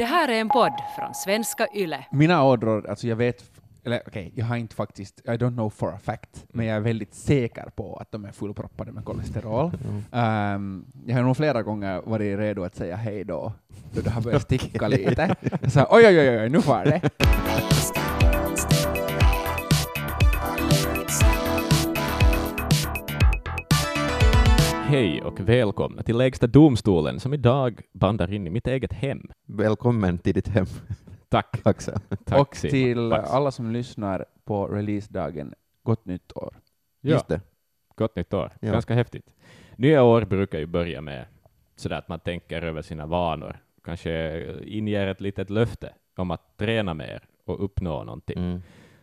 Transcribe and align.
Det 0.00 0.06
här 0.06 0.28
är 0.28 0.40
en 0.40 0.48
podd 0.48 0.72
från 0.96 1.14
svenska 1.14 1.66
YLE. 1.74 2.06
Mina 2.10 2.44
ådror, 2.44 2.90
alltså 2.90 3.06
jag 3.06 3.16
vet, 3.16 3.44
eller 3.84 4.02
okej, 4.06 4.32
jag 4.34 4.46
har 4.46 4.56
inte 4.56 4.74
faktiskt, 4.74 5.20
I 5.24 5.30
don't 5.30 5.54
know 5.54 5.70
for 5.70 5.88
a 5.94 5.98
fact, 6.02 6.44
men 6.48 6.66
jag 6.66 6.76
är 6.76 6.80
väldigt 6.80 7.14
säker 7.14 7.70
på 7.76 7.96
att 7.96 8.12
de 8.12 8.24
är 8.24 8.32
fullproppade 8.32 8.92
med 8.92 9.04
kolesterol. 9.04 9.70
Ehm, 10.12 10.84
jag 11.06 11.16
har 11.16 11.22
nog 11.22 11.36
flera 11.36 11.62
gånger 11.62 12.02
varit 12.04 12.38
redo 12.38 12.64
att 12.64 12.76
säga 12.76 12.96
hej 12.96 13.24
då, 13.24 13.52
då 13.92 14.00
det 14.00 14.10
har 14.10 14.22
börjat 14.22 14.42
sticka 14.42 14.88
lite. 14.88 15.36
Sa 15.68 15.86
oj, 15.90 16.06
oj, 16.06 16.20
oj, 16.20 16.38
oj, 16.38 16.48
nu 16.48 16.62
far 16.62 16.84
det. 16.84 17.10
Hej 24.90 25.22
och 25.22 25.40
välkomna 25.40 26.02
till 26.02 26.16
Lägsta 26.16 26.46
domstolen 26.46 27.20
som 27.20 27.34
idag 27.34 27.80
bandar 27.92 28.32
in 28.32 28.46
i 28.46 28.50
mitt 28.50 28.66
eget 28.66 28.92
hem. 28.92 29.30
Välkommen 29.46 30.18
till 30.18 30.34
ditt 30.34 30.48
hem, 30.48 30.66
Tack. 31.28 31.60
Axel. 31.64 31.94
Tack 32.24 32.40
och 32.40 32.56
Simon. 32.56 32.70
till 32.70 32.98
Max. 33.00 33.30
alla 33.30 33.50
som 33.50 33.72
lyssnar 33.72 34.24
på 34.44 34.66
releasedagen, 34.66 35.54
gott 35.82 36.04
nytt 36.04 36.36
år. 36.36 36.54
Ja, 37.00 37.10
Just 37.10 37.28
det. 37.28 37.40
gott 37.94 38.16
nytt 38.16 38.34
år. 38.34 38.52
Ja. 38.60 38.72
Ganska 38.72 38.94
häftigt. 38.94 39.26
Nya 39.76 40.02
år 40.02 40.24
brukar 40.24 40.58
ju 40.58 40.66
börja 40.66 41.00
med 41.00 41.24
sådär 41.76 41.96
att 41.98 42.08
man 42.08 42.20
tänker 42.20 42.62
över 42.62 42.82
sina 42.82 43.06
vanor, 43.06 43.56
kanske 43.84 44.44
inger 44.64 45.06
ett 45.06 45.20
litet 45.20 45.50
löfte 45.50 45.92
om 46.16 46.30
att 46.30 46.56
träna 46.56 46.94
mer 46.94 47.22
och 47.44 47.64
uppnå 47.64 48.04
någonting 48.04 48.38
Mm. 48.38 48.62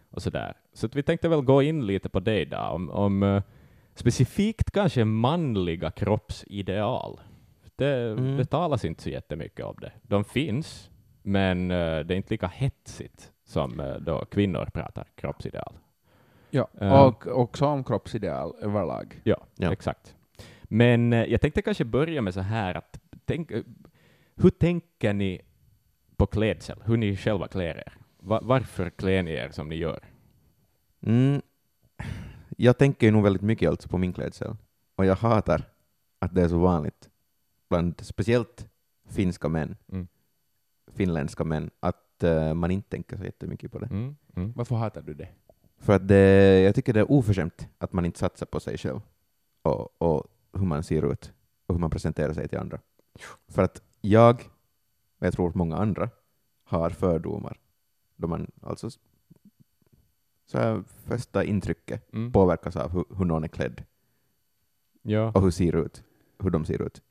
och 0.10 0.22
sådär. 0.22 0.54
Så 0.74 0.86
att 0.86 0.96
vi 0.96 1.04
tänkte 1.04 1.30
väl 1.30 1.42
gå 1.42 1.62
in 1.62 1.86
lite 1.88 2.10
på 2.10 2.20
det 2.20 2.40
idag, 2.42 2.76
om, 2.76 2.90
om 2.90 3.24
eh, 3.24 3.44
specifikt 4.00 4.72
kanske 4.72 5.06
manliga 5.06 5.92
kroppsideal. 5.92 7.20
Det, 7.76 7.96
Mm. 8.12 8.38
det 8.38 8.46
talas 8.46 8.86
inte 8.86 9.04
så 9.04 9.10
jättemycket 9.10 9.66
om 9.66 9.76
det. 9.82 9.92
De 10.02 10.24
finns, 10.24 10.90
men 11.24 11.72
eh, 11.72 12.00
det 12.00 12.14
är 12.14 12.18
inte 12.18 12.34
lika 12.34 12.48
hetsigt 12.48 13.32
som 13.46 13.80
eh, 13.80 13.96
då 13.96 14.26
kvinnor 14.26 14.66
pratar 14.74 15.08
kroppsideal. 15.16 15.74
Ja, 16.50 16.68
Ehm. 16.82 16.92
och 16.92 17.28
också 17.28 17.66
om 17.66 17.84
kroppsideal 17.84 18.56
överlag. 18.62 19.22
Ja, 19.24 19.38
Ja. 19.56 19.72
exakt. 19.74 20.16
Men 20.64 21.14
eh, 21.14 21.24
jag 21.26 21.42
tänkte 21.42 21.62
kanske 21.62 21.86
börja 21.86 22.22
med 22.22 22.34
så 22.34 22.42
här 22.42 22.76
att 22.78 23.00
tänk, 23.26 23.52
eh, 23.52 23.62
hur 24.36 24.50
tänker 24.50 25.14
ni 25.14 25.42
på 26.18 26.26
klädsel? 26.26 26.80
Hur 26.86 26.98
ni 26.98 27.16
själva 27.18 27.48
klär 27.48 27.78
er? 27.78 27.94
Va- 28.20 28.40
varför 28.44 28.90
klär 28.90 29.24
ni 29.24 29.32
er 29.32 29.50
som 29.50 29.70
ni 29.70 29.76
gör? 29.76 30.00
Mm. 31.06 31.42
Jag 32.60 32.78
tänker 32.78 33.08
ju 33.08 33.12
nog 33.12 33.24
väldigt 33.24 33.42
mycket 33.42 33.70
alltså 33.70 33.90
på 33.90 33.98
min 33.98 34.14
klädsel, 34.14 34.56
och 34.96 35.06
jag 35.06 35.16
hatar 35.16 35.64
att 36.20 36.36
det 36.36 36.42
är 36.42 36.48
så 36.48 36.58
vanligt 36.58 37.10
bland 37.70 38.02
speciellt 38.02 38.68
finska 39.10 39.50
män, 39.50 39.76
Mm. 39.92 40.08
finländska 40.92 41.44
män, 41.44 41.70
att 41.80 42.24
eh, 42.24 42.54
man 42.54 42.72
inte 42.72 42.90
tänker 42.90 43.18
så 43.18 43.24
jättemycket 43.24 43.72
på 43.72 43.80
det. 43.80 43.86
Mm, 43.86 44.16
mm. 44.36 44.54
Varför 44.56 44.76
hatar 44.76 45.02
du 45.02 45.14
det? 45.14 45.30
För 45.80 45.94
att 45.94 46.08
det, 46.08 46.60
jag 46.62 46.76
tycker 46.76 46.94
det 46.94 47.00
är 47.00 47.12
oförskämt 47.12 47.68
att 47.78 47.94
man 47.94 48.06
inte 48.06 48.20
satsar 48.20 48.46
på 48.46 48.60
sig 48.60 48.78
själv 48.78 49.02
och, 49.62 50.02
och 50.02 50.28
hur 50.54 50.66
man 50.66 50.84
ser 50.84 51.12
ut 51.12 51.34
och 51.66 51.76
hur 51.76 51.80
man 51.80 51.90
presenterar 51.90 52.34
sig 52.34 52.48
till 52.48 52.58
andra. 52.58 52.80
För 53.48 53.64
att 53.64 53.82
jag, 54.02 54.36
och 55.20 55.26
jag 55.26 55.34
tror 55.34 55.52
många 55.56 55.78
andra, 55.78 56.10
har 56.64 56.90
fördomar 56.90 57.60
då 58.16 58.28
man 58.28 58.52
alltså 58.62 58.90
så 60.48 60.58
här, 60.58 60.84
första 61.06 61.44
intrycket 61.44 62.14
Mm. 62.14 62.32
påverkas 62.32 62.76
av 62.76 62.92
hur, 62.92 63.06
hur 63.18 63.26
någon 63.26 63.44
är 63.44 63.48
klädd 63.48 63.84
Ja. 65.02 65.32
och 65.36 65.42
hur, 65.42 65.52
ser 65.52 65.76
ut, 65.76 66.04
hur 66.40 66.50
de 66.50 66.66
ser 66.66 66.82
ut. 66.82 67.02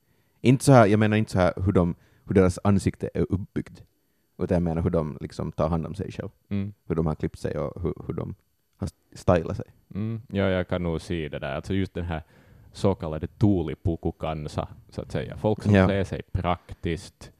Inte 0.40 0.64
så 0.64 0.72
här, 0.72 0.86
jag 0.86 0.98
menar 0.98 1.16
inte 1.16 1.30
så 1.32 1.38
här 1.38 1.52
hur, 1.56 1.72
de, 1.72 1.94
hur 2.24 2.34
deras 2.34 2.58
ansikte 2.64 3.10
är 3.14 3.26
uppbyggt, 3.32 3.84
utan 4.38 4.54
jag 4.54 4.62
menar 4.62 4.82
hur 4.82 4.90
de 4.90 5.18
liksom 5.20 5.52
tar 5.52 5.68
hand 5.68 5.86
om 5.86 5.94
sig 5.94 6.12
själv, 6.12 6.28
Mm. 6.48 6.72
hur 6.84 6.94
de 6.94 7.06
har 7.06 7.14
klippt 7.14 7.38
sig 7.38 7.58
och 7.58 7.82
hur, 7.82 7.94
hur 8.06 8.14
de 8.14 8.34
har 8.76 8.88
stylat 9.14 9.56
sig. 9.56 9.66
Mm. 9.94 10.22
ja, 10.28 10.44
jag 10.44 10.68
kan 10.68 10.82
nog 10.82 11.00
se 11.00 11.28
det 11.28 11.38
där. 11.38 11.54
Alltså 11.54 11.75
just 11.75 11.94
den 11.94 12.04
här 12.04 12.22
så 12.72 12.94
kallade 12.94 13.26
tuulipukukansa, 13.26 14.69
så 14.88 15.02
att 15.02 15.12
säga. 15.12 15.36
Folk 15.36 15.62
som 15.62 15.75
Ja. 15.75 15.86
klär 15.86 16.04
sig 16.04 16.22
praktiskt, 16.32 17.32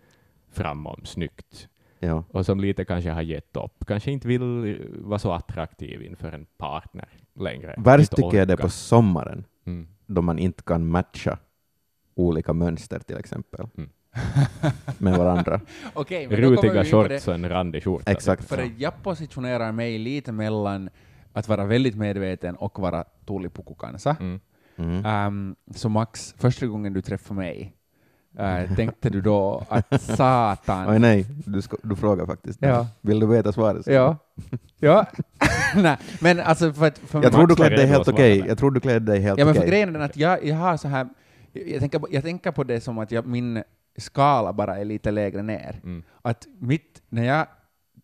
framom, 0.49 1.01
snyggt, 1.05 1.69
Ja. 2.01 2.25
och 2.31 2.47
som 2.47 2.61
lite 2.61 2.85
kanske 2.85 3.11
har 3.11 3.23
gett 3.23 3.57
upp. 3.57 3.87
Kanske 3.87 4.11
inte 4.11 4.29
vill 4.29 4.43
eh, 4.43 4.77
vara 5.01 5.19
så 5.19 5.33
attraktiv 5.33 6.03
inför 6.03 6.33
en 6.33 6.47
partner 6.59 7.09
längre. 7.41 7.75
Värst 7.79 8.17
tycker 8.17 8.39
jag 8.39 8.49
det 8.49 8.57
på 8.57 8.69
sommaren, 8.69 9.45
Mm. 9.67 9.89
då 10.07 10.23
man 10.23 10.39
inte 10.39 10.63
kan 10.63 10.87
matcha 10.87 11.39
olika 12.15 12.53
mönster 12.53 12.99
till 12.99 13.17
exempel 13.17 13.67
Mm. 13.77 13.91
med 14.99 15.19
varandra. 15.19 15.61
Okej, 15.95 16.29
men 16.29 16.37
Rutiga 16.37 16.85
shorts 16.85 17.29
och 17.29 17.35
en 17.35 17.49
randig 17.49 17.85
skjorta. 17.85 18.11
Exakt. 18.13 18.45
För 18.45 18.63
att 18.63 18.79
jag 18.79 19.03
positionerar 19.03 19.73
mig 19.73 19.99
lite 19.99 20.33
mellan 20.33 20.91
att 21.33 21.49
vara 21.49 21.65
väldigt 21.65 21.97
medveten 21.97 22.57
och 22.57 22.79
vara 22.79 23.05
tulipukukansa. 23.27 24.17
Mm. 24.21 24.41
Mm. 24.77 25.27
Um, 25.27 25.57
så 25.75 25.89
Max, 25.89 26.35
första 26.39 26.67
gången 26.67 26.93
du 26.93 27.03
träffade 27.03 27.41
mig, 27.41 27.76
eh, 28.39 28.75
tänkte 28.77 29.11
du 29.11 29.21
då 29.21 29.67
att 29.69 30.03
satan... 30.03 30.89
Oj 30.91 30.99
nej, 30.99 31.27
du, 31.47 31.63
ska, 31.63 31.77
du 31.83 31.97
frågar 31.97 32.27
faktiskt. 32.27 32.59
Ja. 32.63 32.87
Vill 33.01 33.21
du 33.21 33.27
veta 33.27 33.53
svaret? 33.53 33.87
Ja. 33.87 34.17
ja. 34.79 35.07
Nej, 35.75 35.97
men 36.21 36.41
alltså 36.41 36.73
för 36.73 36.87
att... 36.87 36.99
För 36.99 37.23
Jag 37.23 37.33
tror 37.33 37.47
du 37.47 37.55
klädde 37.55 37.77
dig 37.77 37.87
helt 37.87 38.09
okej. 38.09 38.41
med. 38.41 38.51
Jag 38.51 38.59
tror 38.59 38.71
du 38.71 38.81
klädde 38.81 39.13
dig 39.13 39.21
helt 39.21 39.39
Ja, 39.39 39.45
men 39.45 39.55
för 39.55 39.61
okej. 39.61 39.71
grejen 39.71 39.89
är 39.89 39.93
den 39.93 40.03
att 40.03 40.17
jag, 40.17 40.45
jag 40.45 40.57
har 40.57 40.77
så 40.77 40.89
här... 40.89 41.09
Jag 41.53 41.81
tänker, 41.81 41.99
på- 41.99 42.09
jag 42.11 42.23
tänker 42.25 42.51
på 42.53 42.65
det 42.65 42.81
som 42.81 42.99
att 42.99 43.11
jag, 43.13 43.27
min 43.27 43.63
skala 43.99 44.53
bara 44.53 44.77
är 44.77 44.85
lite 44.85 45.11
lägre 45.11 45.43
ner. 45.43 45.81
Mm. 45.83 46.03
Att 46.23 46.47
mitt, 46.59 47.03
när 47.09 47.25
jag, 47.25 47.47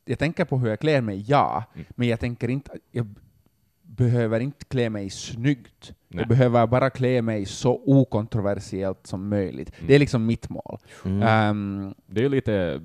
jag 0.05 0.19
tänker 0.19 0.45
på 0.45 0.59
hur 0.59 0.69
jag 0.69 0.81
klär 0.81 1.01
mig, 1.01 1.25
ja, 1.29 1.65
Mm. 1.75 1.87
men 1.91 2.09
jag 2.09 2.21
tänker 2.21 2.49
inte, 2.49 2.71
jag 2.91 3.15
behöver 3.83 4.41
inte 4.41 4.65
klä 4.65 4.91
mig 4.91 5.11
snyggt. 5.11 5.93
Nej. 6.15 6.21
Jag 6.23 6.29
behöver 6.29 6.67
bara 6.67 6.91
klä 6.91 7.23
mig 7.23 7.45
så 7.47 7.83
okontroversiellt 7.87 9.07
som 9.07 9.29
möjligt. 9.29 9.73
Mm. 9.77 9.89
Det 9.89 9.95
är 9.95 9.99
liksom 9.99 10.27
mitt 10.27 10.49
mål. 10.51 10.79
Mm. 11.05 11.23
Ehm, 11.23 11.95
Det 12.07 12.21
är 12.21 12.23
ju 12.23 12.29
lite 12.29 12.81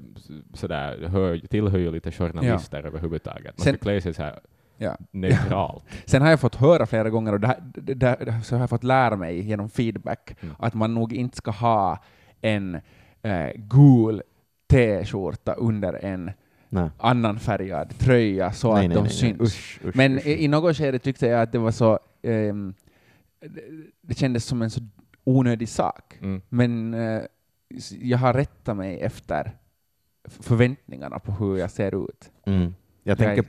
sådär, 0.54 1.08
hör, 1.08 1.38
tillhör 1.48 1.78
ju 1.80 1.92
lite 1.92 2.12
journalister 2.12 2.84
överhuvudtaget. 2.84 3.58
Man 3.58 3.64
Sen- 3.64 3.74
ska 3.76 3.84
klä 3.84 4.02
sig 4.02 4.14
så 4.14 4.24
här 4.24 4.40
ja. 4.78 4.98
neutralt. 5.12 5.84
Sen 6.06 6.22
har 6.22 6.30
jag 6.30 6.40
fått 6.40 6.56
höra 6.56 6.86
flera 6.86 7.10
gånger, 7.10 7.34
och 7.34 7.40
det 7.40 7.48
här, 7.48 7.58
det, 7.74 7.94
det, 7.94 8.40
så 8.44 8.56
har 8.56 8.60
jag 8.60 8.70
fått 8.70 8.84
lära 8.84 9.16
mig 9.16 9.40
genom 9.40 9.70
feedback, 9.70 10.36
Mm. 10.42 10.56
att 10.60 10.74
man 10.74 10.94
nog 10.94 11.14
inte 11.14 11.38
ska 11.38 11.52
ha 11.52 12.04
en 12.42 12.76
eh, 13.22 13.50
gul 13.56 14.22
t-skjorta 14.70 15.54
under 15.54 16.06
en 16.06 16.32
Nej. 16.70 16.90
annan 16.98 17.40
färgad 17.40 17.94
tröja 18.00 18.52
så 18.52 18.74
nej, 18.74 18.86
att 18.86 18.94
nej, 18.94 19.04
de 19.04 19.10
syns. 19.10 19.42
Usch, 19.42 19.80
usch, 19.86 19.96
Men 19.96 20.18
usch. 20.18 20.26
i, 20.28 20.44
i 20.44 20.48
något 20.48 20.78
skede 20.78 21.00
tyckte 21.00 21.28
jag 21.28 21.42
att 21.42 21.52
det 21.52 21.58
var 21.58 21.72
så... 21.72 22.00
ehm, 22.24 22.74
det, 23.40 23.64
det 24.02 24.14
kändes 24.14 24.46
som 24.46 24.62
en 24.62 24.70
så 24.70 24.82
onödig 25.24 25.70
sak. 25.70 26.18
Mm. 26.22 26.42
Men 26.50 26.94
eh, 26.94 27.22
jag 28.00 28.18
har 28.18 28.34
rättat 28.34 28.78
mig 28.78 29.00
efter 29.00 29.52
förväntningarna 30.28 31.20
på 31.20 31.32
hur 31.32 31.58
jag 31.58 31.72
ser 31.72 32.10
ut. 32.10 32.32
Mm. 32.46 32.74
Jag, 33.04 33.18
tänker 33.18 33.46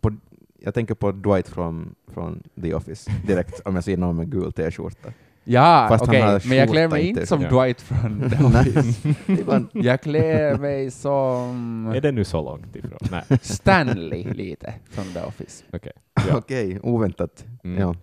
på, 0.00 0.16
jag 0.58 0.74
tänker 0.74 0.94
på 0.94 1.12
Dwight 1.12 1.48
från, 1.48 1.94
från 2.06 2.42
The 2.62 2.74
Office 2.74 3.10
direkt 3.26 3.60
om 3.60 3.74
jag 3.74 3.84
ser 3.84 3.96
någon 3.96 4.16
med 4.16 4.30
gul 4.30 4.52
t-skjorta. 4.52 5.12
Ja, 5.50 5.86
Fast 5.88 6.06
han 6.06 6.08
okej, 6.14 6.22
har 6.22 6.48
men 6.48 6.58
jag 6.58 6.68
klär 6.68 6.88
mig 6.88 7.08
inte- 7.08 7.26
som 7.26 7.42
ja. 7.42 7.48
Dwight 7.48 7.80
från 7.80 8.30
The 9.72 9.78
jag 9.88 10.00
klär 10.00 10.58
mig 10.58 10.90
som 10.90 11.92
Är 11.96 12.00
det 12.00 12.12
nu 12.12 12.24
så 12.24 12.42
långt 12.42 12.76
ifrån? 12.76 12.98
Nej, 13.10 13.22
Stanley 13.42 14.32
lite 14.32 14.74
från 14.90 15.04
The 15.04 15.20
Office. 15.20 15.64
okej. 15.72 15.92
Ja. 16.28 16.36
Okej, 16.38 16.80
oväntat. 16.82 17.44
Mm. 17.64 17.80
Ja. 17.80 17.94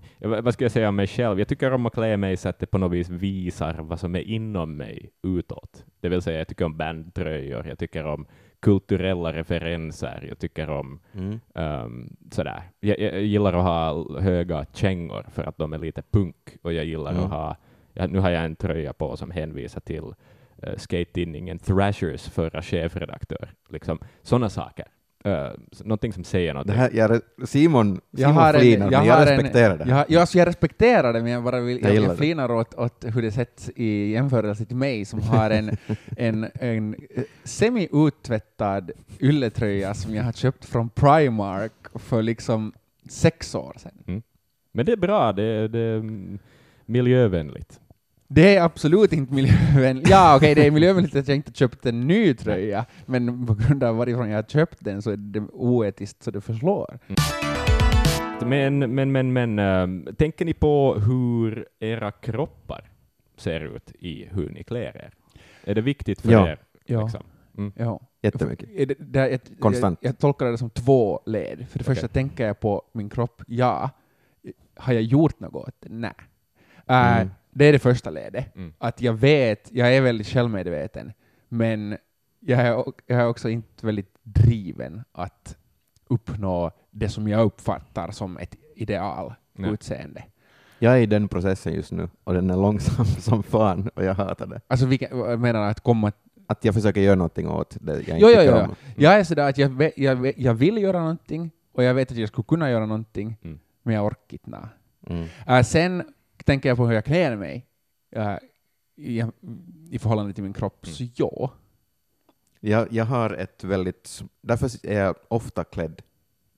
Vad 0.41 0.53
ska 0.53 0.65
jag 0.65 0.71
säga 0.71 0.89
om 0.89 0.95
mig 0.95 1.07
själv? 1.07 1.39
Jag 1.39 1.47
tycker 1.47 1.73
om 1.73 1.85
att 1.85 1.93
klä 1.93 2.17
mig 2.17 2.37
så 2.37 2.49
att 2.49 2.59
det 2.59 2.65
på 2.65 2.77
något 2.77 2.91
vis 2.91 3.09
visar 3.09 3.73
vad 3.73 3.99
som 3.99 4.15
är 4.15 4.19
inom 4.21 4.77
mig 4.77 5.09
utåt. 5.23 5.83
Det 6.01 6.09
vill 6.09 6.21
säga, 6.21 6.37
jag 6.37 6.47
tycker 6.47 6.65
om 6.65 6.77
bandtröjor, 6.77 7.67
jag 7.67 7.79
tycker 7.79 8.05
om 8.05 8.25
kulturella 8.65 9.33
referenser, 9.33 10.25
jag 10.29 10.39
tycker 10.39 10.69
om 10.69 10.99
Mm. 11.13 11.39
um, 11.53 12.15
sådär. 12.31 12.63
Jag, 12.79 12.99
jag, 12.99 13.13
jag 13.13 13.23
gillar 13.23 13.53
att 13.53 13.63
ha 13.63 14.19
höga 14.21 14.65
kängor 14.73 15.25
för 15.31 15.43
att 15.43 15.57
de 15.57 15.73
är 15.73 15.77
lite 15.77 16.01
punk, 16.11 16.35
och 16.61 16.73
jag 16.73 16.85
gillar 16.85 17.11
Mm. 17.11 17.23
att 17.23 17.29
ha, 17.29 17.55
ja, 17.93 18.07
nu 18.07 18.19
har 18.19 18.29
jag 18.29 18.45
en 18.45 18.55
tröja 18.55 18.93
på 18.93 19.17
som 19.17 19.31
hänvisar 19.31 19.79
till 19.81 20.03
uh, 20.03 20.75
skate-tidningen 20.77 21.59
Thrashers 21.59 22.29
förra 22.29 22.61
chefredaktör. 22.61 23.49
Liksom, 23.69 23.99
sådana 24.21 24.49
saker. 24.49 24.85
Uh, 25.25 25.47
någonting 25.83 26.13
som 26.13 26.23
säger 26.23 26.53
något. 26.53 26.67
Det 26.67 26.73
här, 26.73 26.89
jag, 26.93 27.21
Simon, 27.47 28.01
Jag 28.11 28.19
Simon 28.19 28.33
har 28.35 28.53
en- 28.53 28.59
flinar, 28.59 28.91
jag 28.91 28.99
men 28.99 29.07
jag 29.07 29.15
har 29.15 29.21
en- 29.21 29.27
respekterar 29.37 29.77
det. 29.77 29.89
Jag, 29.89 30.05
jag, 30.09 30.27
så 30.27 30.37
jag 30.37 30.47
respekterar 30.47 31.13
det, 31.13 31.21
men 31.21 31.31
jag, 31.31 31.43
bara 31.43 31.59
vill, 31.61 31.83
Jag 31.83 31.95
jag, 31.95 32.17
flinar 32.17 32.51
åt, 32.51 32.73
åt 32.73 33.05
hur 33.07 33.21
det 33.21 33.31
sätts 33.31 33.69
i 33.75 34.11
jämförelse 34.11 34.65
till 34.65 34.75
mig 34.75 35.05
som 35.05 35.21
har 35.21 35.49
en, 35.49 35.77
en, 36.17 36.47
en 36.53 36.93
eh, 37.15 37.23
semi-uttvättad 37.43 38.91
ylletröja 39.19 39.93
som 39.93 40.15
jag 40.15 40.23
har 40.23 40.31
köpt 40.31 40.65
från 40.65 40.89
Primark 40.89 41.73
för 41.95 42.21
liksom 42.21 42.73
sex 43.09 43.55
år 43.55 43.73
sedan. 43.77 44.21
Men 44.71 44.85
det 44.85 44.91
är 44.91 44.97
bra, 44.97 45.33
det, 45.33 45.43
är- 45.43 45.67
det 45.67 45.79
är 45.79 45.97
mm, 45.97 46.39
miljövänligt. 46.85 47.79
Det 48.27 48.55
är 48.55 48.61
absolut 48.63 49.13
inte 49.13 49.33
miljövänligt. 49.33 50.09
Ja, 50.09 50.35
okej, 50.37 50.55
det 50.55 50.65
är 50.67 50.71
miljövänligt 50.71 51.15
att 51.15 51.27
jag 51.27 51.35
inte 51.35 51.53
köpt 51.53 51.85
en 51.85 52.01
ny 52.07 52.33
tröja, 52.33 52.85
men 53.05 53.45
på 53.45 53.53
grund 53.53 53.83
av 53.83 53.95
varifrån 53.97 54.29
jag 54.29 54.37
har 54.37 54.43
köpt 54.43 54.77
den 54.79 55.01
så 55.01 55.11
är 55.11 55.17
det 55.17 55.39
oetiskt 55.39 56.23
så 56.23 56.31
det 56.31 56.41
förslår. 56.41 56.99
Men, 58.45 58.79
men, 58.95 59.11
men, 59.11 59.33
men 59.33 59.59
ähm, 59.59 60.07
tänker 60.17 60.45
ni 60.45 60.53
på 60.53 60.95
hur 60.95 61.65
era 61.79 62.11
kroppar 62.11 62.89
ser 63.37 63.75
ut 63.75 63.91
i 63.99 64.27
hur 64.31 64.49
ni 64.49 64.63
klär 64.63 64.97
er? 64.97 65.11
Är 65.63 65.75
det 65.75 65.81
viktigt 65.81 66.21
för 66.21 66.31
Ja. 66.31 66.47
er? 66.47 66.59
Ja. 66.85 67.03
Liksom? 67.03 67.23
Mm. 67.57 67.73
Ja. 67.75 67.99
Jättemycket. 68.21 68.69
Är 68.75 68.85
det, 68.85 68.95
det, 68.99 69.29
jag, 69.29 69.39
Konstant. 69.59 69.99
Jag, 70.01 70.09
jag 70.09 70.17
tolkar 70.19 70.45
det 70.45 70.57
som 70.57 70.69
två 70.69 71.19
led. 71.25 71.65
För 71.69 71.79
det 71.79 71.85
första 71.85 72.07
tänker 72.07 72.47
jag 72.47 72.59
på 72.59 72.81
min 72.91 73.09
kropp, 73.09 73.41
ja. 73.47 73.89
Har 74.75 74.93
jag 74.93 75.03
gjort 75.03 75.39
något? 75.39 75.75
Nej. 75.89 76.11
Äh, 76.87 77.15
Mm. 77.21 77.29
Det 77.57 77.65
är 77.65 77.71
det 77.73 77.79
första 77.79 78.09
ledet. 78.09 78.55
Mm. 78.55 78.73
Att 78.77 79.01
jag 79.01 79.13
vet, 79.13 79.69
jag 79.71 79.95
är 79.95 80.01
väldigt 80.01 80.27
självmedveten, 80.27 81.13
men 81.49 81.97
jag 82.39 82.59
är, 82.59 82.83
jag 83.05 83.19
är 83.21 83.27
också 83.27 83.49
inte 83.49 83.85
väldigt 83.85 84.15
driven 84.23 85.03
att 85.11 85.57
uppnå 86.07 86.71
det 86.91 87.09
som 87.09 87.27
jag 87.27 87.45
uppfattar 87.45 88.11
som 88.11 88.37
ett 88.37 88.55
ideal 88.75 89.33
Nej. 89.53 89.71
utseende. 89.71 90.23
Jag 90.79 90.93
är 90.93 90.97
i 91.01 91.05
den 91.05 91.27
processen 91.27 91.73
just 91.73 91.91
nu, 91.91 92.09
och 92.23 92.33
den 92.33 92.49
är 92.49 92.55
långsam 92.55 93.05
som 93.19 93.43
fan, 93.43 93.89
och 93.95 94.03
jag 94.03 94.13
hatar 94.13 94.47
det. 94.47 94.61
Alltså 94.67 94.85
vilken, 94.85 95.17
jag 95.17 95.39
menar 95.39 95.69
att 95.69 95.79
komma 95.79 96.11
Att 96.47 96.65
jag 96.65 96.73
försöker 96.73 97.01
göra 97.01 97.15
någonting 97.15 97.47
åt 97.49 97.77
det 97.81 97.91
jag 97.93 97.99
inte 97.99 98.17
Jo, 98.19 98.29
jo, 98.45 98.53
om. 98.55 98.75
Jag 98.95 99.13
är 99.13 99.23
sådär 99.23 99.49
att 99.49 99.57
jag, 99.57 99.91
jag, 99.95 100.33
jag 100.37 100.53
vill 100.53 100.77
göra 100.77 100.99
någonting 100.99 101.51
och 101.73 101.83
jag 101.83 101.93
vet 101.93 102.11
att 102.11 102.17
jag 102.17 102.27
skulle 102.29 102.45
kunna 102.45 102.69
göra 102.71 102.85
någonting, 102.85 103.37
Mm. 103.43 103.59
men 103.83 103.95
jag 103.95 104.05
orkar 104.05 104.37
inte. 104.45 104.69
Mm. 105.07 105.25
Äh, 105.47 105.61
sen 105.63 106.03
tänker 106.45 106.69
jag 106.69 106.77
på 106.77 106.85
hur 106.87 106.93
jag 106.93 107.05
klär 107.05 107.35
mig 107.35 107.65
äh, 108.11 108.35
i, 108.95 109.23
i 109.91 109.99
förhållande 109.99 110.33
till 110.33 110.43
min 110.43 110.53
kropp, 110.53 110.87
så 110.87 111.03
ja. 111.15 111.51
Jag, 112.59 112.91
jag 112.93 113.05
har 113.05 113.29
ett 113.33 113.63
väldigt... 113.63 114.23
Därför 114.41 114.85
är 114.87 114.99
jag 114.99 115.15
ofta 115.27 115.63
klädd 115.63 116.01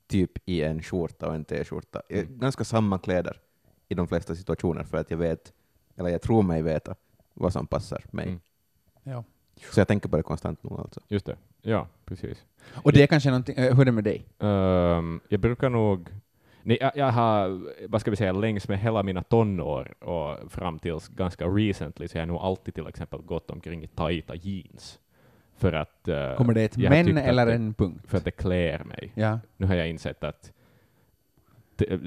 typ 0.07 0.31
i 0.45 0.61
en 0.63 0.81
skjorta 0.83 1.27
och 1.27 1.35
en 1.35 1.45
t-skjorta. 1.45 2.01
Jag- 2.09 2.19
Mm. 2.23 2.39
Ganska 2.39 2.63
samma 2.63 2.97
kläder 2.99 3.39
i 3.89 3.93
de 3.95 4.07
flesta 4.07 4.35
situationer, 4.35 4.83
för 4.83 4.97
att 4.97 5.11
jag 5.11 5.17
vet, 5.17 5.53
eller 5.95 6.09
jag 6.09 6.21
tror 6.21 6.41
mig 6.43 6.61
veta, 6.61 6.95
vad 7.33 7.53
som 7.53 7.67
passar 7.67 8.03
mig. 8.11 8.25
Mm. 8.27 8.39
ja. 9.03 9.23
Så 9.71 9.79
jag 9.79 9.87
tänker 9.87 10.09
på 10.09 10.17
det 10.17 10.23
konstant 10.23 10.63
nu 10.63 10.69
alltså. 10.77 11.01
Just 11.07 11.25
det. 11.25 11.37
Ja, 11.61 11.87
precis. 12.05 12.45
Och 12.83 12.91
det 12.93 13.03
är 13.03 13.07
kanske 13.07 13.29
någonting, 13.29 13.55
äh, 13.57 13.73
hur 13.75 13.81
är 13.81 13.85
det 13.85 13.91
med 13.91 14.03
dig? 14.03 14.25
Ehm, 14.39 15.19
jag 15.29 15.39
brukar 15.39 15.69
nog... 15.69 16.09
Nej, 16.67 16.77
jag, 16.81 16.91
jag 16.95 17.11
har, 17.11 17.61
vad 17.87 18.01
ska 18.01 18.11
vi 18.11 18.17
säga, 18.17 18.31
längs 18.31 18.67
med 18.67 18.79
hela 18.79 19.03
mina 19.03 19.23
tonår 19.23 20.03
och 20.03 20.51
fram 20.51 20.79
tills 20.79 21.07
ganska 21.07 21.45
recently 21.45 22.07
så 22.07 22.17
har 22.17 22.21
jag 22.21 22.27
nog 22.27 22.41
alltid 22.41 22.73
till 22.73 22.87
exempel 22.87 23.21
gått 23.21 23.49
omkring 23.49 23.83
i 23.83 23.87
tajta 23.87 24.35
jeans. 24.35 24.99
För 25.57 25.73
att, 25.73 26.07
eh, 26.07 26.35
Kommer 26.35 26.53
det 26.53 26.61
ett 26.61 26.75
har 26.75 26.89
men 26.89 27.17
eller 27.17 27.45
det, 27.45 27.53
en 27.53 27.73
punkt? 27.73 28.03
För 28.07 28.17
att 28.17 28.25
det 28.25 28.31
klär 28.31 28.83
mig. 28.83 29.11
Ja. 29.15 29.39
Nu 29.57 29.65
har 29.65 29.75
jag 29.75 29.89
insett 29.89 30.23
att 30.23 30.51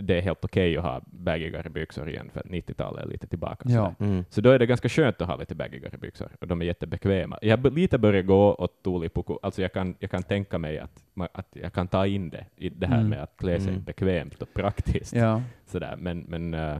det, 0.03 0.19
är 0.19 0.23
helt 0.23 0.45
okej 0.45 0.77
att 0.77 0.85
ha 0.85 1.01
baggigare 1.07 1.71
byxor 1.71 2.09
igen, 2.09 2.31
för 2.33 2.41
att 2.41 2.47
90-talet 2.47 3.05
är 3.05 3.09
lite 3.09 3.27
tillbaka. 3.27 3.69
Ja. 3.69 3.95
Mm. 4.01 4.25
Så 4.31 4.41
då 4.41 4.51
är 4.51 4.59
det 4.59 4.67
ganska 4.67 4.89
skönt 4.89 5.21
att 5.21 5.29
ha 5.29 5.37
lite 5.37 5.55
baggigare 5.55 5.99
byxor, 5.99 6.29
och 6.41 6.47
de 6.47 6.61
är 6.63 6.65
jättebekväma. 6.67 7.39
Jag 7.43 7.57
har 7.57 7.71
lite 7.71 7.99
börjat 7.99 8.27
gå 8.27 8.55
åt 8.55 8.83
tulipuku, 8.83 9.35
alltså 9.43 9.63
jag 9.63 9.73
kan, 9.73 9.95
jag 9.99 10.11
kan 10.11 10.23
tänka 10.23 10.59
mig 10.59 10.79
att, 10.79 11.05
att 11.33 11.49
jag 11.53 11.73
kan 11.73 11.89
ta 11.89 12.07
in 12.07 12.31
det 12.31 12.47
i 12.57 12.69
det 12.69 12.87
här 12.87 12.99
Mm. 12.99 13.11
med 13.11 13.23
att 13.23 13.37
klä 13.37 13.61
sig 13.61 13.69
Mm. 13.73 13.85
bekvämt 13.85 14.43
och 14.43 14.55
praktiskt. 14.55 15.13
ja. 15.13 15.43
Sådär. 15.67 15.97
Men, 15.99 16.21
men 16.29 16.55
uh, 16.55 16.79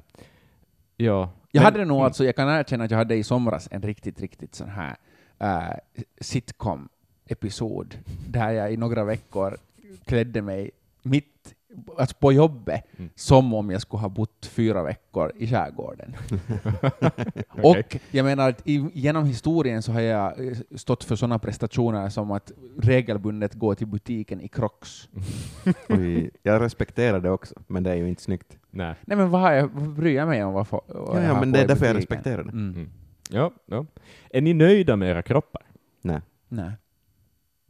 ja. 0.97 1.31
Jag 1.53 1.61
men, 1.61 1.65
hade 1.65 1.85
nog 1.85 1.97
mm, 1.97 2.05
alltså, 2.05 2.25
jag 2.25 2.37
kan 2.37 2.49
erkänna 2.49 2.85
att 2.85 2.91
jag 2.91 2.99
hade 2.99 3.15
i 3.15 3.23
somras 3.23 3.69
en 3.71 3.83
riktigt, 3.83 4.21
riktigt 4.21 4.55
sån 4.55 4.69
här 4.69 4.97
äh, 5.39 5.77
sitcom-episod 6.21 7.95
där 8.29 8.51
jag 8.51 8.73
i 8.73 8.77
några 8.77 9.05
veckor 9.05 9.57
klädde 10.05 10.43
mig 10.43 10.71
mitt, 11.03 11.55
alltså 11.99 12.17
på 12.17 12.33
jobbet, 12.33 12.83
Mm. 12.99 13.11
som 13.15 13.55
om 13.55 13.71
jag 13.71 13.81
skulle 13.83 14.01
ha 14.01 14.09
bott 14.09 14.47
fyra 14.47 14.83
veckor 14.83 15.33
i 15.37 15.47
skärgården. 15.47 16.17
okej. 17.51 17.63
Och 17.63 17.97
jag 18.11 18.25
menar 18.25 18.49
att 18.51 18.63
i, 18.69 18.91
genom 18.95 19.25
historien 19.25 19.83
så 19.83 19.93
har 19.93 20.01
jag 20.01 20.47
eh, 20.47 20.57
stått 20.77 21.05
för 21.05 21.17
sådana 21.17 21.39
prestationer 21.39 22.09
som 22.09 22.31
att 22.31 22.53
regelbundet 22.79 23.55
gå 23.55 23.75
till 23.75 23.87
butiken 23.87 24.41
i 24.41 24.49
Crocs. 24.49 25.09
Oj, 25.89 26.31
jag 26.43 26.61
respekterar 26.63 27.21
det 27.21 27.31
också, 27.31 27.55
men 27.67 27.83
det 27.83 27.91
är 27.91 27.95
ju 27.95 28.09
inte 28.09 28.23
snyggt. 28.23 28.59
Nej. 28.71 28.95
Nej 29.07 29.17
men 29.17 29.31
vad, 29.31 29.41
har 29.41 29.53
jag, 29.53 29.69
vad 29.69 29.89
bryr 29.95 30.17
jag 30.17 30.29
mig 30.29 30.45
om 30.45 30.53
vad, 30.55 30.67
vad 30.71 30.83
Ja, 30.89 31.23
ja, 31.23 31.41
men 31.41 31.53
det 31.53 31.59
är 31.61 31.69
därför 31.69 31.87
jag 31.87 31.97
respekterar 31.97 32.43
det. 32.45 32.51
Mm. 32.51 32.75
Mm. 32.75 32.91
Ja, 33.31 33.53
ja. 33.67 33.87
Är 34.31 34.41
ni 34.41 34.55
nöjda 34.55 34.97
med 34.97 35.11
era 35.11 35.23
kroppar? 35.23 35.63
Nej, 36.03 36.21
Nej. 36.49 36.73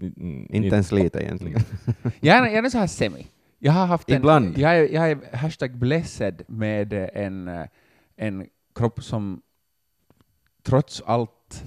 Mm, 0.02 0.46
inte 0.50 0.74
ens 0.74 0.92
lite 0.92 1.22
egentligen. 1.22 1.60
Jag 2.20 2.36
är, 2.38 2.54
jag 2.54 2.64
är 2.64 2.68
så 2.70 2.78
här 2.78 2.86
semi. 2.86 3.26
Jag 3.62 3.72
har 3.72 3.86
haft 3.86 4.10
en, 4.10 4.16
Ibland. 4.16 4.58
Jag 4.58 4.78
är, 4.78 4.88
jag 4.88 5.10
är 5.10 5.36
hashtag 5.36 5.76
blessed 5.76 6.42
med 6.48 6.92
en, 6.92 7.48
eh, 7.48 7.66
en 8.16 8.46
kropp 8.74 9.04
som 9.04 9.42
trots 10.62 11.02
allt 11.06 11.64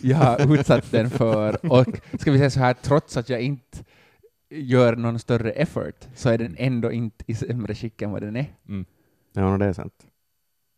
jag 0.00 0.16
har 0.16 0.54
utsatt 0.58 0.90
den 0.90 1.10
för, 1.10 1.72
och 1.72 1.86
ska 2.20 2.32
vi 2.32 2.38
säga 2.38 2.50
så 2.50 2.60
här, 2.60 2.74
trots 2.74 3.16
att 3.16 3.28
jag 3.28 3.40
inte 3.40 3.78
gör 4.50 4.96
någon 4.96 5.18
större 5.18 5.52
effort, 5.52 6.08
så 6.14 6.28
är 6.28 6.38
den 6.38 6.54
ändå 6.58 6.92
inte 6.92 7.24
i 7.26 7.34
sämre 7.34 7.74
skick 7.74 8.02
än 8.02 8.10
vad 8.10 8.22
den 8.22 8.36
är. 8.36 8.46
Mm. 8.68 8.84
Ja, 9.32 9.58
det 9.58 9.64
är 9.64 9.72
sant. 9.72 10.06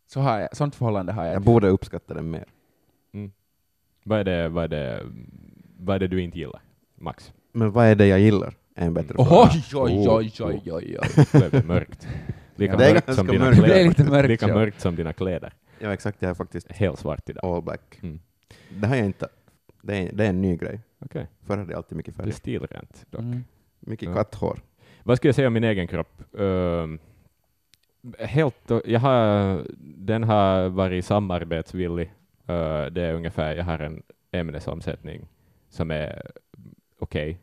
Så 0.07 0.19
har 0.19 0.39
jag, 0.39 0.57
sånt 0.57 0.75
förhållande 0.75 1.13
har 1.13 1.25
jag. 1.25 1.35
Jag 1.35 1.41
borde 1.41 1.67
uppskatta 1.67 2.13
den 2.13 2.29
mer. 2.31 2.45
Vad, 4.03 4.19
är 4.19 4.23
det, 4.23 4.49
vad, 4.49 4.63
är 4.63 4.67
det, 4.67 5.05
vad 5.77 5.95
är 5.95 5.99
det 5.99 6.07
du 6.07 6.21
inte 6.21 6.39
gillar, 6.39 6.61
Max? 6.95 7.33
Men 7.51 7.71
vad 7.71 7.85
är 7.85 7.95
det 7.95 8.07
jag 8.07 8.19
gillar? 8.19 8.53
En 8.77 8.93
bättre 8.93 9.15
Oj, 9.17 9.25
fråga. 9.61 9.93
oj, 9.93 10.07
oj, 10.09 10.31
oj, 10.39 10.61
oj, 10.71 10.97
oj. 11.01 11.09
Nu 11.17 11.23
blev 11.39 11.51
det 11.51 11.63
mörkt. 11.63 12.07
Lika 12.55 12.73
Ja, 12.73 12.77
det 12.77 12.85
är 12.85 12.93
mörkt 12.93 13.05
ganska 13.07 13.13
som 13.13 13.27
dina 13.27 13.45
mörkt. 13.45 13.57
Det 13.57 13.63
är 13.65 13.67
kläder. 13.67 13.89
lite 13.89 14.03
mörkt, 14.03 14.29
Lika 14.29 14.47
ja. 14.47 14.53
mörkt 14.53 14.81
som 14.81 14.95
dina 14.95 15.13
kläder. 15.13 15.53
Ja, 15.79 15.93
exakt. 15.93 16.21
Jag 16.21 16.29
är 16.29 16.33
faktiskt 16.33 16.71
Helt 16.71 16.99
svart 16.99 17.29
idag. 17.29 17.45
all 17.45 17.61
black. 17.61 17.99
Mm. 18.03 18.19
Det 18.69 18.87
här 18.87 18.97
är 18.97 19.03
inte... 19.03 19.27
Det 19.81 19.95
är, 19.97 20.11
det 20.13 20.25
är 20.25 20.29
en 20.29 20.41
ny 20.41 20.57
grej. 20.57 20.81
Okej, 20.99 21.27
Förr 21.47 21.57
hade 21.57 21.71
jag 21.71 21.77
alltid 21.77 21.97
mycket 21.97 22.17
det 22.17 22.21
är 22.21 22.23
färg. 22.23 22.31
stilrent 22.33 23.05
dock. 23.09 23.21
Mm. 23.21 23.43
Mycket 23.79 24.09
Ja. 24.09 24.15
katthår. 24.15 24.59
Vad 25.03 25.17
ska 25.17 25.27
jag 25.27 25.35
säga 25.35 25.47
om 25.47 25.53
min 25.53 25.63
egen 25.63 25.87
kropp? 25.87 26.21
Ehm, 26.39 26.99
helt, 28.19 28.71
jag 28.85 28.99
har, 28.99 29.61
den 29.97 30.23
har 30.23 30.69
varit 30.69 31.05
samarbetsvillig. 31.05 32.13
Uh, 32.49 32.85
det 32.85 33.01
är 33.01 33.13
ungefär, 33.13 33.55
jag 33.55 33.63
har 33.63 33.79
en 33.79 34.03
ämnesomsättning 34.31 35.27
som 35.69 35.91
är 35.91 36.31
okej. 36.99 37.29
Eh, 37.31 37.37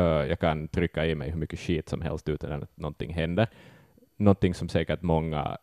jag 0.00 0.38
kan 0.38 0.68
trycka 0.68 1.06
i 1.06 1.14
mig 1.14 1.30
hur 1.30 1.38
mycket 1.38 1.58
skit 1.58 1.88
som 1.88 2.00
helst 2.02 2.28
utan 2.28 2.62
att 2.62 2.76
någonting 2.76 3.14
händer. 3.14 3.46
Någonting 4.16 4.54
som 4.54 4.68
säkert 4.68 5.02
många 5.02 5.58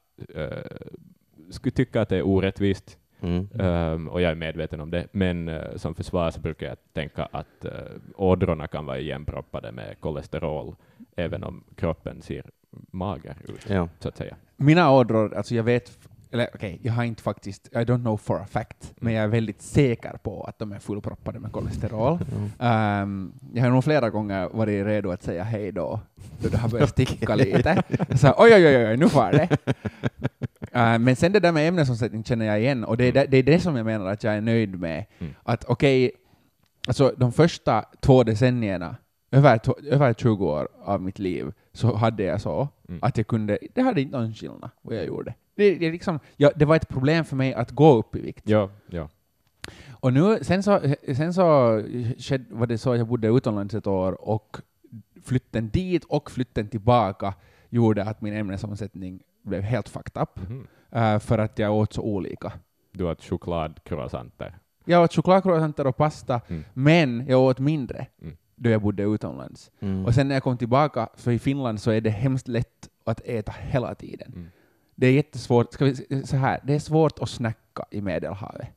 skulle 1.49 1.71
tycka 1.71 2.01
att 2.01 2.09
det 2.09 2.17
är 2.17 2.27
orättvist, 2.27 2.97
Mm. 3.23 3.47
Ehm, 3.59 4.07
och 4.07 4.21
jag 4.21 4.31
är 4.31 4.35
medveten 4.35 4.81
om 4.81 4.91
det, 4.91 5.07
men 5.11 5.47
eh, 5.47 5.75
som 5.75 5.95
försvar 5.95 6.31
så 6.31 6.39
brukar 6.39 6.67
jag 6.67 6.77
tänka 6.93 7.27
att 7.31 7.65
uh, 7.65 7.71
ådrorna 8.15 8.67
kan 8.67 8.85
vara 8.85 8.99
igenproppade 8.99 9.71
med 9.71 9.95
kolesterol, 9.99 10.75
även 11.15 11.43
om 11.43 11.63
kroppen 11.75 12.21
ser 12.21 12.43
mager 12.91 13.35
ut, 13.43 13.69
Ja. 13.69 13.89
så 13.99 14.09
att 14.09 14.17
säga. 14.17 14.35
Mina 14.57 14.91
ådror, 14.91 15.33
alltså 15.35 15.55
jag 15.55 15.63
vet, 15.63 15.99
eller 16.31 16.49
okej, 16.53 16.79
jag 16.81 16.93
har 16.93 17.03
inte 17.03 17.23
faktiskt, 17.23 17.67
I 17.67 17.77
don't 17.77 18.01
know 18.01 18.17
for 18.17 18.41
a 18.41 18.45
fact, 18.49 18.93
men 18.95 19.13
jag 19.13 19.23
är 19.23 19.27
väldigt 19.27 19.61
säker 19.61 20.17
på 20.23 20.43
att 20.43 20.59
de 20.59 20.71
är 20.71 20.79
fullproppade 20.79 21.39
med 21.39 21.51
kolesterol. 21.51 22.19
Ehm, 22.59 23.33
jag 23.53 23.63
har 23.63 23.69
nog 23.69 23.83
flera 23.83 24.09
gånger 24.09 24.49
varit 24.53 24.85
redo 24.85 25.11
att 25.11 25.23
säga 25.23 25.43
hej 25.43 25.71
då, 25.71 25.99
då 26.41 26.49
det 26.49 26.57
har 26.57 26.69
börjat 26.69 26.89
sticka 26.99 27.35
lite. 27.35 27.83
Så 28.15 28.33
oj, 28.37 28.53
oj, 28.53 28.67
oj, 28.67 28.87
oj, 28.87 28.97
nu 28.97 29.09
far 29.09 29.31
det. 29.31 29.57
Ehm, 30.71 31.03
men 31.03 31.15
sen 31.15 31.31
det 31.31 31.39
där 31.39 31.51
med 31.51 31.67
ämnesomsättning 31.67 32.23
känner 32.23 32.45
jag 32.45 32.59
igen, 32.59 32.83
och 32.83 32.97
det 32.97 33.05
är, 33.05 33.11
det, 33.11 33.25
det 33.25 33.37
är 33.37 33.43
det 33.43 33.59
som 33.59 33.75
jag 33.75 33.85
menar 33.85 34.05
att 34.05 34.23
jag 34.23 34.33
är 34.33 34.41
nöjd 34.41 34.79
med. 34.79 35.05
Mm. 35.19 35.33
Att 35.43 35.65
okej, 35.65 36.11
alltså 36.87 37.13
de 37.17 37.31
första 37.31 37.85
två 37.99 38.23
decennierna, 38.23 38.95
över, 39.31 39.59
över 39.91 40.13
20 40.13 40.45
år 40.45 40.67
av 40.83 41.01
mitt 41.01 41.19
liv, 41.19 41.51
så 41.73 41.95
hade 41.95 42.23
jag 42.23 42.41
så 42.41 42.67
Mm. 42.89 42.99
att 43.03 43.17
jag 43.17 43.27
kunde, 43.27 43.57
det 43.73 43.81
hade 43.81 44.01
inte 44.01 44.17
någon 44.19 44.33
skillnad 44.33 44.69
vad 44.81 44.95
jag 44.95 45.05
gjorde. 45.05 45.33
Det, 45.55 45.75
det, 45.75 45.91
liksom, 45.91 46.19
ja, 46.37 46.51
det 46.55 46.65
var 46.65 46.75
ett 46.75 46.89
problem 46.89 47.25
för 47.25 47.35
mig 47.35 47.53
att 47.53 47.71
gå 47.71 47.93
upp 47.93 48.15
i 48.15 48.21
vikt. 48.21 48.49
Ja, 48.49 48.69
ja. 48.89 49.09
Och 49.91 50.13
nu, 50.13 50.39
sen 50.41 50.63
så, 50.63 50.79
sen 51.15 51.33
så 51.33 51.43
var 52.49 52.67
det 52.67 52.77
så 52.77 52.91
att 52.91 52.97
jag 52.97 53.07
bodde 53.07 53.27
utomlands 53.27 53.73
ett 53.73 53.87
år 53.87 54.29
och 54.29 54.57
flytten 55.23 55.69
dit 55.69 56.03
och 56.03 56.31
flytten 56.31 56.67
tillbaka 56.67 57.33
gjorde 57.69 58.03
att 58.03 58.21
min 58.21 58.33
ämnesomsättning 58.33 59.19
blev 59.43 59.61
helt 59.61 59.89
fucked 59.89 60.21
up, 60.21 60.39
Mhm. 60.49 60.67
eh, 60.91 61.19
för 61.19 61.37
att 61.37 61.59
jag 61.59 61.73
åt 61.75 61.93
så 61.93 62.01
olika. 62.01 62.51
Du 62.91 63.03
åt 63.03 63.23
chokladcroissanter. 63.23 64.57
Jag 64.85 65.03
åt 65.03 65.13
chokladcroissanter 65.15 65.87
och 65.87 65.97
pasta, 65.97 66.41
Mm. 66.47 66.63
men 66.73 67.25
jag 67.27 67.39
åt 67.41 67.59
mindre 67.59 68.07
Mm. 68.21 68.37
Då 68.61 68.69
jag 68.69 68.81
bodde 68.81 69.03
utomlands. 69.03 69.71
Mm. 69.79 70.05
Och 70.05 70.13
sen 70.13 70.27
när 70.27 70.35
jag 70.35 70.43
kom 70.43 70.57
tillbaka, 70.57 71.09
så 71.15 71.31
i 71.31 71.39
Finland 71.39 71.81
så 71.81 71.91
är 71.91 72.01
det 72.01 72.09
hemskt 72.09 72.47
lätt 72.47 72.89
att 73.03 73.21
äta 73.25 73.51
hela 73.51 73.95
tiden. 73.95 74.31
Mm. 74.35 74.47
Det 74.95 75.07
är 75.07 75.11
jättesvårt, 75.11 75.73
ska 75.73 75.85
vi, 75.85 76.23
så 76.25 76.35
här, 76.35 76.59
det 76.63 76.73
är 76.73 76.79
svårt 76.79 77.19
att 77.19 77.29
snacka 77.29 77.85
i 77.91 78.01
Medelhavet. 78.01 78.67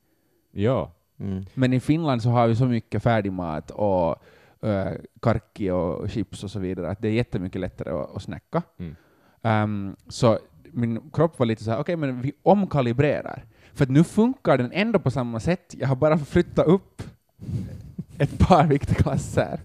Ja. 0.53 0.93
Mm. 1.19 1.45
Men 1.55 1.73
i 1.73 1.81
Finland 1.81 2.23
så 2.23 2.29
har 2.29 2.49
vi 2.49 2.57
så 2.57 2.67
mycket 2.67 3.03
färdigmat 3.03 3.71
och 3.71 4.23
uh, 4.65 4.93
karki 5.21 5.71
och 5.71 6.11
chips 6.11 6.45
och 6.45 6.51
så 6.51 6.59
vidare 6.59 6.91
att 6.91 7.03
det 7.03 7.09
är 7.09 7.13
jättemycket 7.13 7.61
lättare 7.61 7.91
att, 7.91 8.17
att 8.17 8.23
snacka. 8.23 8.63
Mm. 8.79 8.97
Ehm, 9.43 9.97
så 10.09 10.39
min 10.73 11.11
kropp 11.11 11.39
var 11.39 11.47
lite 11.47 11.65
så 11.65 11.71
här, 11.71 11.79
okej, 11.79 11.97
men 11.97 12.21
vi 12.21 12.33
omkalibrerar. 12.43 13.45
För 13.73 13.85
att 13.85 13.91
nu 13.91 14.05
funkar 14.05 14.59
den 14.59 14.73
ändå 14.73 14.99
på 14.99 15.11
samma 15.11 15.41
sätt. 15.41 15.75
Jag 15.79 15.89
har 15.89 15.97
bara 15.97 16.19
flyttat 16.19 16.67
upp 16.67 17.03
ett 18.19 18.39
par 18.39 18.67
viktklasser 18.67 19.61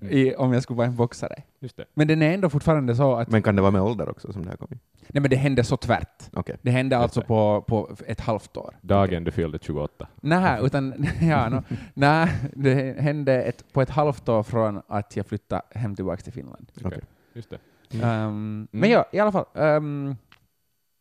i, 0.00 0.34
om 0.34 0.52
jag 0.52 0.62
skulle 0.62 0.76
vara 0.76 0.86
en 0.86 0.96
boxare. 0.96 1.42
Just 1.60 1.76
det. 1.76 1.84
Men 1.94 2.08
den 2.08 2.22
är 2.22 2.34
ändå 2.34 2.50
fortfarande 2.50 2.96
så 2.96 3.14
att, 3.14 3.30
Men 3.30 3.42
kan 3.42 3.56
det 3.56 3.62
vara 3.62 3.70
med 3.72 3.82
ålder 3.82 4.08
också 4.08 4.32
som 4.32 4.42
det 4.44 4.50
här 4.50 4.56
kommer? 4.56 4.78
nej 5.08 5.20
men 5.20 5.30
det 5.30 5.36
hände 5.36 5.64
så 5.64 5.76
tvärt. 5.76 6.22
Okej. 6.32 6.56
Det 6.62 6.70
hände 6.70 6.96
Just 6.96 7.02
alltså 7.02 7.20
det. 7.20 7.26
på, 7.26 7.64
på 7.68 7.96
ett 8.06 8.20
halvt 8.20 8.56
år. 8.56 8.76
Dagen 8.80 9.24
du 9.24 9.30
fyllde 9.30 9.58
28. 9.62 10.08
Nej, 10.20 10.60
utan 10.66 11.06
ja, 11.20 11.48
no, 11.48 11.62
nej, 11.94 12.28
det 12.54 13.00
hände 13.00 13.42
ett, 13.42 13.72
på 13.72 13.82
ett 13.82 13.90
halvt 13.90 14.28
år 14.28 14.42
från 14.42 14.82
att 14.88 15.16
jag 15.16 15.26
flyttade 15.26 15.62
hem 15.70 15.96
tillbaka 15.96 16.22
till 16.22 16.32
Finland. 16.32 16.72
Okej. 16.84 17.00
Just 17.32 17.50
det. 17.50 17.58
Mm. 17.92 18.08
Ehm, 18.08 18.68
Men 18.70 18.90
ja, 18.90 19.04
i 19.12 19.18
alla 19.18 19.32
fall. 19.32 19.44
ehm, 19.54 20.16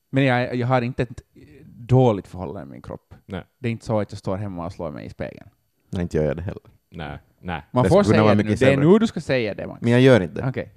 men 0.10 0.24
jag, 0.24 0.55
jag 0.55 0.67
har 0.67 0.81
inte 0.81 1.03
ett 1.03 1.21
dåligt 1.65 2.27
förhållande 2.27 2.60
med 2.60 2.71
min 2.71 2.81
kropp. 2.81 3.13
Nej. 3.25 3.43
Det 3.60 3.67
är 3.67 3.71
inte 3.71 3.86
så 3.86 4.00
att 4.00 4.12
jag 4.12 4.19
står 4.19 4.38
hemma 4.38 4.65
och 4.65 4.71
slår 4.74 4.91
mig 4.91 5.05
i 5.05 5.10
spegeln. 5.10 5.50
Nej, 5.89 6.01
inte 6.01 6.17
gör 6.17 6.24
jag 6.25 6.36
det 6.38 6.41
heller. 6.41 6.62
Nej, 6.89 7.19
nej. 7.41 7.62
Man 7.71 7.83
Det 7.83 7.89
får 7.89 8.03
skulle 8.03 8.03
kunna 8.03 8.13
säga 8.15 8.24
vara 8.24 8.36
det 8.36 8.43
nu. 8.43 8.43
mycket 8.43 8.60
Det 8.60 8.65
är 8.65 8.71
sämre. 8.71 8.89
nu 8.91 9.00
du 9.00 9.07
ska 9.07 9.21
säga 9.21 9.53
det, 9.53 9.67
Max. 9.67 9.81
Men 9.81 9.91
jag 9.91 10.01
gör 10.01 10.21
inte 10.21 10.41
det. 10.41 10.50
Okej. 10.50 10.71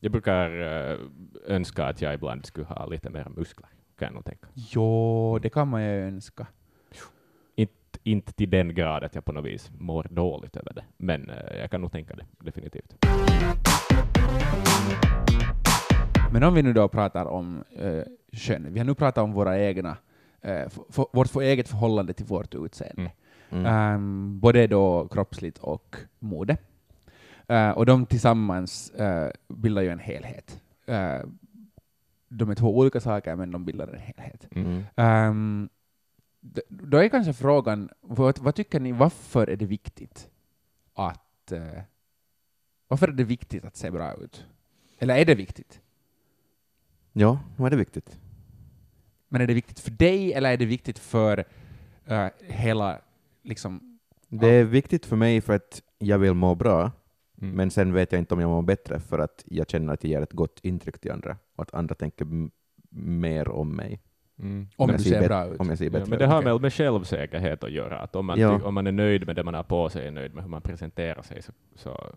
Jag 0.00 0.12
brukar 0.12 0.50
eh, 0.90 0.98
önska 1.46 1.84
att 1.84 2.02
jag 2.02 2.14
ibland 2.14 2.46
skulle 2.46 2.66
ha 2.66 2.86
lite 2.86 3.10
mer 3.10 3.26
muskler, 3.36 3.68
kan 3.98 4.06
jag 4.06 4.14
nog 4.14 4.24
tänka. 4.24 4.46
Jo, 4.54 5.38
det 5.42 5.48
kan 5.50 5.68
man 5.68 5.82
ju 5.84 5.90
önska. 5.90 6.46
Inte, 7.56 7.98
inte 8.02 8.32
till 8.32 8.50
den 8.50 8.74
grad 8.74 9.04
att 9.04 9.14
jag 9.14 9.24
på 9.24 9.32
något 9.32 9.44
vis 9.44 9.70
mår 9.78 10.06
dåligt 10.10 10.56
över 10.56 10.72
det, 10.74 10.84
men 10.96 11.30
eh, 11.30 11.58
jag 11.60 11.70
kan 11.70 11.80
nog 11.80 11.92
tänka 11.92 12.14
det, 12.14 12.24
definitivt. 12.40 13.04
Men 16.32 16.42
om 16.42 16.54
vi 16.54 16.62
nu 16.62 16.72
då 16.72 16.88
pratar 16.88 17.24
om 17.26 17.64
uh, 17.82 18.02
kön, 18.32 18.66
vi 18.72 18.78
har 18.80 18.86
nu 18.86 18.94
pratat 18.94 19.24
om 19.24 19.32
våra 19.32 19.58
egna, 19.58 19.96
eh, 20.42 20.52
f- 20.66 20.78
f- 20.88 21.06
vårt 21.12 21.28
för 21.28 21.40
eget 21.40 21.68
förhållande 21.68 22.12
till 22.12 22.26
vårt 22.26 22.54
utseende. 22.54 23.00
Mm. 23.02 23.12
Mm. 23.50 23.66
Ehm, 23.66 24.40
både 24.40 24.66
då 24.66 25.08
kroppsligt 25.08 25.58
och 25.58 25.96
mode. 26.18 26.56
Eh, 27.46 27.70
och 27.70 27.86
de 27.86 28.06
tillsammans 28.06 28.90
eh, 28.90 29.30
bildar 29.48 29.82
ju 29.82 29.88
en 29.88 29.98
helhet. 29.98 30.62
Eh, 30.86 31.20
de 32.28 32.50
är 32.50 32.54
två 32.54 32.78
olika 32.78 33.00
saker, 33.00 33.36
men 33.36 33.50
de 33.50 33.64
bildar 33.64 33.88
en 33.88 33.98
helhet. 33.98 34.48
Mm. 34.96 35.68
D- 36.40 36.62
då 36.68 36.96
är 36.98 37.08
kanske 37.08 37.32
frågan, 37.32 37.90
vad, 38.00 38.38
vad 38.38 38.54
tycker 38.54 38.80
ni, 38.80 38.92
varför 38.92 39.46
är 39.46 39.56
det 39.56 39.66
viktigt 39.66 40.28
att 40.94 41.52
eh, 41.52 41.82
varför 42.88 43.08
är 43.08 43.12
det 43.12 43.24
viktigt 43.24 43.64
att 43.64 43.76
se 43.76 43.90
bra 43.90 44.14
ut? 44.14 44.46
Eller 44.98 45.16
är 45.16 45.24
det 45.24 45.34
viktigt? 45.34 45.80
Ja, 47.12 47.40
nu 47.56 47.66
är 47.66 47.70
det 47.70 47.76
viktigt. 47.76 48.18
Men 49.28 49.40
är 49.40 49.46
det 49.46 49.54
viktigt 49.54 49.80
för 49.80 49.90
dig, 49.90 50.32
eller 50.32 50.52
är 50.52 50.56
det 50.56 50.66
viktigt 50.66 50.98
för 50.98 51.44
eh, 52.06 52.26
hela, 52.40 53.00
liksom, 53.48 53.98
Det 54.28 54.46
är 54.48 54.64
viktigt 54.64 55.06
för 55.06 55.16
mig 55.16 55.40
för 55.40 55.54
att 55.54 55.82
jag 55.98 56.18
vill 56.18 56.34
må 56.34 56.54
bra, 56.54 56.90
Mm. 57.40 57.54
men 57.56 57.70
sen 57.70 57.92
vet 57.92 58.12
jag 58.12 58.18
inte 58.18 58.34
om 58.34 58.40
jag 58.40 58.48
mår 58.50 58.62
bättre 58.62 59.00
för 59.00 59.18
att 59.18 59.44
jag 59.46 59.70
känner 59.70 59.92
att 59.94 60.04
jag 60.04 60.10
ger 60.10 60.22
ett 60.22 60.32
gott 60.32 60.60
intryck 60.62 60.98
till 60.98 61.12
andra 61.12 61.36
och 61.56 61.62
att 61.62 61.74
andra 61.74 61.94
tänker 61.94 62.26
mer 62.90 63.48
om 63.48 63.76
mig. 63.76 64.00
Mm. 64.38 64.68
om 64.76 64.88
jag 64.90 64.98
du 64.98 65.04
ser 65.04 65.28
bra 65.28 65.46
ut? 65.46 65.60
Om 65.60 65.68
jag 65.68 65.78
ser 65.78 65.84
Ja, 65.84 65.90
bättre 65.90 66.10
men 66.10 66.18
det 66.18 66.26
har 66.26 66.42
väl 66.42 66.60
med 66.60 66.72
självsäkerhet 66.72 67.64
att 67.64 67.70
göra, 67.72 67.98
att 67.98 68.16
om 68.16 68.26
man, 68.26 68.38
Ja. 68.40 68.60
om 68.64 68.74
man 68.74 68.86
är 68.86 68.92
nöjd 68.92 69.26
med 69.26 69.36
det 69.36 69.44
man 69.44 69.54
har 69.54 69.62
på 69.62 69.88
sig, 69.88 70.06
är 70.06 70.10
nöjd 70.10 70.34
med 70.34 70.42
hur 70.44 70.50
man 70.50 70.62
presenterar 70.62 71.22
sig, 71.22 71.42
så, 71.42 71.52
så 71.74 72.12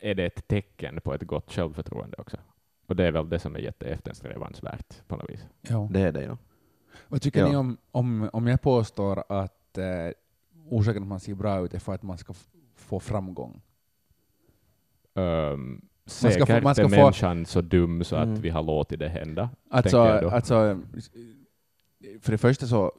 är 0.00 0.14
det 0.14 0.24
ett 0.26 0.48
tecken 0.48 1.00
på 1.04 1.14
ett 1.14 1.22
gott 1.22 1.52
självförtroende 1.52 2.16
också. 2.18 2.36
Och 2.86 2.96
det 2.96 3.04
är 3.06 3.12
väl 3.12 3.28
det 3.28 3.38
som 3.38 3.54
är 3.56 3.60
jätteeftersträvansvärt 3.60 5.08
på 5.08 5.16
något 5.16 5.30
vis. 5.30 5.46
Ja. 5.60 5.88
Det 5.92 6.00
är 6.00 6.12
det, 6.12 6.22
ja. 6.24 6.38
Vad 7.08 7.22
tycker 7.22 7.40
Ja. 7.40 7.48
ni 7.48 7.56
om, 7.56 7.76
om, 7.90 8.30
om 8.32 8.46
jag 8.46 8.62
påstår 8.62 9.24
att 9.28 9.58
eh, 9.78 10.10
orsaken 10.70 11.02
att 11.02 11.08
man 11.08 11.20
ser 11.20 11.34
bra 11.34 11.64
ut 11.64 11.74
är 11.74 11.78
för 11.78 11.94
att 11.94 12.02
man 12.02 12.18
ska 12.18 12.34
få 12.76 13.00
framgång? 13.00 13.60
Um, 15.14 15.82
ska 16.06 16.28
få- 16.28 16.32
säkert 16.32 16.62
man 16.62 16.74
ska 16.74 16.84
är 16.84 16.88
få- 16.88 16.96
människan 16.96 17.46
så 17.46 17.60
dum 17.60 18.04
så 18.04 18.16
att 18.16 18.26
Mm. 18.28 18.40
vi 18.40 18.50
har 18.50 18.62
låtit 18.62 18.98
det 18.98 19.08
hända. 19.08 19.50
Alltså, 19.70 19.96
tänker 20.04 20.14
jag 20.14 20.22
då. 20.22 20.30
alltså, 20.30 20.80
för 22.20 22.32
det 22.32 22.38
första 22.38 22.66
så, 22.66 22.92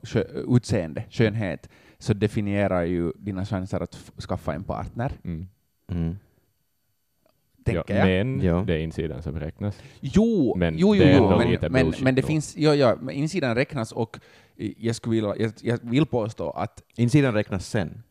utseende, 0.56 1.04
skönhet, 1.10 1.70
så 2.00 2.14
definierar 2.14 2.84
ju 2.84 3.12
dina 3.16 3.46
chanser 3.46 3.80
att 3.80 3.96
skaffa 4.30 4.54
en 4.54 4.64
partner, 4.64 5.12
Mm. 5.24 5.48
Mm. 5.88 6.16
tänker 7.66 7.84
ja, 7.88 7.96
jag. 7.96 8.08
Men 8.08 8.42
Ja. 8.42 8.64
det 8.68 8.74
är 8.74 8.80
insidan 8.80 9.24
som 9.24 9.40
räknas. 9.40 9.82
Jo, 10.02 10.54
Men 10.58 10.78
jo, 10.78 10.96
jo, 10.96 11.04
jo 11.18 11.38
men, 11.38 11.72
men, 11.72 11.94
men 12.02 12.16
det 12.16 12.22
då. 12.22 12.28
finns, 12.28 12.58
ja, 12.58 12.76
ja, 12.76 13.12
insidan 13.12 13.56
räknas 13.56 13.92
och 13.92 14.20
jag, 14.78 14.96
skulle 14.96 15.16
vilja, 15.16 15.36
jag, 15.38 15.52
jag 15.62 15.80
vill 15.84 16.06
påstå 16.06 16.50
att 16.50 16.84
Insidan 16.96 17.34
räknas 17.34 17.68
sen. 17.68 18.04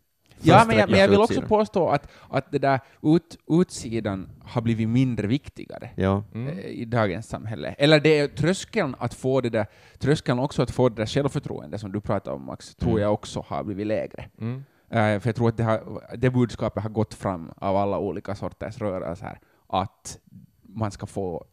Ja, 0.45 0.65
men 0.67 0.77
jag, 0.77 0.91
men 0.91 1.01
jag 1.01 1.09
vill 1.09 1.19
också 1.19 1.33
utsidan. 1.33 1.49
påstå 1.49 1.89
att, 1.89 2.09
att 2.29 2.53
det 2.53 2.59
där 2.59 2.81
ut, 3.03 3.37
utsidan 3.51 4.29
har 4.45 4.63
blivit 4.63 4.89
mindre 4.89 5.27
viktigare. 5.27 5.91
Ja. 5.95 6.25
Mm. 6.35 6.49
eh, 6.59 6.65
i 6.65 6.85
dagens 6.85 7.27
samhälle. 7.29 7.75
Eller 7.79 8.01
det 8.01 8.19
är 8.19 8.29
tröskeln 8.29 8.95
att 8.99 9.15
få 9.15 9.41
det 9.41 9.51
där, 9.51 9.67
tröskeln 9.99 10.39
också 10.39 10.63
att 10.63 10.71
få 10.71 10.89
det 10.89 10.95
där 10.95 11.07
självförtroende 11.07 11.79
som 11.79 11.93
du 11.93 12.01
pratar 12.01 12.33
om 12.33 12.45
Max, 12.47 12.75
tror 12.75 12.91
Mm. 12.91 13.03
jag 13.03 13.13
också 13.13 13.45
har 13.47 13.65
blivit 13.65 13.87
lägre. 13.87 14.25
Mm. 14.41 14.65
Eh, 14.91 15.21
för 15.21 15.29
jag 15.29 15.37
tror 15.37 15.49
att 15.49 15.57
det, 15.57 15.63
har, 15.65 16.03
det 16.17 16.31
budskapet 16.31 16.83
har 16.83 16.91
gått 16.91 17.15
fram 17.15 17.53
av 17.57 17.77
alla 17.77 17.99
olika 17.99 18.35
sorters 18.35 18.79
rörelser, 18.79 19.39
att 19.67 20.19
man 20.63 20.91
ska 20.91 21.07
få 21.07 21.45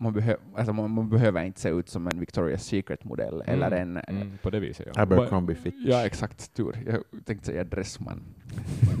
man, 0.00 0.12
behö, 0.12 0.36
alltså 0.56 0.72
man, 0.72 0.90
man 0.90 1.08
behöver 1.08 1.44
inte 1.44 1.60
se 1.60 1.68
ut 1.68 1.88
som 1.88 2.06
en 2.06 2.12
Victoria's 2.12 2.56
Secret-modell 2.56 3.42
eller 3.46 3.70
en... 3.70 3.96
Mm. 3.96 4.38
På 4.42 4.50
det 4.50 4.60
viset, 4.60 4.88
ja. 4.94 5.02
Abercrombie 5.02 5.54
Fitch. 5.54 5.76
Ja, 5.84 6.06
exakt. 6.06 6.54
Tur. 6.54 6.76
Jag 6.86 7.24
tänkte 7.24 7.46
säga 7.46 7.64
Dressman. 7.64 8.20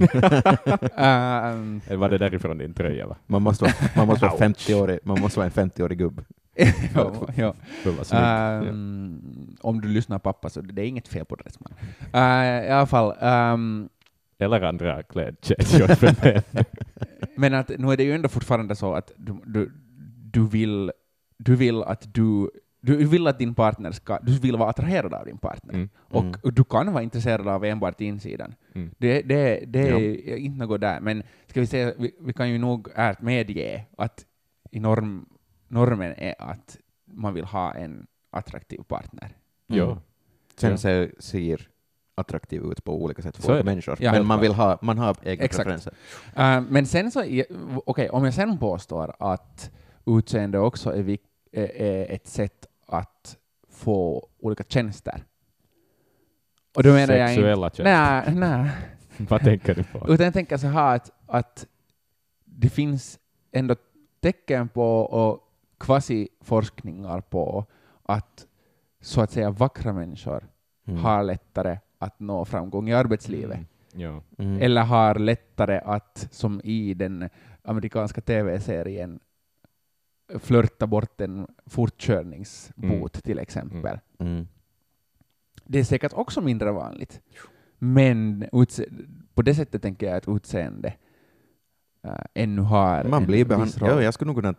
um, 0.00 1.80
var 1.98 2.08
det 2.08 2.18
därifrån 2.18 2.58
din 2.58 2.74
tröja? 2.74 3.06
Va? 3.06 3.16
Man 3.26 3.42
måste 3.42 3.64
vara, 3.64 3.74
man 3.96 4.06
måste 4.06 4.26
vara 4.26 4.34
Ouch. 4.34 4.40
50-årig, 4.40 4.98
man 5.04 5.20
måste 5.20 5.38
vara 5.38 5.50
en 5.54 5.70
50-årig 5.70 5.98
gubb. 5.98 6.24
ja, 6.94 7.28
ja. 7.36 7.54
Vad 7.84 8.06
snyggt. 8.06 8.22
Ehm, 8.22 9.56
Om 9.60 9.80
du 9.80 9.88
lyssnar 9.88 10.18
pappa 10.18 10.50
så 10.50 10.60
det 10.60 10.82
är 10.82 10.86
inget 10.86 11.08
fel 11.08 11.24
på 11.24 11.36
Dressman. 11.36 11.72
Uh, 12.14 12.66
I 12.66 12.70
alla 12.70 12.86
fall, 12.86 13.14
ehm, 13.20 13.88
Eller 14.38 14.62
andra 14.62 15.02
klädkedjor 15.02 15.86
för 15.86 16.24
män. 16.24 16.64
men 17.36 17.54
att 17.54 17.68
nu 17.78 17.92
är 17.92 17.96
det 17.96 18.04
ju 18.04 18.12
ändå 18.12 18.28
fortfarande 18.28 18.76
så 18.76 18.94
att 18.94 19.12
du, 19.16 19.36
du, 19.44 19.72
du, 20.32 20.46
vill, 20.48 20.92
du 21.38 21.56
vill 21.56 21.82
att 21.82 22.14
du 22.14 22.50
du 22.82 23.04
vill 23.06 23.26
att 23.26 23.38
din 23.38 23.54
partner 23.54 23.92
ska, 23.92 24.18
du 24.22 24.38
vill 24.38 24.56
vara 24.56 24.70
attraherad 24.70 25.14
av 25.14 25.26
din 25.26 25.38
partner. 25.38 25.74
Mm. 25.74 25.88
Och, 25.98 26.24
Mm. 26.24 26.40
du 26.42 26.64
kan 26.64 26.92
vara 26.92 27.02
intresserad 27.02 27.48
av 27.48 27.64
enbart 27.64 28.00
insidan. 28.00 28.54
Mm. 28.74 28.90
Det, 28.98 29.22
det, 29.22 29.64
det 29.66 29.88
Ja. 29.88 29.98
är 30.00 30.36
inte 30.36 30.58
något 30.66 30.80
där, 30.80 31.00
men 31.00 31.22
ska 31.46 31.60
vi 31.60 31.66
säga, 31.66 31.92
vi, 31.98 32.14
vi 32.20 32.32
kan 32.32 32.50
ju 32.50 32.58
nog 32.58 32.88
ärligt 32.94 33.20
medge 33.22 33.84
att 33.98 34.26
i 34.70 34.80
norm, 34.80 35.26
normen 35.68 36.14
är 36.16 36.34
att 36.38 36.76
man 37.04 37.34
vill 37.34 37.44
ha 37.44 37.74
en 37.74 38.06
attraktiv 38.30 38.78
partner. 38.88 39.28
Ja. 39.66 39.84
Mm. 39.84 39.98
Sen 40.56 40.70
Ja. 40.70 41.06
ser, 41.18 41.68
attraktiv 42.14 42.62
ut 42.62 42.84
på 42.84 43.02
olika 43.04 43.22
sätt 43.22 43.36
för 43.36 43.62
människor. 43.64 43.96
Ja, 44.00 44.12
men 44.12 44.26
man 44.26 44.40
vill 44.40 44.52
ha, 44.54 44.78
man 44.82 44.98
har 44.98 45.16
egna 45.22 45.44
Exakt. 45.44 45.56
preferenser. 45.68 45.92
Uh, 46.38 46.70
men 46.70 46.86
sen 46.86 47.10
så, 47.10 47.24
okej, 47.86 48.10
om 48.10 48.24
jag 48.24 48.34
sen 48.34 48.58
påstår 48.58 49.14
att 49.18 49.70
utseende 50.06 50.58
också 50.58 50.94
är, 50.94 51.02
vik- 51.02 51.28
är, 51.52 51.76
är 51.82 52.14
ett 52.14 52.26
sätt 52.26 52.66
att 52.86 53.36
få 53.68 54.28
olika 54.38 54.64
tjänster. 54.68 55.24
Och 56.76 56.82
då 56.82 56.92
menar 56.92 57.14
jag 57.14 57.30
inte... 57.30 57.34
Sexuella 57.34 57.70
tjänster. 57.70 57.84
Nej, 57.84 58.34
nej. 58.34 58.70
Vad 59.28 59.40
tänker 59.40 59.74
du 59.74 59.84
på? 59.84 59.98
Utan 60.12 60.24
jag 60.24 60.32
tänker 60.34 60.56
så 60.56 60.66
här 60.66 60.96
att, 60.96 61.10
att 61.26 61.66
det 62.44 62.68
finns 62.68 63.18
ändå 63.52 63.76
tecken 64.20 64.68
på 64.68 65.00
och 65.00 65.40
kvasi-forskningar 65.78 67.20
på 67.20 67.64
att 68.02 68.46
så 69.00 69.20
att 69.20 69.30
säga 69.30 69.50
vackra 69.50 69.92
människor 69.92 70.44
Mm. 70.88 71.02
har 71.02 71.22
lättare 71.22 71.78
att 71.98 72.20
nå 72.20 72.44
framgång 72.44 72.88
i 72.88 72.94
arbetslivet. 72.94 73.56
Mm. 73.56 73.66
Ja. 73.92 74.22
Mm. 74.44 74.62
Eller 74.62 74.82
har 74.82 75.14
lättare 75.14 75.78
att, 75.84 76.28
som 76.30 76.60
i 76.64 76.94
den 76.94 77.28
amerikanska 77.62 78.20
TV-serien, 78.20 79.20
flörta 80.38 80.86
bort 80.86 81.20
en 81.20 81.46
fortkörningsbot 81.66 83.12
till 83.24 83.38
exempel. 83.38 83.98
Mm. 84.18 84.46
Det 85.64 85.78
är 85.78 85.84
säkert 85.84 86.12
också 86.12 86.40
mindre 86.40 86.72
vanligt. 86.72 87.20
Men 87.78 88.44
på 89.34 89.42
det 89.42 89.54
sättet 89.54 89.82
tänker 89.82 90.06
jag 90.06 90.16
att 90.16 90.28
utseende 90.28 90.94
äh, 92.02 92.12
ännu 92.34 92.62
har 92.62 93.04
Man 93.04 93.22
en 93.22 93.26
blir 93.26 93.44
behandlad, 93.44 93.82
roll. 93.82 93.90
ja, 93.90 94.02
jag, 94.02 94.14
skulle 94.14 94.26
nog 94.32 94.36
kunna, 94.42 94.54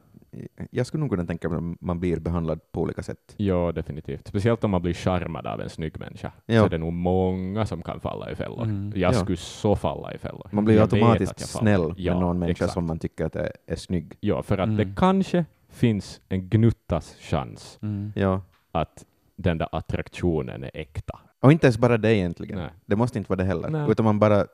jag 0.71 0.85
skulle 0.87 1.01
nog 1.01 1.09
kunna 1.09 1.25
tänka 1.25 1.49
mig 1.49 1.57
att 1.57 1.81
man 1.81 1.99
blir 1.99 2.19
behandlad 2.19 2.59
på 2.71 2.81
olika 2.81 3.03
sätt. 3.03 3.33
Ja, 3.37 3.71
definitivt. 3.71 4.27
Speciellt 4.27 4.63
om 4.63 4.71
man 4.71 4.81
blir 4.81 4.93
charmad 4.93 5.47
av 5.47 5.61
en 5.61 5.69
snygg 5.69 5.99
människa. 5.99 6.31
Ja. 6.45 6.59
Så 6.59 6.65
är 6.65 6.69
det 6.69 6.77
nog 6.77 6.93
många 6.93 7.65
som 7.65 7.81
kan 7.81 7.99
falla 7.99 8.31
i 8.31 8.35
fällor. 8.35 8.63
Mm. 8.63 8.93
Jag 8.95 9.13
Ja. 9.13 9.19
skulle 9.19 9.37
så 9.37 9.75
falla 9.75 10.13
i 10.13 10.17
fällor. 10.17 10.49
Man 10.51 10.65
blir 10.65 10.75
Jag 10.75 10.81
automatiskt 10.81 11.39
snäll 11.39 11.93
Ja, 11.97 12.13
med 12.13 12.21
någon 12.21 12.39
människa 12.39 12.51
exakt. 12.51 12.73
som 12.73 12.85
man 12.85 12.99
tycker 12.99 13.25
att 13.25 13.35
är, 13.35 13.51
är 13.67 13.75
snygg. 13.75 14.13
Ja, 14.19 14.43
för 14.43 14.57
att 14.57 14.69
Mm. 14.69 14.77
det 14.77 14.93
kanske 14.97 15.45
finns 15.71 16.21
en 16.29 16.49
gnuttas 16.49 17.15
chans 17.19 17.79
Mm. 17.81 18.11
Ja. 18.15 18.41
att 18.71 19.05
den 19.35 19.57
där 19.57 19.67
attraktionen 19.71 20.63
är 20.63 20.71
äkta. 20.73 21.19
Och 21.39 21.51
inte 21.51 21.67
ens 21.67 21.77
bara 21.77 21.97
det 21.97 22.15
egentligen. 22.15 22.57
Nej. 22.59 22.69
Det 22.85 22.95
måste 22.95 23.17
inte 23.17 23.29
vara 23.29 23.37
det 23.37 23.43
heller. 23.43 23.69
Nej. 23.69 23.91
Utan 23.91 24.03
man 24.05 24.19
bara 24.19 24.45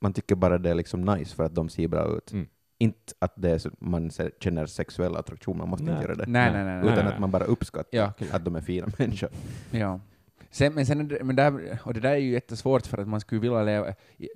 man 0.00 0.12
tycker 0.12 0.34
bara 0.34 0.58
det 0.58 0.70
är 0.70 0.74
liksom 0.74 1.00
nice 1.00 1.36
för 1.36 1.44
att 1.44 1.54
de 1.54 1.68
ser 1.68 1.88
bra 1.88 2.16
ut. 2.16 2.32
Mm. 2.32 2.46
Inte 2.78 3.12
att 3.18 3.32
det 3.36 3.50
är 3.50 3.58
så, 3.58 3.70
man 3.78 4.10
känner 4.40 4.66
sexuell 4.66 5.16
attraktion, 5.16 5.58
man 5.58 5.68
måste 5.68 5.84
Nej. 5.84 5.94
inte 5.94 6.04
göra 6.06 6.14
det. 6.14 6.24
Nej, 6.26 6.52
nej, 6.52 6.64
nej. 6.64 6.76
nej. 6.82 6.92
Utan 6.92 7.04
nej. 7.04 7.14
att 7.14 7.20
man 7.20 7.30
bara 7.30 7.44
uppskattar 7.44 7.98
Ja, 7.98 8.12
att 8.32 8.44
de 8.44 8.56
är 8.56 8.60
fina 8.60 8.86
människor. 8.98 9.28
Ja. 9.70 10.00
Sen, 10.50 10.74
men, 10.74 10.86
sen, 10.86 11.18
men 11.22 11.36
där, 11.36 11.78
och 11.84 11.94
det 11.94 12.00
där 12.00 12.10
är 12.10 12.16
ju 12.16 12.30
jättesvårt 12.30 12.86
för 12.86 12.98
att 12.98 13.08
man 13.08 13.20
skulle 13.20 13.40
vilja 13.40 13.62
leva... 13.62 13.94
i- 14.16 14.28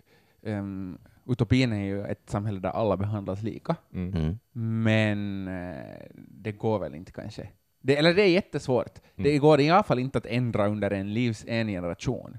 ehm, 0.42 0.99
utopin 1.26 1.73
är 1.73 1.85
ju 1.85 2.04
ett 2.04 2.31
samhälle 2.31 2.61
där 2.61 2.71
alla 2.71 2.97
behandlas 2.97 3.43
lika, 3.43 3.76
Mm. 3.95 4.14
Mm. 4.14 4.38
men 4.83 5.49
eh, 5.49 6.07
det 6.16 6.52
går 6.52 6.78
väl 6.78 6.95
inte 6.95 7.12
kanske. 7.12 7.49
Det, 7.81 7.97
eller 7.97 8.14
det 8.14 8.23
är 8.23 8.28
jättesvårt. 8.31 8.95
Det 9.16 9.31
Mm. 9.31 9.40
går 9.40 9.61
i 9.61 9.71
alla 9.71 9.83
fall 9.83 9.99
inte 9.99 10.19
att 10.19 10.26
ändra 10.26 10.66
under 10.69 10.90
en 10.90 11.14
livs 11.14 11.45
en 11.49 11.66
generation, 11.69 12.38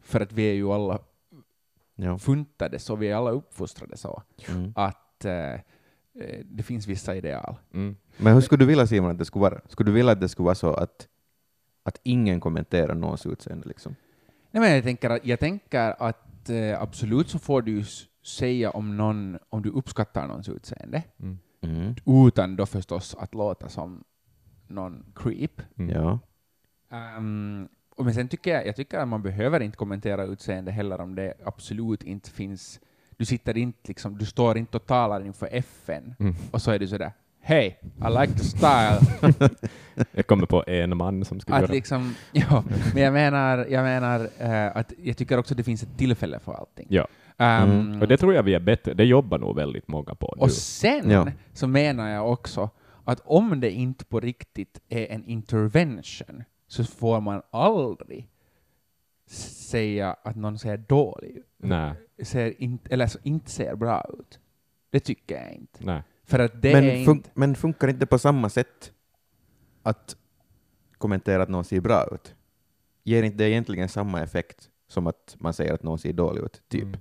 för 0.00 0.20
att 0.20 0.32
vi 0.32 0.50
är 0.50 0.54
ju 0.54 0.72
alla 0.72 0.98
Ja. 1.98 2.18
funtade 2.18 2.78
så, 2.78 2.96
vi 2.96 3.08
är 3.08 3.14
alla 3.16 3.30
uppfostrade 3.30 3.96
så, 3.96 4.22
Mm. 4.48 4.72
att 4.76 5.24
eh, 5.24 5.52
eh, 5.54 5.60
det 6.44 6.62
finns 6.62 6.86
vissa 6.86 7.16
ideal. 7.16 7.56
Mm. 7.74 7.96
Men 8.16 8.34
hur 8.34 8.40
skulle 8.40 8.62
du 8.64 8.66
vilja 8.68 8.86
Simon 8.86 9.10
att 9.10 9.18
det 9.18 9.24
skulle 9.24 9.40
vara? 9.42 9.60
Skulle 9.68 9.88
du 9.90 9.94
vilja 9.94 10.12
att 10.12 10.20
det 10.20 10.28
skulle 10.28 10.44
vara 10.44 10.54
så 10.54 10.72
att, 10.74 11.08
att 11.82 12.00
ingen 12.02 12.40
kommenterar 12.40 12.94
någons 12.94 13.26
utseende? 13.26 13.68
Liksom? 13.68 13.94
Nej, 14.50 14.60
men 14.60 14.74
jag 14.74 14.82
tänker 14.84 15.10
att, 15.10 15.26
jag 15.26 15.40
tänker 15.40 16.02
att 16.02 16.50
eh, 16.50 16.82
absolut 16.82 17.28
så 17.28 17.38
får 17.38 17.62
du 17.62 17.72
ju 17.72 17.84
säga 18.26 18.70
om 18.70 18.96
någon, 18.96 19.38
om 19.50 19.62
du 19.62 19.70
uppskattar 19.70 20.26
någons 20.26 20.48
utseende, 20.48 21.02
Mm. 21.20 21.38
Mm. 21.60 21.94
utan 22.26 22.56
då 22.56 22.66
förstås 22.66 23.14
att 23.14 23.34
låta 23.34 23.68
som 23.68 24.04
någon 24.68 25.04
creep. 25.14 25.62
Mm. 25.78 25.90
Ja. 25.96 26.18
Ehm, 26.90 27.68
och 27.96 28.04
men 28.04 28.14
sen 28.14 28.28
tycker 28.28 28.50
jag, 28.54 28.66
jag 28.66 28.76
tycker 28.76 28.98
att 28.98 29.08
man 29.08 29.22
behöver 29.22 29.60
inte 29.60 29.76
kommentera 29.76 30.24
utseende 30.24 30.70
heller 30.72 31.00
om 31.00 31.14
det 31.14 31.34
absolut 31.44 32.02
inte 32.02 32.30
finns, 32.30 32.80
du 33.16 33.24
sitter 33.24 33.56
inte 33.56 33.78
liksom, 33.88 34.18
du 34.18 34.26
står 34.26 34.58
inte 34.58 34.76
och 34.76 34.86
talar 34.86 35.20
inför 35.26 35.48
FN 35.52 36.14
Mm. 36.18 36.34
och 36.50 36.62
så 36.62 36.70
är 36.70 36.78
du 36.78 36.86
sådär 36.88 37.12
Hey, 37.48 37.66
I 38.00 38.08
like 38.20 38.32
the 38.32 38.44
style. 38.44 39.00
Jag 40.12 40.26
kommer 40.26 40.46
på 40.46 40.64
en 40.66 40.96
man 40.96 41.24
som 41.24 41.40
skulle 41.40 41.56
att 41.56 41.62
göra 41.62 41.72
liksom, 41.72 42.14
ja, 42.32 42.64
men 42.94 43.02
jag 43.02 43.12
menar, 43.12 43.66
jag 43.70 43.82
menar 43.84 44.28
eh, 44.38 44.76
att 44.76 44.92
jag 44.98 45.16
tycker 45.16 45.38
också 45.38 45.54
att 45.54 45.58
det 45.58 45.64
finns 45.64 45.82
ett 45.82 45.98
tillfälle 45.98 46.38
för 46.38 46.52
allting. 46.52 46.86
Ja. 46.90 47.06
Ehm, 47.38 47.70
Mm. 47.70 48.02
Och 48.02 48.08
det 48.08 48.16
tror 48.16 48.34
jag 48.34 48.42
vi 48.42 48.54
är 48.54 48.60
bättre, 48.60 48.94
det 48.94 49.04
jobbar 49.04 49.38
nog 49.38 49.56
väldigt 49.56 49.88
många 49.88 50.14
på 50.14 50.34
nu. 50.36 50.42
Och 50.42 50.52
sen 50.52 51.10
Ja. 51.10 51.26
så 51.52 51.66
menar 51.66 52.08
jag 52.08 52.32
också 52.32 52.70
att 53.04 53.20
om 53.24 53.60
det 53.60 53.70
inte 53.70 54.04
på 54.04 54.20
riktigt 54.20 54.80
är 54.88 55.06
en 55.12 55.24
intervention 55.24 56.44
så 56.68 56.84
får 56.84 57.20
man 57.20 57.42
aldrig 57.50 58.28
säga 59.30 60.16
att 60.24 60.36
någon 60.36 60.58
ser 60.58 60.76
dålig 60.76 61.30
ut. 61.36 61.46
Nej, 61.58 61.92
Ser 62.22 62.62
inte, 62.62 62.94
eller 62.94 63.06
så 63.06 63.18
inte 63.22 63.50
ser 63.50 63.74
bra 63.76 64.04
ut. 64.20 64.38
Det 64.90 65.00
tycker 65.00 65.34
jag 65.42 65.52
inte. 65.52 65.78
nej. 65.84 66.02
För 66.26 66.38
att 66.38 66.62
det 66.62 66.72
Men, 66.72 66.84
är 66.84 67.04
fun- 67.06 67.10
inte... 67.10 67.30
men 67.34 67.54
funkar 67.54 67.88
inte 67.88 68.06
på 68.06 68.18
samma 68.18 68.48
sätt 68.48 68.92
att 69.82 70.16
kommentera 70.98 71.42
att 71.42 71.48
någon 71.48 71.64
ser 71.64 71.80
bra 71.80 72.06
ut? 72.14 72.34
Ger 73.04 73.22
inte 73.22 73.36
det 73.38 73.50
egentligen 73.50 73.88
samma 73.88 74.22
effekt 74.22 74.70
som 74.88 75.06
att 75.06 75.36
man 75.38 75.52
säger 75.52 75.72
att 75.74 75.82
någon 75.82 75.98
ser 75.98 76.12
dålig 76.12 76.42
ut? 76.42 76.62
Typ. 76.68 76.82
Mm. 76.82 77.00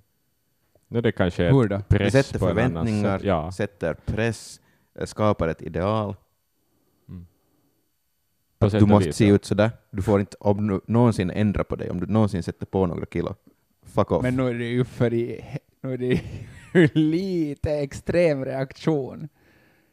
No, 0.87 1.01
det 1.01 1.11
kanske 1.11 1.43
är 1.45 1.51
Hur 1.51 1.67
då? 1.67 1.75
ett 1.75 1.89
Det 1.89 1.97
press 1.97 2.13
sätter 2.13 2.39
på 2.39 2.47
förväntningar, 2.47 3.17
sätt. 3.19 3.27
Ja. 3.27 3.51
sätter 3.51 3.93
press, 3.93 4.61
eh, 4.99 5.05
skapar 5.05 5.47
ett 5.47 5.61
ideal. 5.61 6.15
På 8.59 8.65
Att 8.65 8.71
du 8.71 8.85
måste 8.85 9.13
se 9.13 9.27
ut 9.27 9.45
sådär. 9.45 9.71
Du 9.91 10.01
får 10.01 10.19
inte 10.19 10.37
om 10.39 10.67
du 10.67 10.81
någonsin 10.87 11.29
ändra 11.31 11.63
på 11.63 11.75
dig, 11.75 11.89
om 11.89 11.99
du 11.99 12.05
någonsin 12.05 12.43
sätter 12.43 12.65
på 12.65 12.85
några 12.85 13.05
kilo. 13.13 13.35
Fuck 13.83 14.11
off. 14.11 14.23
Men 14.23 14.35
nu 14.35 14.47
är 14.49 14.53
det 14.53 14.65
ju 14.65 14.85
för 14.85 15.13
i, 15.13 15.41
nu 15.81 15.93
är 15.93 15.97
det 15.97 16.21
ju 16.75 16.89
lite 16.93 17.71
extrem 17.71 18.45
reaktion. 18.45 19.29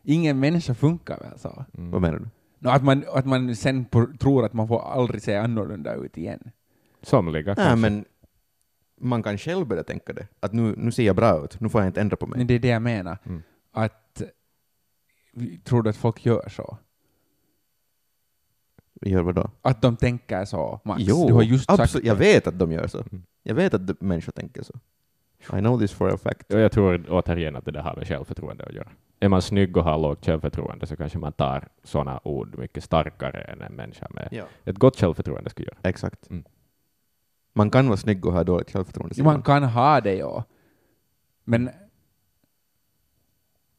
Ingen 0.02 0.40
människa 0.40 0.74
funkar 0.74 1.18
väl 1.20 1.38
så? 1.38 1.64
Mm. 1.78 1.90
Vad 1.90 2.00
menar 2.02 2.18
du? 2.18 2.28
Nå, 2.58 2.70
att, 2.70 2.84
man, 2.84 3.04
att 3.12 3.26
man 3.26 3.56
sen 3.56 3.84
på, 3.84 4.06
tror 4.20 4.44
att 4.44 4.52
man 4.52 4.68
får 4.68 4.80
aldrig 4.92 5.22
se 5.22 5.36
annorlunda 5.36 5.94
ut 5.94 6.18
igen. 6.18 6.50
Somliga 7.02 7.44
Nej, 7.46 7.54
kanske. 7.56 7.76
men 7.76 8.04
man 9.00 9.22
kan 9.22 9.38
själv 9.38 9.66
börja 9.66 9.82
tänka 9.82 10.12
det. 10.12 10.26
Att 10.40 10.52
nu, 10.52 10.74
nu 10.76 10.92
ser 10.92 11.02
jag 11.02 11.16
bra 11.16 11.44
ut, 11.44 11.60
nu 11.60 11.68
får 11.68 11.80
jag 11.80 11.88
inte 11.88 12.00
ändra 12.00 12.16
på 12.16 12.26
mig. 12.26 12.38
Men 12.38 12.46
det 12.46 12.54
är 12.54 12.58
det 12.58 12.68
jag 12.68 12.82
menar. 12.82 13.18
Mm. 13.24 13.42
Att 13.72 14.22
vi- 15.32 15.58
tror 15.58 15.82
du 15.82 15.90
att 15.90 15.96
folk 15.96 16.26
gör 16.26 16.48
så? 16.48 16.78
Gör 19.04 19.22
vad 19.22 19.34
då? 19.34 19.50
Att 19.62 19.82
de 19.82 19.96
tänker 19.96 20.44
så, 20.44 20.80
Max? 20.84 21.02
Jo, 21.06 21.26
du 21.28 21.34
har 21.34 21.42
just 21.42 21.64
sagt 21.66 21.80
absolut. 21.80 22.06
Jag 22.06 22.14
vet 22.16 22.46
att 22.46 22.58
de 22.58 22.72
gör 22.72 22.86
så. 22.86 22.98
Mm. 22.98 23.22
Jag 23.42 23.54
vet 23.54 23.74
att 23.74 24.00
människor 24.00 24.32
tänker 24.32 24.62
så. 24.62 24.74
I 25.48 25.60
know 25.60 25.78
this 25.78 25.92
for 25.92 26.14
a 26.14 26.16
fact. 26.16 26.52
Och 26.52 26.60
jag 26.60 26.72
tror 26.72 27.06
återigen 27.10 27.56
att 27.56 27.64
det 27.64 27.70
där 27.70 27.82
har 27.82 27.96
med 27.96 28.08
självförtroende 28.08 28.64
att 28.64 28.72
göra. 28.72 28.88
Är 29.20 29.28
man 29.28 29.42
snygg 29.42 29.76
och 29.76 29.84
har 29.84 29.98
lågt 29.98 30.26
självförtroende 30.26 30.86
så 30.86 30.96
kanske 30.96 31.18
man 31.18 31.32
tar 31.32 31.68
sådana 31.82 32.20
ord 32.24 32.58
mycket 32.58 32.84
starkare 32.84 33.40
än 33.42 33.62
en 33.62 33.72
människa 33.74 34.06
med 34.10 34.28
Ja. 34.30 34.44
ett 34.64 34.76
gott 34.78 34.96
självförtroende 35.00 35.50
skulle 35.50 35.66
göra. 35.66 35.78
Exakt. 35.82 36.30
Mm. 36.30 36.44
Man 37.52 37.70
kan 37.70 37.86
vara 37.86 37.96
snygg 37.96 38.26
och 38.26 38.32
ha 38.32 38.44
dåligt 38.44 38.70
självförtroende. 38.72 39.22
Man 39.22 39.42
kan 39.42 39.62
ha 39.64 40.00
det, 40.00 40.14
ja. 40.14 40.44
Men 41.44 41.70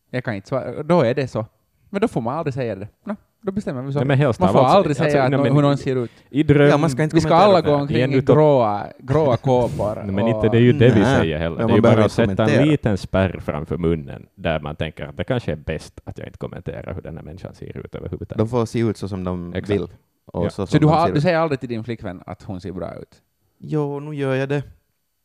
jag 0.09 0.23
kan 0.23 0.33
inte 0.33 0.47
svara. 0.47 0.83
Då 0.83 1.01
är 1.01 1.13
det 1.13 1.27
så. 1.27 1.45
Men 1.89 2.01
då 2.01 2.07
får 2.07 2.21
man 2.21 2.37
aldrig 2.37 2.53
säga 2.53 2.75
det. 2.75 2.87
Nå, 3.03 3.15
då 3.43 3.51
bestämmer 3.51 3.81
vi 3.81 3.91
så. 3.93 3.99
Nej, 3.99 4.07
men 4.07 4.17
helst 4.17 4.39
man 4.39 4.49
får 4.51 4.59
allt- 4.59 4.75
aldrig 4.75 4.89
alltså, 4.91 5.03
säga 5.03 5.29
nå- 5.29 5.43
men 5.43 5.55
hur 5.55 5.61
någon 5.61 5.77
ser 5.77 5.95
ut. 6.03 6.11
I 6.29 6.43
dröm... 6.43 6.69
Ja, 6.69 6.77
man 6.77 6.89
ska 6.89 7.03
inte 7.03 7.15
Vi 7.15 7.21
ska 7.21 7.33
alla 7.35 7.61
gå 7.61 7.73
omkring 7.73 8.13
i 8.13 8.19
gråa, 8.21 8.87
gråa 8.99 9.37
kåpor. 9.37 9.95
Nej, 10.05 10.11
men 10.15 10.27
inte 10.27 10.49
det 10.49 10.57
är 10.57 10.61
ju 10.61 10.73
det 10.73 10.89
vi 10.93 10.99
Nej, 11.01 11.17
säger 11.19 11.37
heller. 11.37 11.57
Det 11.67 11.73
är 11.73 11.75
ju 11.75 11.81
bara 11.81 12.05
att 12.05 12.11
sätta 12.11 12.45
en 12.49 12.67
liten 12.67 12.97
spärr 12.97 13.39
framför 13.45 13.77
munnen 13.77 14.25
där 14.35 14.59
man 14.59 14.75
tänker 14.75 15.03
att 15.05 15.17
det 15.17 15.23
kanske 15.23 15.51
är 15.51 15.55
bäst 15.55 16.01
att 16.03 16.17
jag 16.17 16.27
inte 16.27 16.37
kommenterar 16.37 16.93
hur 16.93 17.01
den 17.01 17.17
här 17.17 17.23
människan 17.23 17.53
ser 17.53 17.77
ut 17.77 17.95
överhuvudtaget. 17.95 18.37
De 18.37 18.47
får 18.47 18.65
se 18.65 18.79
ut 18.79 18.97
så 18.97 19.07
som 19.07 19.23
de 19.23 19.53
Exakt. 19.53 19.69
vill. 19.69 19.87
Och 20.25 20.45
Ja. 20.45 20.49
så, 20.49 20.67
Så 20.67 20.77
du, 20.77 20.85
har, 20.87 21.09
du 21.11 21.21
säger 21.21 21.37
aldrig 21.37 21.59
till 21.59 21.69
din 21.69 21.83
flickvän 21.83 22.21
att 22.25 22.43
hon 22.43 22.61
ser 22.61 22.71
bra 22.71 22.95
ut? 23.01 23.21
Jo, 23.57 23.99
nu 23.99 24.15
gör 24.15 24.35
jag 24.35 24.49
det. 24.49 24.63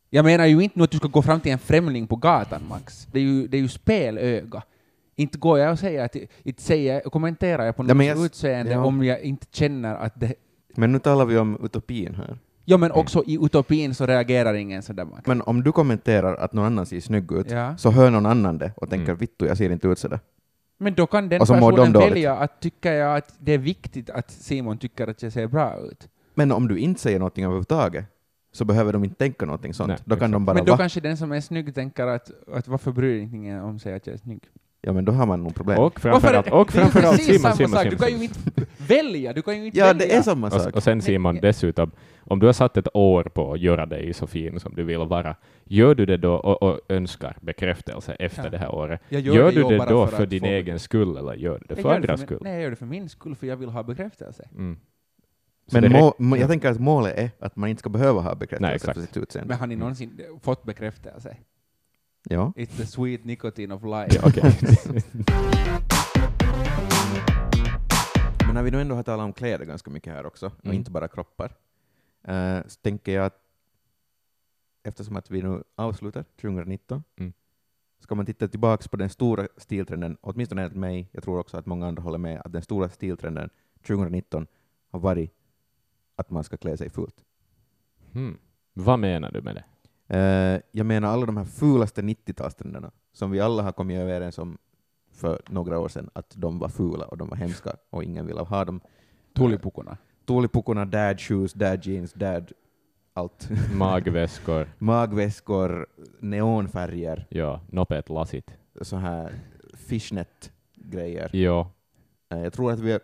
Jag 0.09 0.25
menar 0.25 0.45
ju 0.45 0.61
inte 0.61 0.77
nu 0.79 0.83
att 0.83 0.91
du 0.91 0.97
ska 0.97 1.07
gå 1.07 1.21
fram 1.21 1.39
till 1.39 1.51
en 1.51 1.59
främling 1.59 2.07
på 2.07 2.15
gatan, 2.15 2.61
Max. 2.69 3.07
Det 3.11 3.19
är 3.19 3.23
ju, 3.23 3.47
det 3.47 3.57
är 3.57 3.61
ju 3.61 3.67
spelöga. 3.67 4.61
Inte 5.19 5.37
går 5.37 5.59
jag 5.59 5.71
och 5.71 5.79
säger 5.79 6.05
att, 6.05 6.15
inte 6.43 6.61
säger, 6.61 7.01
kommenterar 7.01 7.65
jag 7.65 7.75
på 7.75 7.83
men 7.83 8.05
jag- 8.05 8.25
utseende 8.25 8.71
ja. 8.71 8.83
om 8.85 9.03
jag 9.03 9.19
inte 9.21 9.47
känner 9.51 9.95
att 9.95 10.19
det... 10.19 10.33
Men 10.75 10.91
nu 10.91 10.99
talar 10.99 11.25
vi 11.25 11.37
om 11.37 11.57
utopin 11.63 12.15
här. 12.15 12.37
Ja, 12.65 12.77
men 12.77 12.91
också 12.91 13.23
i 13.27 13.37
utopin 13.41 13.93
så 13.95 14.05
reagerar 14.05 14.53
ingen 14.53 14.81
sådär. 14.83 15.07
Men 15.25 15.41
om 15.41 15.63
du 15.63 15.71
kommenterar 15.71 16.35
att 16.35 16.53
någon 16.53 16.65
annan 16.65 16.85
ser 16.85 16.99
snygg 16.99 17.31
ut, 17.31 17.51
Ja. 17.51 17.77
så 17.77 17.89
hör 17.91 18.09
någon 18.11 18.25
annan 18.25 18.57
det 18.57 18.71
och 18.75 18.89
tänker 18.89 19.05
Mm. 19.11 19.17
vittu, 19.17 19.45
jag 19.45 19.57
ser 19.57 19.69
inte 19.69 19.87
ut 19.87 19.99
sådär. 19.99 20.19
Men 20.77 20.93
då 20.93 21.07
kan 21.07 21.29
den 21.29 21.39
personen 21.39 21.93
de 21.93 21.99
välja 21.99 22.35
att 22.35 22.61
tycka 22.61 22.93
jag 22.93 23.17
att 23.17 23.35
det 23.39 23.53
är 23.53 23.57
viktigt 23.57 24.09
att 24.09 24.31
Simon 24.31 24.77
tycker 24.77 25.07
att 25.07 25.23
jag 25.23 25.33
ser 25.33 25.47
bra 25.47 25.77
ut. 25.91 26.07
Men 26.35 26.51
om 26.51 26.67
du 26.67 26.77
inte 26.77 27.01
säger 27.01 27.19
någonting 27.19 27.43
överhuvudtaget, 27.43 28.05
så 28.51 28.65
behöver 28.65 28.93
de 28.93 29.03
inte 29.03 29.15
tänka 29.15 29.45
någonting 29.45 29.73
sånt. 29.73 29.87
Nej, 29.87 29.97
då 30.05 30.15
kan 30.15 30.17
exakt. 30.17 30.31
de 30.31 30.45
bara 30.45 30.53
men 30.53 30.65
då 30.65 30.71
va? 30.71 30.77
kanske 30.77 30.99
den 31.01 31.17
som 31.17 31.31
är 31.31 31.41
snygg 31.41 31.75
tänker 31.75 32.07
att, 32.07 32.31
att 32.53 32.67
varför 32.67 32.91
bryr 32.91 33.19
ingen 33.21 33.61
om 33.63 33.79
sig 33.79 33.93
att 33.93 34.07
jag 34.07 34.13
är 34.13 34.17
snygg? 34.17 34.43
Ja, 34.81 34.93
men 34.93 35.05
då 35.05 35.11
har 35.11 35.25
man 35.25 35.43
nog 35.43 35.55
problem. 35.55 35.79
Och 35.79 35.99
framförallt, 36.01 36.51
och 36.51 36.71
framförallt 36.71 37.21
Simon, 37.23 37.39
sak. 37.39 37.55
Simon, 37.55 37.83
Du 37.89 37.95
kan 37.97 38.09
ju 38.09 38.23
inte 38.23 38.39
välja, 38.87 39.33
du 39.33 39.41
kan 39.41 39.57
ju 39.59 39.65
inte 39.65 39.77
ja, 39.79 39.85
välja. 39.85 40.07
det 40.07 40.15
är 40.15 40.21
samma 40.21 40.47
Och, 40.47 40.53
sak. 40.53 40.75
och 40.75 40.83
sen 40.83 41.01
Simon, 41.01 41.33
Nej. 41.35 41.41
dessutom, 41.41 41.91
om 42.19 42.39
du 42.39 42.45
har 42.45 42.53
satt 42.53 42.77
ett 42.77 42.87
år 42.95 43.23
på 43.23 43.53
att 43.53 43.59
göra 43.59 43.85
dig 43.85 44.13
så 44.13 44.27
fin 44.27 44.59
som 44.59 44.75
du 44.75 44.83
vill 44.83 44.97
vara, 44.97 45.35
gör 45.63 45.95
du 45.95 46.05
det 46.05 46.17
då 46.17 46.33
och, 46.33 46.63
och 46.63 46.79
önskar 46.89 47.37
bekräftelse 47.41 48.13
efter 48.19 48.43
Ja. 48.43 48.49
det 48.49 48.57
här 48.57 48.75
året, 48.75 49.01
Jag 49.09 49.21
gör, 49.21 49.45
det 49.45 49.51
du 49.51 49.63
det 49.63 49.85
då 49.89 50.07
för 50.07 50.17
för, 50.17 50.25
din 50.25 50.39
få- 50.39 50.45
egen 50.45 50.79
skull 50.79 51.17
eller 51.17 51.33
gör 51.33 51.59
du 51.59 51.59
det 51.59 51.65
Jag 51.69 51.77
för 51.81 51.89
gör 51.89 51.95
andras 51.95 52.19
för 52.19 52.27
skull? 52.27 52.39
Nej, 52.41 52.53
jag 52.53 52.61
gör 52.61 52.69
det 52.69 52.75
för 52.75 52.85
min 52.85 53.09
skull, 53.09 53.35
för 53.35 53.47
jag 53.47 53.57
vill 53.57 53.69
ha 53.69 53.83
bekräftelse. 53.83 54.49
Mm. 54.55 54.77
Men 55.71 55.83
det 55.83 55.89
må, 55.89 56.13
må, 56.19 56.37
jag 56.37 56.49
tänker 56.49 56.69
att 56.71 56.79
målet 56.79 57.17
är 57.17 57.29
att 57.39 57.55
man 57.55 57.69
inte 57.69 57.79
ska 57.79 57.89
behöva 57.89 58.21
ha 58.21 58.29
Nej, 58.29 58.37
bekräftelse 58.39 58.75
exakt. 58.75 58.93
för 58.99 59.05
sitt 59.05 59.17
utseende. 59.17 59.49
Men 59.49 59.59
har 59.59 59.67
ni 59.67 59.75
någonsin 59.75 60.19
fått 60.41 60.63
bekräftelse? 60.63 61.37
Ja. 62.23 62.53
It's 62.55 62.77
the 62.77 62.85
sweet 62.85 63.25
nicotine 63.25 63.73
of 63.75 63.83
life. 63.83 64.15
Ja, 64.15 64.21
okej. 64.25 64.59
Men 68.45 68.53
när 68.55 68.63
vi 68.63 68.71
nu 68.71 68.81
ändå 68.81 68.95
har 68.95 69.03
talat 69.03 69.23
om 69.23 69.33
kläder 69.33 69.65
ganska 69.65 69.91
mycket 69.91 70.13
här 70.13 70.25
också, 70.25 70.45
och 70.45 70.65
Mm. 70.65 70.77
inte 70.77 70.91
bara 70.91 71.07
kroppar, 71.07 71.55
eh, 72.23 72.59
så 72.67 72.79
tänker 72.81 73.11
jag 73.11 73.25
att 73.25 73.41
eftersom 74.83 75.15
att 75.15 75.31
vi 75.31 75.41
nu 75.41 75.63
avslutar 75.75 76.23
2019, 76.41 77.03
Mm. 77.17 77.33
ska 77.99 78.15
man 78.15 78.25
titta 78.25 78.47
tillbaka 78.47 78.87
på 78.89 78.97
den 78.97 79.09
stora 79.09 79.47
stiltrenden, 79.57 80.17
åtminstone 80.21 80.61
enligt 80.61 80.77
mig, 80.77 81.09
jag 81.11 81.23
tror 81.23 81.39
också 81.39 81.57
att 81.57 81.65
många 81.65 81.87
andra 81.87 82.03
håller 82.03 82.17
med, 82.17 82.41
att 82.45 82.51
den 82.51 82.61
stora 82.61 82.89
stiltrenden 82.89 83.49
2019 83.83 84.47
har 84.91 84.99
varit 84.99 85.33
att 86.15 86.29
man 86.29 86.43
ska 86.43 86.57
klä 86.57 86.77
sig 86.77 86.89
fult. 86.89 87.25
Hmm. 88.13 88.37
Vad 88.73 88.99
menar 88.99 89.31
du 89.31 89.41
med 89.41 89.55
det? 89.55 89.63
Eh, 90.09 90.61
jag 90.71 90.85
menar 90.85 91.09
alla 91.09 91.25
de 91.25 91.37
här 91.37 91.45
fulaste 91.45 92.01
90-talstrenderna, 92.01 92.91
som 93.13 93.31
vi 93.31 93.39
alla 93.39 93.63
har 93.63 93.71
kommit 93.71 93.97
överens 93.99 94.37
om 94.37 94.57
för 95.11 95.41
några 95.49 95.79
år 95.79 95.87
sedan, 95.89 96.09
att 96.13 96.33
de 96.35 96.59
var 96.59 96.69
fula 96.69 97.05
och 97.05 97.17
de 97.17 97.29
var 97.29 97.37
hemska 97.37 97.75
och 97.89 98.03
ingen 98.03 98.25
ville 98.25 98.41
ha 98.41 98.65
dem. 98.65 98.81
Tulipukorna. 99.35 99.97
Tulipukorna, 100.25 100.85
dad 100.85 101.19
shoes, 101.19 101.53
dad 101.53 101.85
jeans, 101.85 102.13
dad 102.13 102.51
allt. 103.13 103.49
Magväskor, 103.73 104.67
Magväskor, 104.77 105.87
neonfärger, 106.19 107.27
ja, 107.29 107.61
nopet 107.71 108.09
lasit. 108.09 108.51
så 108.81 108.95
här 108.95 109.33
fishnet-grejer. 109.73 111.29
Ja, 111.35 111.71
Eh, 112.31 112.39
Jag 112.41 112.53
tror 112.53 112.71
att 112.71 112.79
vi 112.79 112.99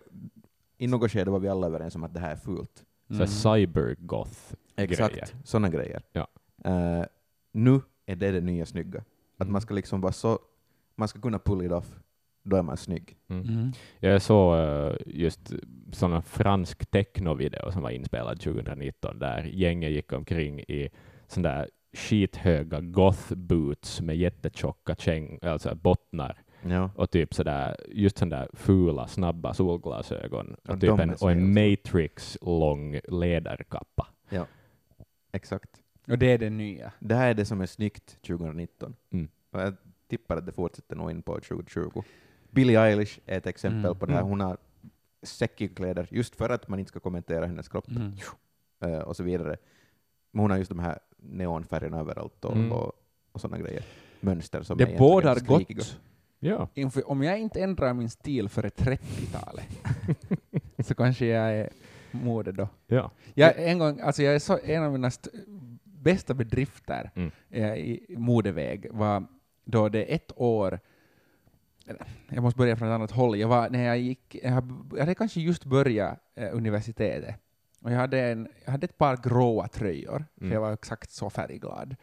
i 0.77 0.87
något 0.87 1.11
skede 1.11 1.31
var 1.31 1.39
vi 1.39 1.47
alla 1.49 1.67
överens 1.67 1.95
om 1.95 2.03
att 2.03 2.13
det 2.13 2.19
här 2.19 2.31
är 2.31 2.35
fult. 2.35 2.83
så 3.09 3.15
här 3.15 3.25
cybergoth 3.25 4.53
Exakt, 4.75 5.35
sådana 5.43 5.69
grejer. 5.69 6.01
Ja. 6.11 6.27
Eh, 6.65 7.05
nu 7.51 7.81
är 8.05 8.15
det 8.15 8.31
det 8.31 8.41
nya 8.41 8.65
snygga. 8.65 8.99
Att 9.37 9.41
Mm. 9.41 9.51
man 9.51 9.61
ska 9.61 9.73
liksom 9.73 10.01
vara 10.01 10.13
så, 10.13 10.39
man 10.95 11.07
ska 11.07 11.19
kunna 11.21 11.39
pull 11.39 11.65
it 11.65 11.71
off, 11.71 11.91
då 12.43 12.55
är 12.57 12.61
man 12.63 12.77
snygg. 12.77 13.17
Mm. 13.29 13.43
Mm. 13.49 13.71
Jag 13.99 14.21
såg 14.21 14.57
eh, 14.57 14.95
just 15.05 15.53
sån 15.91 16.21
fransk 16.23 16.85
technovideo 16.91 17.71
som 17.71 17.81
var 17.81 17.89
inspelad 17.89 18.39
2019 18.39 19.19
där 19.19 19.43
gänget 19.43 19.91
gick 19.91 20.11
omkring 20.13 20.59
i 20.59 20.89
sån 21.27 21.43
där 21.43 21.69
skithöga 21.93 22.79
goth-boots 22.79 24.01
med 24.01 24.17
jättetjocka 24.17 24.95
käng, 24.95 25.39
alltså 25.41 25.75
bottnar 25.75 26.41
Ja. 26.67 26.89
och 26.95 27.11
typ 27.11 27.33
sådär, 27.33 27.75
just 27.87 28.17
sån 28.17 28.29
där 28.29 28.49
fula, 28.53 29.07
snabba 29.07 29.53
solglasögon 29.53 30.55
Ja, 30.63 30.73
och, 30.73 30.79
de 30.79 30.87
typ 30.87 30.99
en, 30.99 31.09
och 31.09 31.31
en 31.31 31.37
också. 31.37 31.59
Matrix-lång 31.59 32.99
läderkappa. 33.07 34.07
Exakt. 35.31 35.69
Och 36.07 36.17
det 36.17 36.25
är 36.31 36.37
det 36.37 36.49
nya. 36.49 36.91
Det 36.99 37.15
här 37.15 37.29
är 37.29 37.33
det 37.33 37.45
som 37.45 37.61
är 37.61 37.65
snyggt 37.65 38.17
2019. 38.27 38.95
Mm. 39.11 39.27
Och 39.51 39.61
jag 39.61 39.73
tippar 40.07 40.37
att 40.37 40.45
det 40.45 40.51
fortsätter 40.51 40.95
nog 40.95 41.11
in 41.11 41.21
på 41.21 41.39
2020. 41.39 42.03
Billie 42.51 42.75
Eilish 42.77 43.19
är 43.25 43.37
ett 43.37 43.47
exempel 43.47 43.85
Mm. 43.85 43.97
på 43.99 44.05
det 44.05 44.13
här. 44.13 44.19
Mm. 44.19 44.29
Hon 44.29 44.39
har 44.41 44.57
säckiga 45.23 45.69
kläder, 45.75 46.07
just 46.11 46.35
för 46.35 46.49
att 46.49 46.67
man 46.67 46.79
inte 46.79 46.89
ska 46.89 46.99
kommentera 46.99 47.45
hennes 47.45 47.67
kropp 47.69 47.87
Mm. 47.89 48.13
eh, 48.79 48.99
och 48.99 49.15
så 49.15 49.23
vidare. 49.23 49.55
Men 50.31 50.41
hon 50.41 50.51
har 50.51 50.57
just 50.57 50.69
de 50.69 50.79
här 50.79 50.99
neonfärgerna 51.17 51.99
överallt 51.99 52.45
och, 52.45 52.55
Mm. 52.55 52.71
och, 52.71 52.91
och 53.31 53.41
sådana 53.41 53.57
grejer. 53.63 53.83
Mönster 54.19 54.61
som 54.63 54.73
är 54.73 54.77
Det 54.77 54.83
egentligen 54.83 55.09
bådar 55.11 55.39
gott. 55.39 55.99
Ja. 56.39 56.69
Om 57.05 57.23
jag 57.23 57.39
inte 57.39 57.61
ändrar 57.61 57.93
min 57.93 58.09
stil 58.09 58.49
före 58.49 58.69
30-talet 58.69 59.65
så 60.87 60.95
kanske 60.95 61.25
jag 61.25 61.53
är 61.53 61.69
mode 62.11 62.51
då. 62.51 62.67
ja. 62.87 63.11
Jag, 63.33 63.53
en, 63.57 63.79
gång, 63.79 63.99
alltså 63.99 64.23
jag 64.23 64.35
är 64.35 64.39
så, 64.39 64.59
en 64.63 64.83
av 64.83 64.91
mina 64.91 65.11
bästa 66.05 66.33
bedrifter 66.33 67.11
Mm. 67.15 67.31
eh, 67.49 67.73
i 67.75 68.15
modeväg 68.17 68.87
var 68.91 69.25
då 69.65 69.89
det 69.89 70.03
ett 70.15 70.31
år 70.35 70.79
jag 72.29 72.43
måste 72.43 72.57
börja 72.57 72.75
från 72.75 72.87
ett 72.87 72.93
annat 72.95 73.11
håll. 73.11 73.39
Jag 73.39 73.47
var, 73.47 73.69
när 73.69 73.83
jag, 73.83 73.97
gick, 73.99 74.35
jag 74.43 74.51
hade- 74.51 74.85
jag 74.91 74.99
hade 74.99 75.15
kanske 75.15 75.41
just 75.41 75.65
börjat 75.65 76.19
eh, 76.35 76.49
universitetet, 76.53 77.35
och 77.81 77.91
jag 77.91 77.97
hade, 77.97 78.19
en, 78.31 78.47
jag 78.65 78.71
hade 78.71 78.85
ett 78.85 78.97
par 78.97 79.17
gråa 79.17 79.67
tröjor, 79.67 80.25
för 80.35 80.41
Mm. 80.45 80.53
jag 80.53 80.61
var 80.61 80.73
exakt 80.73 81.11
så 81.11 81.29
färgglad. 81.29 81.95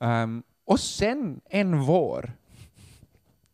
Um, 0.00 0.42
och 0.64 0.80
sen 0.80 1.40
en 1.50 1.80
vår 1.80 2.32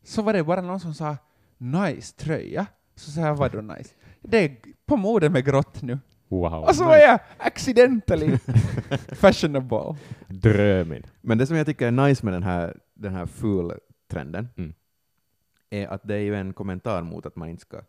så 0.03 0.21
var 0.21 0.33
det 0.33 0.43
bara 0.43 0.61
någon 0.61 0.79
som 0.79 0.93
sa 0.93 1.17
”nice 1.57 2.15
tröja”. 2.15 2.65
Så 2.95 3.11
sa 3.11 3.21
jag 3.21 3.35
”vadå 3.35 3.61
nice?” 3.61 3.93
Det 4.21 4.37
är 4.37 4.57
på 4.85 4.97
mode 4.97 5.29
med 5.29 5.45
grått 5.45 5.81
nu. 5.81 5.99
Wow. 6.27 6.53
Och 6.63 6.75
så 6.75 6.85
var 6.85 6.97
jag 6.97 7.19
accidentally 7.37 8.37
fashionable. 9.15 9.95
Drömmen. 10.27 11.03
Men 11.21 11.37
det 11.37 11.47
som 11.47 11.57
jag 11.57 11.65
tycker 11.65 11.87
är 11.87 11.91
nice 11.91 12.25
med 12.25 12.33
den 12.33 12.43
här, 12.43 12.77
den 12.93 13.13
här 13.13 13.25
ful-trenden 13.25 14.47
Mm. 14.57 14.73
är 15.69 15.87
att 15.87 16.01
det 16.03 16.15
är 16.15 16.19
ju 16.19 16.35
en 16.35 16.53
kommentar 16.53 17.01
mot 17.01 17.25
att 17.25 17.35
man 17.35 17.49
inte 17.49 17.61
ska 17.61 17.81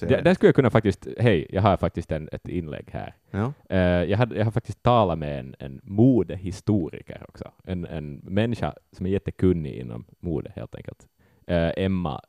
se 0.00 0.06
Där, 0.06 0.34
skulle 0.34 0.48
jag 0.48 0.54
kunna 0.54 0.70
faktiskt, 0.70 1.08
hej, 1.18 1.46
jag 1.50 1.62
har 1.62 1.76
faktiskt 1.76 2.12
en, 2.12 2.28
ett 2.32 2.48
inlägg 2.48 2.90
här. 2.92 3.14
Ja. 3.30 3.52
Eh, 3.68 3.78
jag, 3.78 4.18
hade, 4.18 4.36
jag 4.36 4.44
har 4.44 4.52
faktiskt 4.52 4.82
talat 4.82 5.18
med 5.18 5.40
en, 5.40 5.54
en 5.58 5.80
modehistoriker 5.82 7.24
också, 7.28 7.52
en, 7.64 7.84
en 7.86 8.14
människa 8.16 8.74
som 8.92 9.06
är 9.06 9.10
jättekunnig 9.10 9.74
inom 9.74 10.04
mode 10.20 10.52
helt 10.56 10.74
enkelt. 10.74 11.06
Eh, 11.46 11.70
Emma 11.76 12.20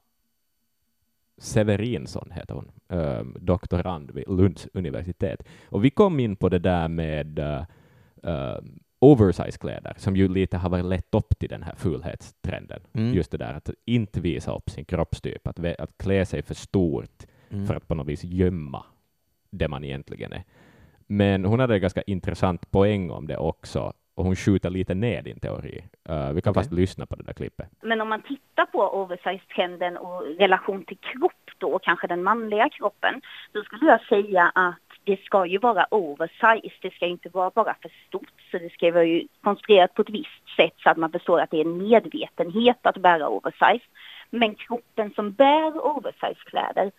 Severinsson 1.37 2.31
heter 2.31 2.53
hon, 2.55 2.71
eh, 2.89 3.23
doktorand 3.39 4.11
vid 4.11 4.23
Lunds 4.27 4.67
universitet. 4.73 5.43
Och 5.69 5.85
vi 5.85 5.89
kom 5.89 6.19
in 6.19 6.35
på 6.35 6.49
det 6.49 6.59
där 6.59 6.87
med 6.87 7.39
uh, 7.39 8.59
oversize-kläder, 8.99 9.93
som 9.97 10.15
ju 10.15 10.27
lite 10.27 10.57
har 10.57 10.69
varit 10.69 10.85
lett 10.85 11.15
upp 11.15 11.39
till 11.39 11.49
den 11.49 11.63
här 11.63 11.75
fulhetstrenden. 11.75 12.81
Mm. 12.93 13.13
Just 13.13 13.31
det 13.31 13.37
där 13.37 13.53
att 13.53 13.69
inte 13.85 14.21
visa 14.21 14.55
upp 14.55 14.69
sin 14.69 14.85
kroppstyp, 14.85 15.47
att, 15.47 15.59
att 15.79 15.97
klä 15.97 16.25
sig 16.25 16.41
för 16.41 16.53
stort 16.53 17.25
Mm. 17.49 17.67
för 17.67 17.75
att 17.75 17.87
på 17.87 17.95
något 17.95 18.07
vis 18.07 18.23
gömma 18.23 18.85
det 19.49 19.67
man 19.67 19.83
egentligen 19.83 20.33
är. 20.33 20.43
Men 21.07 21.45
hon 21.45 21.59
hade 21.59 21.73
en 21.75 21.81
ganska 21.81 22.01
intressant 22.01 22.71
poäng 22.71 23.11
om 23.11 23.27
det 23.27 23.37
också, 23.37 23.93
och 24.15 24.25
hon 24.25 24.35
skjuter 24.35 24.69
lite 24.69 24.93
ner 24.93 25.21
din 25.21 25.39
teori. 25.39 25.83
Eh, 26.09 26.31
vi 26.31 26.41
kan 26.41 26.51
Okej. 26.51 26.53
fast 26.53 26.71
lyssna 26.71 27.05
på 27.05 27.15
det 27.15 27.23
där 27.23 27.33
klippet. 27.33 27.69
Men 27.81 28.01
om 28.01 28.09
man 28.09 28.21
tittar 28.21 28.65
på 28.65 28.79
oversize-trenden 28.79 29.97
och 29.97 30.21
relation 30.39 30.83
till 30.85 30.97
kropp 30.97 31.51
då, 31.57 31.79
kanske 31.79 32.07
den 32.07 32.23
manliga 32.23 32.69
kroppen, 32.69 33.21
då 33.51 33.63
skulle 33.63 33.91
jag 33.91 34.01
säga 34.01 34.51
att 34.55 34.75
det 35.03 35.19
ska 35.21 35.45
ju 35.45 35.57
vara 35.57 35.85
oversize, 35.91 36.75
det 36.81 36.93
ska 36.93 37.05
inte 37.05 37.29
vara 37.29 37.49
bara 37.49 37.75
för 37.81 37.91
stort, 38.07 38.41
så 38.51 38.57
det 38.57 38.73
ska 38.73 38.91
vara 38.91 39.03
ju 39.03 39.27
konstruerat 39.41 39.93
på 39.93 40.01
ett 40.01 40.09
visst 40.09 40.55
sätt 40.57 40.73
så 40.83 40.89
att 40.89 40.97
man 40.97 41.11
förstår 41.11 41.39
att 41.39 41.51
det 41.51 41.57
är 41.57 41.65
en 41.65 41.77
medvetenhet 41.77 42.77
att 42.81 42.97
bära 42.97 43.29
oversize. 43.29 43.85
Men 44.29 44.55
kroppen 44.55 45.11
som 45.15 45.31
bär 45.31 45.85
oversize-kläder 45.85 46.91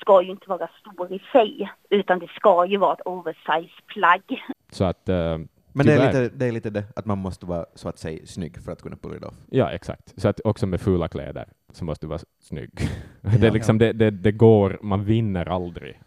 ska 0.00 0.22
ju 0.22 0.30
inte 0.30 0.48
vara 0.48 0.68
stor 0.80 1.12
i 1.12 1.22
sig, 1.32 1.72
utan 1.90 2.18
det 2.18 2.28
ska 2.28 2.66
ju 2.66 2.76
vara 2.76 2.92
ett 2.92 3.06
oversize-plagg. 3.06 4.42
Så 4.70 4.84
att, 4.84 5.08
eh, 5.08 5.38
Men 5.76 5.86
det 5.86 5.92
är, 5.92 6.06
lite, 6.06 6.36
det 6.36 6.46
är 6.46 6.52
lite 6.52 6.70
det, 6.70 6.84
att 6.96 7.06
man 7.06 7.18
måste 7.18 7.46
vara 7.46 7.66
så 7.74 7.88
att 7.88 7.98
säga 7.98 8.26
snygg 8.26 8.58
för 8.62 8.72
att 8.72 8.82
kunna 8.82 8.96
pull 8.96 9.16
it 9.16 9.22
off. 9.24 9.34
ja 9.50 9.70
exakt. 9.70 10.20
Så 10.20 10.28
att 10.28 10.40
också 10.44 10.66
med 10.66 10.80
fula 10.80 11.08
kläder 11.08 11.48
så 11.72 11.84
måste 11.84 12.06
du 12.06 12.08
vara 12.08 12.20
snygg. 12.40 12.70
det, 13.20 13.38
Ja. 13.40 13.46
är 13.46 13.50
liksom, 13.50 13.78
det, 13.78 13.92
det, 13.92 14.10
det 14.10 14.32
går, 14.32 14.78
man 14.82 15.04
vinner 15.04 15.48
aldrig 15.48 16.00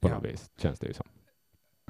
på 0.00 0.08
Ja. 0.08 0.14
något 0.14 0.24
vis, 0.24 0.50
känns 0.56 0.78
det 0.78 0.86
ju 0.86 0.92
som. 0.92 1.06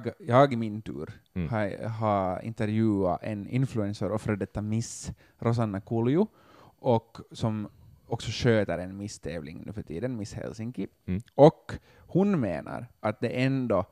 Jag- 0.05 0.15
Jag 0.19 0.53
i 0.53 0.57
min 0.57 0.83
tur 0.83 1.11
Mm. 1.35 1.49
har, 1.49 1.89
har 1.89 2.43
intervjuat 2.45 3.23
en 3.23 3.49
influencer 3.49 4.11
och 4.13 4.21
före 4.21 4.37
detta 4.37 4.63
Miss, 4.63 5.13
Rosanna 5.39 5.81
Kulju, 5.81 6.27
och 6.79 7.19
som 7.33 7.69
också 8.07 8.31
sköter 8.33 8.79
en 8.79 8.97
Miss-tävling 8.97 9.63
nu 9.67 9.73
för 9.73 9.83
tiden, 9.83 10.17
Miss 10.17 10.35
Helsinki. 10.35 10.87
Mm. 11.07 11.21
Och 11.35 11.73
hon 11.99 12.41
menar 12.41 12.87
att 13.01 13.21
det 13.21 13.29
ändå, 13.29 13.85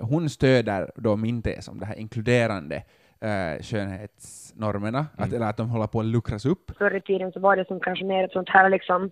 hon 0.00 0.30
stöder 0.30 0.90
då 0.96 1.16
min 1.16 1.42
tes 1.42 1.68
om 1.68 1.80
det 1.80 1.86
här 1.86 1.98
inkluderande 1.98 2.76
eh, 3.20 3.62
skönhetsnormerna, 3.62 5.06
att, 5.16 5.26
Mm. 5.26 5.36
eller 5.36 5.46
att 5.46 5.56
de 5.56 5.68
håller 5.68 5.86
på 5.86 6.00
att 6.00 6.06
luckras 6.06 6.46
upp. 6.46 6.70
förr 6.78 6.96
i 6.96 7.00
tiden 7.00 7.32
så 7.32 7.40
var 7.40 7.56
det 7.56 7.66
som 7.66 7.80
kanske 7.80 8.04
mer 8.04 8.24
ett 8.24 8.32
sånt 8.32 8.48
här 8.48 8.70
liksom 8.70 9.10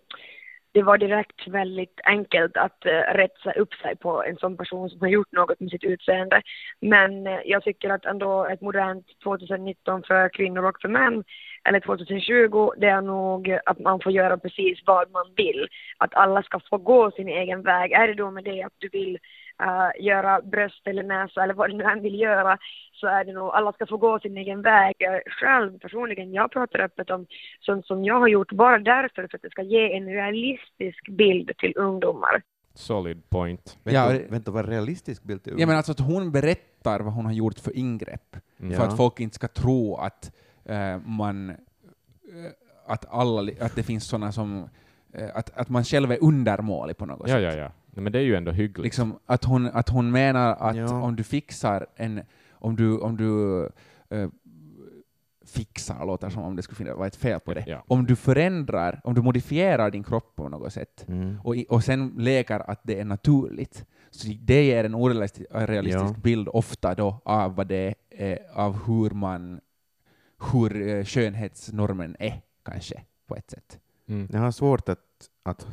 det 0.75 0.83
var 0.83 0.99
direkt 0.99 1.49
väldigt 1.49 2.01
enkelt 2.05 2.57
att 2.57 2.87
uh, 2.87 3.15
rätta 3.15 3.53
upp 3.53 3.75
sig 3.75 3.97
på 3.97 4.25
en 4.25 4.37
sån 4.37 4.57
person 4.57 4.91
som 4.91 5.01
har 5.01 5.09
gjort 5.09 5.33
något 5.33 5.61
med 5.61 5.71
sitt 5.71 5.85
utseende. 5.85 6.43
Men 6.81 7.27
eh, 7.27 7.41
jag 7.45 7.63
tycker 7.63 7.91
att 7.91 8.05
ändå 8.05 8.47
ett 8.47 8.61
modernt 8.61 9.07
2019 9.25 10.03
för 10.07 10.29
kvinnor 10.29 10.65
och 10.65 10.81
för 10.81 10.89
män, 10.89 11.25
eller 11.65 11.81
2020, 11.81 12.73
det 12.77 12.87
är 12.87 13.01
nog 13.01 13.59
att 13.67 13.79
man 13.79 14.01
får 14.01 14.13
göra 14.13 14.39
precis 14.39 14.79
vad 14.87 15.11
man 15.11 15.27
vill. 15.37 15.69
Att 15.99 16.15
alla 16.15 16.43
ska 16.43 16.61
få 16.71 16.79
gå 16.79 17.11
sin 17.11 17.29
egen 17.29 17.63
väg. 17.63 17.93
Är 17.93 18.09
det 18.09 18.15
då 18.15 18.31
med 18.31 18.45
det 18.45 18.63
att 18.63 18.77
du 18.79 18.89
vill 18.89 19.19
eh, 19.61 20.05
göra 20.05 20.41
bröst 20.43 20.87
eller 20.87 21.03
näsa 21.03 21.43
eller 21.43 21.55
vad 21.55 21.71
du 21.71 21.77
nu 21.77 21.85
än 21.85 22.03
vill 22.03 22.21
göra 22.21 22.59
så 22.93 23.07
är 23.07 23.25
det 23.25 23.33
nog, 23.33 23.49
alla 23.49 23.73
ska 23.73 23.87
få 23.87 23.97
gå 23.97 24.19
sin 24.21 24.37
egen 24.37 24.63
väg. 24.63 24.95
Själv 25.41 25.79
personligen, 25.79 26.33
jag 26.33 26.51
pratar 26.53 26.79
öppet 26.79 27.11
om 27.11 27.27
sånt 27.61 27.87
som 27.87 28.05
jag 28.05 28.21
har 28.21 28.29
gjort 28.29 28.53
bara 28.53 28.79
därför 28.79 29.27
för 29.29 29.37
att 29.39 29.43
det 29.43 29.51
ska 29.51 29.63
ge 29.63 29.97
en 29.97 30.07
realistisk 30.07 31.09
bild 31.09 31.51
till 31.59 31.73
ungdomar. 31.77 32.43
Solid 32.75 33.31
point. 33.31 33.79
Vänta, 33.85 34.01
Ja, 34.01 34.13
det- 34.13 34.31
vänta 34.31 34.51
vad 34.51 34.69
realistisk 34.69 35.23
bild 35.23 35.43
till 35.45 35.53
Jag 35.59 35.67
menar 35.67 35.77
alltså 35.77 35.93
att 35.93 36.01
hon 36.01 36.33
berättar 36.33 37.01
vad 37.01 37.13
hon 37.13 37.25
har 37.27 37.33
gjort 37.33 37.59
för 37.59 37.77
ingrepp, 37.77 38.37
Mm. 38.61 38.73
för 38.77 38.83
Ja. 38.85 38.89
att 38.89 38.97
folk 38.97 39.21
inte 39.21 39.35
ska 39.35 39.49
tro 39.49 39.97
att 39.97 40.33
eh, 40.65 40.99
man 41.07 41.51
eh, 41.51 41.57
att, 42.87 43.05
alla, 43.15 43.53
att 43.61 43.77
det 43.77 43.83
finns 43.83 44.09
sådana 44.09 44.33
som 44.33 44.57
eh, 44.59 44.65
att, 45.35 45.51
att 45.55 45.69
man 45.69 45.85
själv 45.85 46.13
är 46.13 46.19
undermålig 46.23 46.97
på 46.97 47.07
något 47.07 47.29
Ja, 47.29 47.35
sätt. 47.35 47.43
ja, 47.43 47.53
ja. 47.55 47.73
Nej, 47.95 48.03
Men 48.03 48.13
det 48.13 48.19
är 48.19 48.23
ju 48.23 48.35
ändå 48.37 48.51
hyggligt. 48.53 48.85
Liksom 48.85 49.19
att, 49.27 49.45
hon, 49.45 49.67
att 49.67 49.89
hon 49.89 50.11
menar 50.11 50.57
att 50.61 50.77
Ja. 50.77 51.03
om 51.03 51.17
du 51.17 51.23
fixar 51.25 51.87
en, 51.97 52.21
om 52.53 52.77
du, 52.77 52.99
om 52.99 53.17
du 53.17 53.63
eh, 54.11 54.29
fixar 55.45 56.07
låter 56.07 56.31
som 56.31 56.43
om 56.43 56.57
det 56.57 56.63
skulle 56.63 56.77
finnas- 56.77 56.97
vara 56.97 57.07
ett 57.07 57.17
fel 57.17 57.41
på 57.41 57.55
det. 57.55 57.65
Ja. 57.67 57.85
Om 57.87 58.07
du 58.07 58.17
förändrar, 58.17 59.01
om 59.05 59.15
du 59.15 59.23
modifierar 59.23 59.91
din 59.91 60.05
kropp 60.05 60.37
på 60.37 60.49
något 60.49 60.73
sätt 60.73 61.05
Mm. 61.09 61.39
och, 61.45 61.57
i, 61.57 61.67
och 61.69 61.85
sen 61.85 62.15
leker 62.19 62.71
att 62.71 62.81
det 62.83 63.01
är 63.01 63.05
naturligt, 63.05 63.85
så 64.11 64.29
det 64.41 64.65
ger 64.65 64.85
en 64.85 64.95
orealistisk 64.95 65.47
realistisk 65.53 66.05
Ja. 66.05 66.21
bild 66.23 66.49
ofta 66.49 66.95
då 66.95 67.21
av 67.25 67.55
vad 67.55 67.67
det 67.67 67.95
är, 68.11 68.39
av 68.55 68.87
hur 68.87 69.11
man, 69.11 69.61
hur 70.53 70.89
eh, 70.89 71.05
skönhetsnormen 71.05 72.17
är, 72.19 72.41
kanske, 72.65 73.03
på 73.27 73.37
ett 73.37 73.51
sätt. 73.51 73.79
Mm. 74.07 74.29
Jag 74.33 74.41
har 74.41 74.51
svårt 74.51 74.89
att, 74.89 74.99
att 75.43 75.67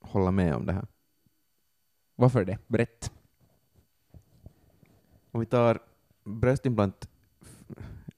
hålla 0.00 0.30
med 0.30 0.54
om 0.54 0.66
det 0.66 0.72
här. 0.72 0.86
Varför 2.16 2.44
det? 2.44 2.58
Berätt. 2.66 3.12
Om 5.30 5.40
vi 5.40 5.46
tar 5.46 5.78
bröstimplant, 6.24 7.08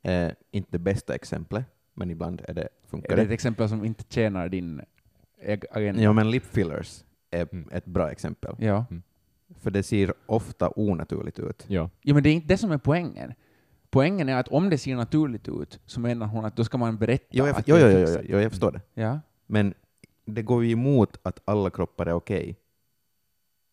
är 0.02 0.34
inte 0.50 0.68
det 0.72 0.78
bästa 0.78 1.14
exemplet, 1.14 1.64
men 1.94 2.10
ibland 2.10 2.42
är 2.48 2.54
det, 2.54 2.68
funkar 2.86 3.12
Är 3.12 3.16
det. 3.16 3.22
ett 3.22 3.30
exempel 3.30 3.68
som 3.68 3.84
inte 3.84 4.04
tjänar 4.08 4.48
din 4.48 4.82
ag- 5.46 5.64
agenda? 5.70 6.02
Ja, 6.02 6.12
men 6.12 6.30
lip 6.30 6.44
fillers 6.44 7.04
är 7.30 7.48
Mm. 7.52 7.68
ett 7.72 7.84
bra 7.84 8.10
exempel. 8.10 8.56
Ja. 8.58 8.84
För 9.56 9.70
det 9.70 9.82
ser 9.82 10.14
ofta 10.26 10.72
onaturligt 10.76 11.38
ut. 11.38 11.64
Ja. 11.68 11.90
Ja, 12.02 12.14
men 12.14 12.22
det 12.22 12.28
är 12.28 12.34
inte 12.34 12.46
det 12.48 12.58
som 12.58 12.70
är 12.70 12.78
poängen. 12.78 13.34
Poängen 13.90 14.28
är 14.28 14.36
att 14.36 14.48
om 14.48 14.70
det 14.70 14.78
ser 14.78 14.96
naturligt 14.96 15.48
ut, 15.48 15.80
så 15.86 16.00
menar 16.00 16.26
hon 16.26 16.44
att 16.44 16.56
då 16.56 16.64
ska 16.64 16.78
man 16.78 16.96
berätta 16.98 17.24
Jo, 17.30 17.46
jag, 17.46 17.56
att 17.56 17.68
jo, 17.68 17.76
jo, 17.78 17.88
jo, 17.88 18.06
jo, 18.22 18.38
jag 18.38 18.50
förstår 18.50 18.72
det. 18.72 18.80
Ja. 18.94 19.20
Men 19.52 19.74
det 20.24 20.42
går 20.42 20.64
ju 20.64 20.70
emot 20.70 21.18
att 21.22 21.40
alla 21.44 21.70
kroppar 21.70 22.06
är 22.06 22.12
okej. 22.12 22.56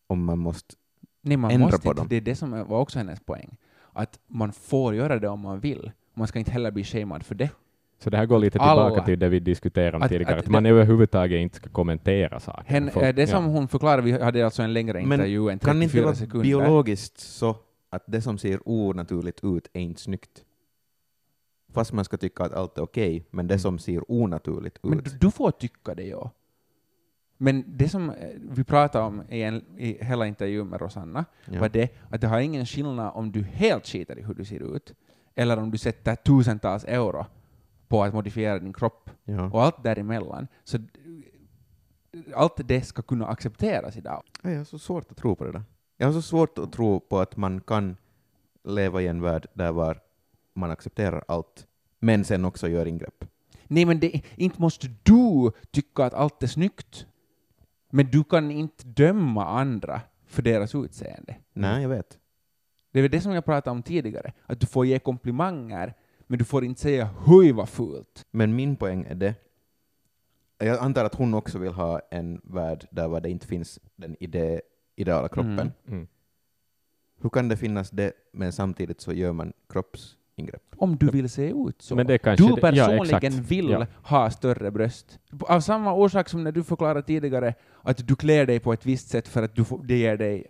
Om 0.06 0.24
man 0.24 0.38
måste... 0.38 0.74
Nej, 1.22 1.36
man 1.36 1.50
Ändra 1.50 1.66
måste 1.66 1.80
på 1.82 1.88
inte. 1.88 2.00
dem. 2.00 2.06
Det 2.08 2.16
är 2.16 2.20
det 2.20 2.34
som 2.36 2.50
var 2.50 2.78
också 2.80 2.98
hennes 2.98 3.20
poäng. 3.20 3.56
Att 3.92 4.18
man 4.26 4.52
får 4.52 4.94
göra 4.94 5.18
det 5.18 5.28
om 5.28 5.40
man 5.40 5.60
vill. 5.60 5.90
Man 6.14 6.26
ska 6.28 6.38
inte 6.38 6.50
heller 6.50 6.70
bli 6.70 6.84
shamed 6.84 7.22
för 7.22 7.34
det. 7.34 7.50
Så 7.98 8.10
det 8.10 8.16
här 8.16 8.26
går 8.26 8.38
lite 8.38 8.58
Alla- 8.58 8.84
tillbaka 8.88 9.06
till 9.06 9.18
det 9.18 9.28
vi 9.28 9.40
diskuterade 9.40 9.96
om 9.96 10.02
Att- 10.02 10.08
tidigare, 10.08 10.34
att 10.38 10.44
att, 10.44 10.50
man 10.50 10.66
överhuvudtaget 10.66 11.38
inte 11.40 11.56
ska 11.56 11.68
kommentera 11.70 12.40
saker. 12.40 12.64
Hen, 12.70 12.90
Folk- 12.90 13.06
eh, 13.06 13.14
det 13.14 13.26
som 13.26 13.44
ja. 13.44 13.50
hon 13.50 13.68
förklarade, 13.68 14.02
vi 14.02 14.12
hade 14.22 14.44
alltså 14.44 14.62
en 14.62 14.72
längre 14.72 14.92
Men 14.92 15.12
intervju 15.12 15.48
än 15.50 15.58
Kan 15.58 15.78
det 15.78 15.84
inte 15.84 15.92
34 15.92 16.04
vara 16.04 16.14
sekunder. 16.14 16.42
biologiskt 16.44 17.20
så 17.20 17.56
att 17.90 18.02
det 18.06 18.22
som 18.22 18.38
ser 18.38 18.60
onaturligt 18.68 19.40
ut 19.44 19.68
är 19.72 19.80
inte 19.80 20.00
snyggt? 20.00 20.44
Fast 21.72 21.92
man 21.92 22.04
ska 22.04 22.16
tycka 22.16 22.44
att 22.44 22.52
allt 22.52 22.78
är 22.78 22.82
okej, 22.82 23.24
men 23.30 23.46
det 23.46 23.54
Mm. 23.54 23.58
som 23.60 23.78
ser 23.78 24.10
onaturligt 24.12 24.78
Men 24.82 24.98
ut... 24.98 25.04
du, 25.04 25.10
du 25.18 25.30
får 25.30 25.50
tycka 25.50 25.94
det, 25.94 26.06
ja. 26.06 26.30
Men 27.36 27.64
det 27.66 27.88
som 27.88 28.10
eh, 28.10 28.28
vi 28.50 28.64
pratade 28.64 29.04
om 29.04 29.22
i, 29.28 29.42
en, 29.42 29.64
i 29.78 30.04
hela 30.04 30.26
intervjun 30.26 30.68
med 30.68 30.80
Rosanna 30.80 31.24
Ja. 31.44 31.60
var 31.60 31.68
det 31.68 31.88
att 32.10 32.20
det 32.20 32.26
har 32.26 32.40
ingen 32.40 32.66
skillnad 32.66 33.12
om 33.14 33.32
du 33.32 33.42
helt 33.42 33.86
skiter 33.86 34.18
i 34.18 34.22
hur 34.22 34.34
du 34.34 34.44
ser 34.44 34.76
ut, 34.76 34.94
eller 35.34 35.56
om 35.58 35.70
du 35.70 35.78
sätter 35.78 36.14
tusentals 36.16 36.84
euro 36.84 37.26
på 37.88 38.02
att 38.04 38.14
modifiera 38.14 38.58
din 38.58 38.72
kropp, 38.72 39.10
Ja. 39.24 39.50
och 39.50 39.62
allt 39.62 39.82
däremellan. 39.82 40.46
Så 40.64 40.78
allt 42.34 42.68
det 42.68 42.82
ska 42.82 43.02
kunna 43.02 43.26
accepteras 43.26 43.96
idag. 43.96 44.22
Ja, 44.42 44.50
Jag 44.50 44.58
har 44.58 44.64
så 44.64 44.78
svårt 44.78 45.10
att 45.10 45.16
tro 45.16 45.36
på 45.36 45.44
det 45.44 45.52
där. 45.52 45.62
Jag 45.96 46.06
har 46.06 46.12
så 46.12 46.22
svårt 46.22 46.58
att 46.58 46.72
tro 46.72 47.00
på 47.00 47.18
att 47.20 47.36
man 47.36 47.60
kan 47.60 47.96
leva 48.64 49.02
i 49.02 49.06
en 49.06 49.20
värld 49.22 49.46
där 49.54 49.72
var 49.72 50.00
man 50.54 50.70
accepterar 50.70 51.24
allt, 51.28 51.66
men 51.98 52.24
sen 52.24 52.44
också 52.44 52.68
gör 52.68 52.86
ingrepp. 52.86 53.24
Nej, 53.64 53.84
men 53.84 54.00
det, 54.00 54.22
inte 54.36 54.60
måste 54.60 54.88
du 55.02 55.50
tycka 55.70 56.04
att 56.04 56.14
allt 56.14 56.42
är 56.42 56.46
snyggt. 56.46 57.06
Men 57.90 58.06
du 58.06 58.24
kan 58.24 58.50
inte 58.50 58.86
döma 58.86 59.46
andra 59.46 60.00
för 60.26 60.42
deras 60.42 60.74
utseende. 60.74 61.36
Nej, 61.52 61.82
jag 61.82 61.88
vet. 61.88 62.18
Det 62.92 62.98
är 62.98 63.02
väl 63.02 63.10
det 63.10 63.20
som 63.20 63.32
jag 63.32 63.44
pratade 63.44 63.70
om 63.70 63.82
tidigare, 63.82 64.32
att 64.46 64.60
du 64.60 64.66
får 64.66 64.86
ge 64.86 64.98
komplimanger, 64.98 65.94
men 66.26 66.38
du 66.38 66.44
får 66.44 66.64
inte 66.64 66.80
säga 66.80 67.10
”Hui 67.26 67.52
vad 67.52 67.68
fult”. 67.68 68.26
Men 68.30 68.56
min 68.56 68.76
poäng 68.76 69.04
är 69.08 69.14
det. 69.14 69.34
Jag 70.58 70.78
antar 70.78 71.04
att 71.04 71.14
hon 71.14 71.34
också 71.34 71.58
vill 71.58 71.72
ha 71.72 72.00
en 72.10 72.40
värld 72.44 72.86
där 72.90 73.20
det 73.20 73.30
inte 73.30 73.46
finns 73.46 73.80
den 73.96 74.16
ide, 74.20 74.60
ideala 74.96 75.28
kroppen. 75.28 75.58
Mm. 75.60 75.72
Mm. 75.86 76.08
Hur 77.22 77.30
kan 77.30 77.48
det 77.48 77.56
finnas 77.56 77.90
det, 77.90 78.12
men 78.32 78.52
samtidigt 78.52 79.00
så 79.00 79.12
gör 79.12 79.32
man 79.32 79.52
kroppsingrepp? 80.46 80.62
Om 80.76 80.96
du 80.96 81.10
vill 81.10 81.28
se 81.30 81.50
ut 81.50 81.82
så. 81.82 81.94
Men 81.96 82.06
det 82.06 82.18
kanske 82.18 82.44
du 82.46 82.54
det- 82.54 82.76
ja, 82.76 82.86
personligen 82.86 83.42
vill 83.42 83.70
Ja. 83.70 83.86
ha 84.02 84.30
större 84.30 84.70
bröst. 84.70 85.18
Av 85.40 85.60
samma 85.60 85.92
orsak 85.94 86.28
som 86.28 86.44
när 86.44 86.52
du 86.52 86.64
förklarade 86.64 87.02
tidigare 87.02 87.54
att 87.82 88.06
du 88.08 88.16
klär 88.16 88.46
dig 88.46 88.60
på 88.60 88.72
ett 88.72 88.86
visst 88.86 89.08
sätt 89.08 89.28
för 89.28 89.42
att 89.42 89.54
du 89.54 89.64
får, 89.64 89.82
det 89.84 89.96
ger 89.98 90.16
dig 90.16 90.46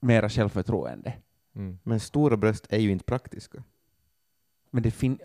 mera 0.00 0.28
självförtroende. 0.28 1.12
Mm. 1.56 1.78
Men 1.82 2.00
stora 2.00 2.36
bröst 2.36 2.66
är 2.70 2.78
ju 2.78 2.90
inte 2.90 3.04
praktiska. 3.04 3.62
Men 4.70 4.82
det 4.82 4.90
fin- 4.90 5.18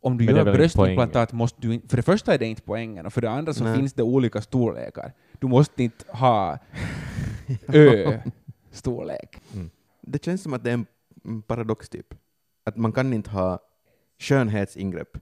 om 0.00 0.16
du 0.18 0.24
gör 0.24 0.44
bröstimplantat 0.44 1.32
måste 1.32 1.60
du 1.60 1.80
för 1.88 1.96
det 1.96 2.02
första 2.02 2.34
är 2.34 2.38
det 2.38 2.46
inte 2.46 2.62
poängen 2.62 3.06
och 3.06 3.12
för 3.12 3.20
det 3.20 3.30
andra 3.30 3.54
så 3.54 3.64
Nej. 3.64 3.76
finns 3.76 3.92
det 3.92 4.02
olika 4.02 4.40
storlekar. 4.42 5.12
Du 5.38 5.46
måste 5.46 5.82
inte 5.82 6.04
ha 6.12 6.58
ö-storlek. 7.72 9.40
Det 10.00 10.24
känns 10.24 10.42
som 10.42 10.52
att 10.52 10.64
det 10.64 10.70
är 10.70 10.74
en 11.24 11.42
paradox 11.42 11.88
typ. 11.88 12.14
Att 12.64 12.76
man 12.76 12.92
kan 12.92 13.12
inte 13.12 13.30
ha 13.30 13.58
skönhetsingrepp 14.18 15.18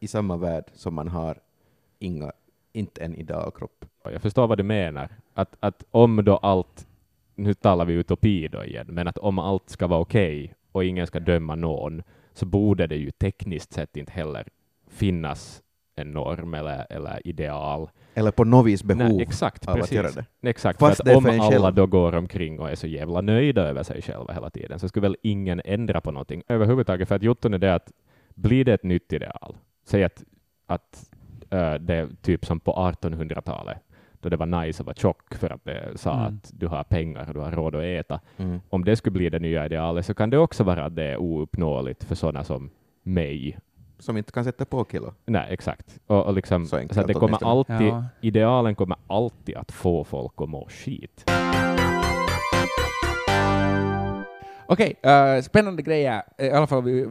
i 0.00 0.08
samma 0.08 0.36
värld 0.36 0.64
som 0.74 0.94
man 0.94 1.08
har 1.08 1.38
inga, 1.98 2.32
inte 2.72 3.04
en 3.04 3.14
idealkropp. 3.14 3.84
Jag 4.04 4.22
förstår 4.22 4.46
vad 4.46 4.58
du 4.58 4.64
menar. 4.64 5.08
Att, 5.34 5.56
att 5.60 5.84
om 5.90 6.24
då 6.24 6.36
allt, 6.36 6.86
nu 7.34 7.54
talar 7.54 7.84
vi 7.84 7.94
utopi 7.94 8.48
då 8.48 8.64
igen, 8.64 8.86
men 8.88 9.08
att 9.08 9.18
om 9.18 9.38
allt 9.38 9.70
ska 9.70 9.86
vara 9.86 10.00
okej 10.00 10.54
och 10.72 10.84
ingen 10.84 11.06
ska 11.06 11.20
döma 11.20 11.54
någon, 11.54 12.02
så 12.32 12.46
borde 12.46 12.86
det 12.86 12.96
ju 12.96 13.10
tekniskt 13.10 13.72
sett 13.72 13.96
inte 13.96 14.12
heller 14.12 14.48
finnas 14.88 15.62
en 16.00 16.12
norm 16.12 16.54
eller, 16.54 16.86
eller 16.90 17.26
ideal. 17.26 17.90
Eller 18.14 18.30
på 18.30 18.44
något 18.44 18.66
vis 18.66 18.84
behov 18.84 19.08
Nej, 19.08 19.22
exakt, 19.22 19.68
av 19.68 19.74
att 19.74 19.80
precis. 19.80 19.96
göra 19.96 20.10
det. 20.10 20.48
Exakt, 20.48 20.78
Fast 20.80 20.96
för 21.04 21.10
att 21.10 21.16
om 21.16 21.22
för 21.24 21.30
alla 21.30 21.50
själv. 21.50 21.74
då 21.74 21.86
går 21.86 22.14
omkring 22.14 22.60
och 22.60 22.70
är 22.70 22.74
så 22.74 22.86
jävla 22.86 23.20
nöjda 23.20 23.62
över 23.62 23.82
sig 23.82 24.02
själva 24.02 24.32
hela 24.34 24.50
tiden, 24.50 24.78
så 24.78 24.88
skulle 24.88 25.02
väl 25.02 25.16
ingen 25.22 25.60
ändra 25.64 26.00
på 26.00 26.10
någonting 26.10 26.42
överhuvudtaget. 26.48 27.08
För 27.08 27.14
att 27.14 27.22
Jotton 27.22 27.54
är 27.54 27.58
det 27.58 27.74
att 27.74 27.92
blir 28.34 28.64
det 28.64 28.72
ett 28.74 28.82
nytt 28.84 29.12
ideal, 29.12 29.56
säg 29.84 30.04
att, 30.04 30.24
att 30.66 31.10
äh, 31.50 31.74
det 31.74 31.94
är 31.94 32.08
typ 32.22 32.46
som 32.46 32.60
på 32.60 32.72
1800-talet, 32.72 33.78
då 34.20 34.28
det 34.28 34.36
var 34.36 34.46
nice 34.46 34.82
att 34.82 34.86
vara 34.86 34.94
tjock 34.96 35.34
för 35.34 35.50
att 35.52 35.64
det 35.64 35.92
sa 35.98 36.12
Mm. 36.12 36.24
att 36.26 36.50
du 36.54 36.66
har 36.66 36.84
pengar 36.84 37.28
och 37.28 37.34
du 37.34 37.40
har 37.40 37.50
råd 37.52 37.74
att 37.74 37.82
äta. 37.82 38.20
Mm. 38.36 38.60
Om 38.68 38.84
det 38.84 38.96
skulle 38.96 39.12
bli 39.12 39.30
det 39.30 39.38
nya 39.38 39.64
idealet 39.66 40.06
så 40.06 40.14
kan 40.14 40.30
det 40.30 40.38
också 40.38 40.64
vara 40.64 40.84
att 40.84 40.96
det 40.96 41.04
är 41.04 41.16
ouppnåeligt 41.16 42.04
för 42.04 42.14
sådana 42.14 42.44
som 42.44 42.70
mig. 43.02 43.58
Som 44.00 44.16
inte 44.16 44.32
kan 44.32 44.44
sätta 44.44 44.64
på 44.64 44.86
kilo. 44.90 45.14
Nej, 45.26 45.46
exakt. 45.50 45.98
Och, 46.06 46.26
och 46.26 46.34
liksom, 46.34 46.64
Så 46.64 46.68
så 46.70 46.76
enkelt 46.76 46.98
att 46.98 47.06
det 47.06 47.14
kommer 47.14 47.44
alltid, 47.44 47.86
Ja. 47.86 48.04
idealen 48.20 48.74
kommer 48.74 48.96
alltid 49.06 49.56
att 49.56 49.72
få 49.72 50.04
folk 50.04 50.32
att 50.36 50.48
må 50.48 50.66
skit. 50.70 51.24
Okej, 54.66 54.94
eh, 55.02 55.42
spännande 55.42 55.82
grejer. 55.82 56.22
Eh, 56.38 56.46
I 56.46 56.50
alla 56.50 56.66
fall, 56.66 56.82
vi 56.82 57.08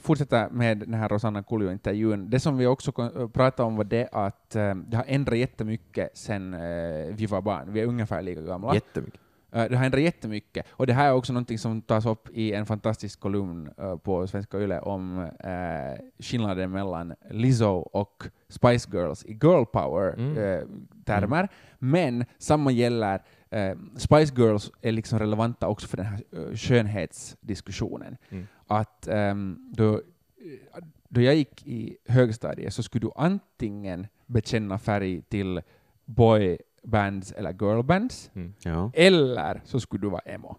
fortsätter 0.00 0.48
med 0.50 0.78
den 0.78 0.94
här 0.94 1.08
Rosanna 1.08 1.42
Kuljo-intervjun. 1.42 2.30
Det 2.30 2.40
som 2.40 2.56
vi 2.56 2.66
också 2.66 2.92
pratade 3.32 3.66
om 3.66 3.76
var 3.76 3.84
det 3.84 4.08
att 4.12 4.56
eh, 4.56 4.74
det 4.74 4.96
har 4.96 5.04
ändrat 5.08 5.38
jättemycket 5.38 6.10
sen 6.18 6.54
eh, 6.54 6.60
vi 7.14 7.26
var 7.26 7.40
barn. 7.40 7.72
Vi 7.72 7.80
är 7.80 7.86
ungefär 7.86 8.22
lika 8.22 8.40
gamla. 8.40 8.74
Jättemycket. 8.74 9.20
Eh, 9.52 9.70
Det 9.70 9.76
ändrat 9.84 10.02
jättemycket. 10.02 10.66
Och 10.70 10.86
det 10.86 10.92
här 10.92 11.08
är 11.08 11.12
också 11.14 11.32
någonting 11.32 11.58
som 11.58 11.82
tas 11.82 12.06
upp 12.06 12.28
i 12.32 12.52
en 12.52 12.66
fantastisk 12.66 13.20
kolumn 13.20 13.70
eh, 13.78 13.96
på 13.96 14.26
Svenska 14.26 14.58
Yle 14.58 14.80
om 14.80 15.18
eh, 15.18 16.04
skillnaden 16.18 16.70
mellan 16.70 17.14
Lizzo 17.30 17.74
och 17.92 18.24
Spice 18.48 18.90
Girls 18.92 19.24
i 19.24 19.32
girl 19.32 19.52
Mm. 19.54 19.66
power-termer. 19.72 21.48
Men 21.78 22.24
samma 22.38 22.70
gäller 22.70 23.22
Spice 23.96 24.34
Girls 24.36 24.70
är 24.82 24.92
liksom 24.92 25.18
relevanta 25.18 25.68
också 25.68 25.86
för 25.88 25.96
den 25.96 26.06
här 26.06 26.22
eh, 26.32 26.54
skönhetsdiskussionen. 26.56 28.16
Mm. 28.30 28.46
Att 28.66 29.08
ehm, 29.08 29.72
då, 29.76 30.00
då 31.08 31.20
jag 31.20 31.34
gick 31.34 31.66
i 31.66 31.96
högstadiet 32.08 32.74
så 32.74 32.82
skulle 32.82 33.06
du 33.06 33.10
antingen 33.16 34.06
bekänna 34.26 34.78
färg 34.78 35.22
till 35.22 35.60
boybands 36.82 37.32
eller 37.32 37.52
girlbands, 37.52 38.30
Mm. 38.34 38.52
Ja. 38.64 38.90
eller 38.94 39.60
så 39.64 39.80
skulle 39.80 40.00
du 40.02 40.10
vara 40.10 40.22
emo. 40.24 40.56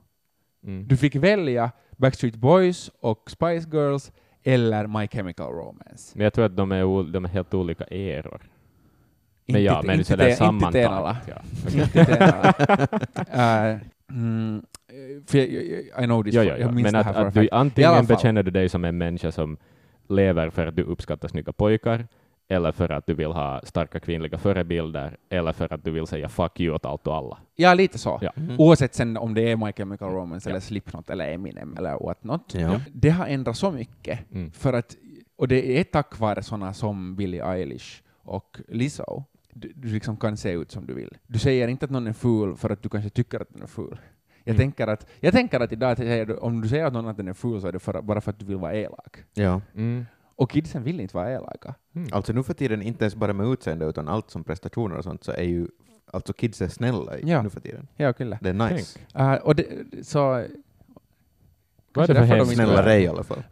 Mm. 0.64 0.88
Du 0.88 0.98
fick 0.98 1.16
välja 1.16 1.72
Backstreet 1.98 2.36
Boys 2.36 2.92
och 3.00 3.32
Spice 3.32 3.70
Girls 3.72 4.12
eller 4.44 4.88
My 4.88 5.08
Chemical 5.08 5.52
Romance. 5.52 6.18
Men 6.18 6.24
jag 6.24 6.34
tror 6.34 6.46
att 6.46 6.58
de 6.58 6.72
är, 6.72 7.12
de 7.12 7.26
är 7.26 7.30
helt 7.30 7.54
olika 7.54 7.84
eror. 7.84 8.42
Men 9.46 9.56
Inte- 9.56 9.60
ja, 9.60 9.82
men 9.86 9.96
inte 10.00 10.12
sådär 10.12 10.32
sammantaget. 10.32 11.18
Ja. 11.28 11.42
Mm, 14.10 14.66
jag, 15.32 15.44
I 15.44 15.92
know 16.06 16.24
this, 16.24 16.34
jag 16.34 16.74
minns 16.74 16.84
Men 16.84 16.94
det 16.94 17.04
här 17.04 17.26
att 17.26 17.34
du 17.34 17.50
antingen 17.52 18.06
bekänner 18.06 18.44
du 18.44 18.52
dig 18.52 18.70
som 18.70 18.86
en 18.86 18.98
människa 18.98 19.32
som 19.32 19.58
lever 20.10 20.50
för 20.50 20.68
att 20.68 20.76
du 20.76 20.84
uppskattar 20.84 21.28
snygga 21.28 21.54
pojkar, 21.54 22.08
eller 22.54 22.72
för 22.72 22.92
att 22.92 23.08
du 23.08 23.14
vill 23.14 23.32
ha 23.32 23.62
starka 23.64 24.00
kvinnliga 24.00 24.38
förebilder, 24.38 25.18
eller 25.30 25.52
för 25.54 25.74
att 25.74 25.84
du 25.84 25.92
vill 25.92 26.08
säga 26.08 26.30
fuck 26.30 26.60
you 26.60 26.76
åt 26.76 26.86
allt 26.86 27.08
och 27.08 27.16
alla. 27.16 27.38
Ja, 27.56 27.74
lite 27.74 27.98
så. 27.98 28.20
Ja. 28.22 28.32
Mm. 28.38 28.56
Oavsett 28.60 28.96
sen 28.96 29.18
om 29.18 29.34
det 29.34 29.52
är 29.52 29.56
My 29.56 29.72
Chemical 29.74 30.10
Romance 30.12 30.50
Ja. 30.50 30.52
eller 30.52 30.62
Slipknot 30.62 31.10
eller 31.10 31.32
Eminem 31.32 31.78
eller 31.78 32.00
what 32.06 32.24
not. 32.24 32.54
Ja. 32.54 32.80
Det 32.94 33.10
har 33.10 33.26
ändrat 33.28 33.58
så 33.58 33.72
mycket. 33.72 34.20
Mm. 34.32 34.52
För 34.52 34.74
att 34.74 34.96
och 35.36 35.48
det 35.48 35.80
är 35.80 35.84
tack 35.84 36.20
vare 36.20 36.44
sådana 36.44 36.74
som 36.74 37.16
Billie 37.16 37.42
Eilish 37.42 38.02
och 38.24 38.60
Lizzo 38.68 39.24
du, 39.54 39.72
du 39.76 39.88
liksom 39.88 40.18
kan 40.18 40.38
se 40.38 40.52
ut 40.52 40.72
som 40.72 40.86
du 40.86 40.94
vill. 40.94 41.18
Du 41.28 41.40
säger 41.40 41.68
inte 41.68 41.86
att 41.86 41.92
någon 41.92 42.08
är 42.08 42.14
ful 42.14 42.56
för 42.56 42.70
att 42.70 42.84
du 42.84 42.90
kanske 42.90 43.10
tycker 43.10 43.40
att 43.40 43.50
den 43.50 43.62
är 43.62 43.68
ful. 43.68 43.98
Jag, 44.44 44.54
Mm. 44.56 44.58
tänker, 44.58 44.88
att, 44.88 45.08
jag 45.20 45.34
tänker 45.34 45.60
att 45.60 45.72
idag 45.72 45.98
om 46.44 46.62
du 46.62 46.68
säger 46.70 46.86
att 46.86 46.94
någon 46.94 47.08
att 47.08 47.18
den 47.18 47.28
är 47.28 47.34
ful 47.34 47.62
så 47.62 47.68
är 47.68 47.72
det 47.72 47.80
för, 47.80 48.02
bara 48.02 48.22
för 48.22 48.32
att 48.32 48.40
du 48.40 48.46
vill 48.46 48.58
vara 48.58 48.74
elak. 48.76 49.18
Ja. 49.34 49.62
Mm. 49.76 50.06
Och 50.36 50.52
kidsen 50.52 50.84
vill 50.84 51.00
inte 51.00 51.16
vara 51.16 51.32
elaka. 51.32 51.76
Mm. 51.96 52.10
Alltså 52.12 52.34
nu 52.34 52.44
för 52.44 52.54
tiden, 52.54 52.82
inte 52.82 53.04
ens 53.04 53.16
bara 53.16 53.34
med 53.34 53.48
utseende, 53.48 53.86
utan 53.86 54.08
allt 54.08 54.30
som 54.32 54.44
prestationer 54.44 54.98
och 54.98 55.04
sånt, 55.04 55.24
så 55.24 55.32
är 55.32 55.44
ju 55.44 55.68
alltså 56.12 56.34
kids 56.34 56.62
är 56.62 56.68
snälla 56.68 57.18
i- 57.18 57.30
Ja. 57.30 57.42
nu 57.42 57.50
för 57.50 57.60
tiden. 57.60 57.88
Ja, 57.96 58.14
kyllä. 58.14 58.38
Det 58.42 58.50
är 58.50 58.54
nice. 58.54 59.00
Uh, 59.20 59.34
och 59.34 59.56
det, 59.56 59.66
så... 60.02 60.20
Vad 60.20 60.44
är 60.44 60.48
kanske 61.94 62.14
det 62.14 62.20
för 62.28 62.36
hemskt? 62.36 62.52
inte- 62.52 62.66
Snällare 62.66 63.00
i 63.00 63.08
alla 63.08 63.24
fall. 63.24 63.44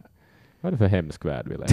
Vad 0.62 0.68
är 0.70 0.72
det 0.72 0.78
för 0.78 0.88
hemsk 0.88 1.26
värld 1.26 1.46
vi 1.48 1.58
lever 1.58 1.68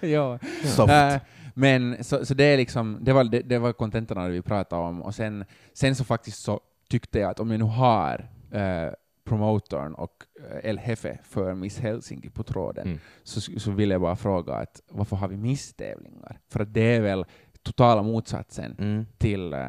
i? 0.00 0.12
ja. 0.12 0.38
Soft. 0.64 0.92
Eh, 0.92 1.16
men 1.54 2.04
så, 2.04 2.26
så 2.26 2.34
det 2.34 2.44
är 2.44 2.56
liksom, 2.56 2.98
det 3.00 3.12
var, 3.12 3.24
det, 3.24 3.40
det 3.40 3.58
var 3.58 3.72
kontentan 3.72 4.18
av 4.18 4.24
det 4.28 4.32
vi 4.34 4.42
pratade 4.42 4.82
om, 4.82 5.02
och 5.02 5.14
sen, 5.14 5.44
sen 5.72 5.94
så 5.96 6.04
faktiskt 6.04 6.42
så 6.42 6.60
tyckte 6.88 7.18
jag 7.18 7.30
att 7.30 7.40
om 7.40 7.50
jag 7.50 7.58
nu 7.58 7.64
har 7.64 8.28
uh, 8.54 8.92
promotorn 9.24 9.94
och 9.94 10.24
uh, 10.40 10.70
El 10.70 10.80
Jefe 10.86 11.18
för 11.22 11.54
Miss 11.54 11.78
Helsinki 11.78 12.30
på 12.30 12.42
tråden, 12.42 12.86
Mm. 12.86 12.98
så, 13.22 13.40
så 13.40 13.70
vill 13.70 13.90
jag 13.90 14.00
bara 14.00 14.16
fråga 14.16 14.54
att 14.54 14.82
varför 14.88 15.16
har 15.16 15.28
vi 15.28 15.36
misstävlingar? 15.36 16.40
För 16.48 16.60
att 16.60 16.74
det 16.74 16.96
är 16.96 17.00
väl 17.00 17.24
totala 17.62 18.02
motsatsen 18.02 18.76
Mm. 18.78 19.06
till, 19.18 19.52
eh, 19.52 19.68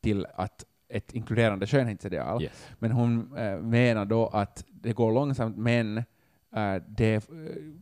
till 0.00 0.26
att 0.34 0.64
ett 0.88 1.14
inkluderande 1.14 1.66
skönhetsideal. 1.66 2.42
Yes. 2.42 2.68
Men 2.78 2.92
hon 2.92 3.36
eh, 3.36 3.58
menar 3.58 4.04
då 4.04 4.26
att 4.26 4.64
det 4.68 4.92
går 4.92 5.12
långsamt, 5.12 5.56
men 5.56 5.98
eh, 6.56 6.74
det 6.88 7.14
eh, 7.14 7.20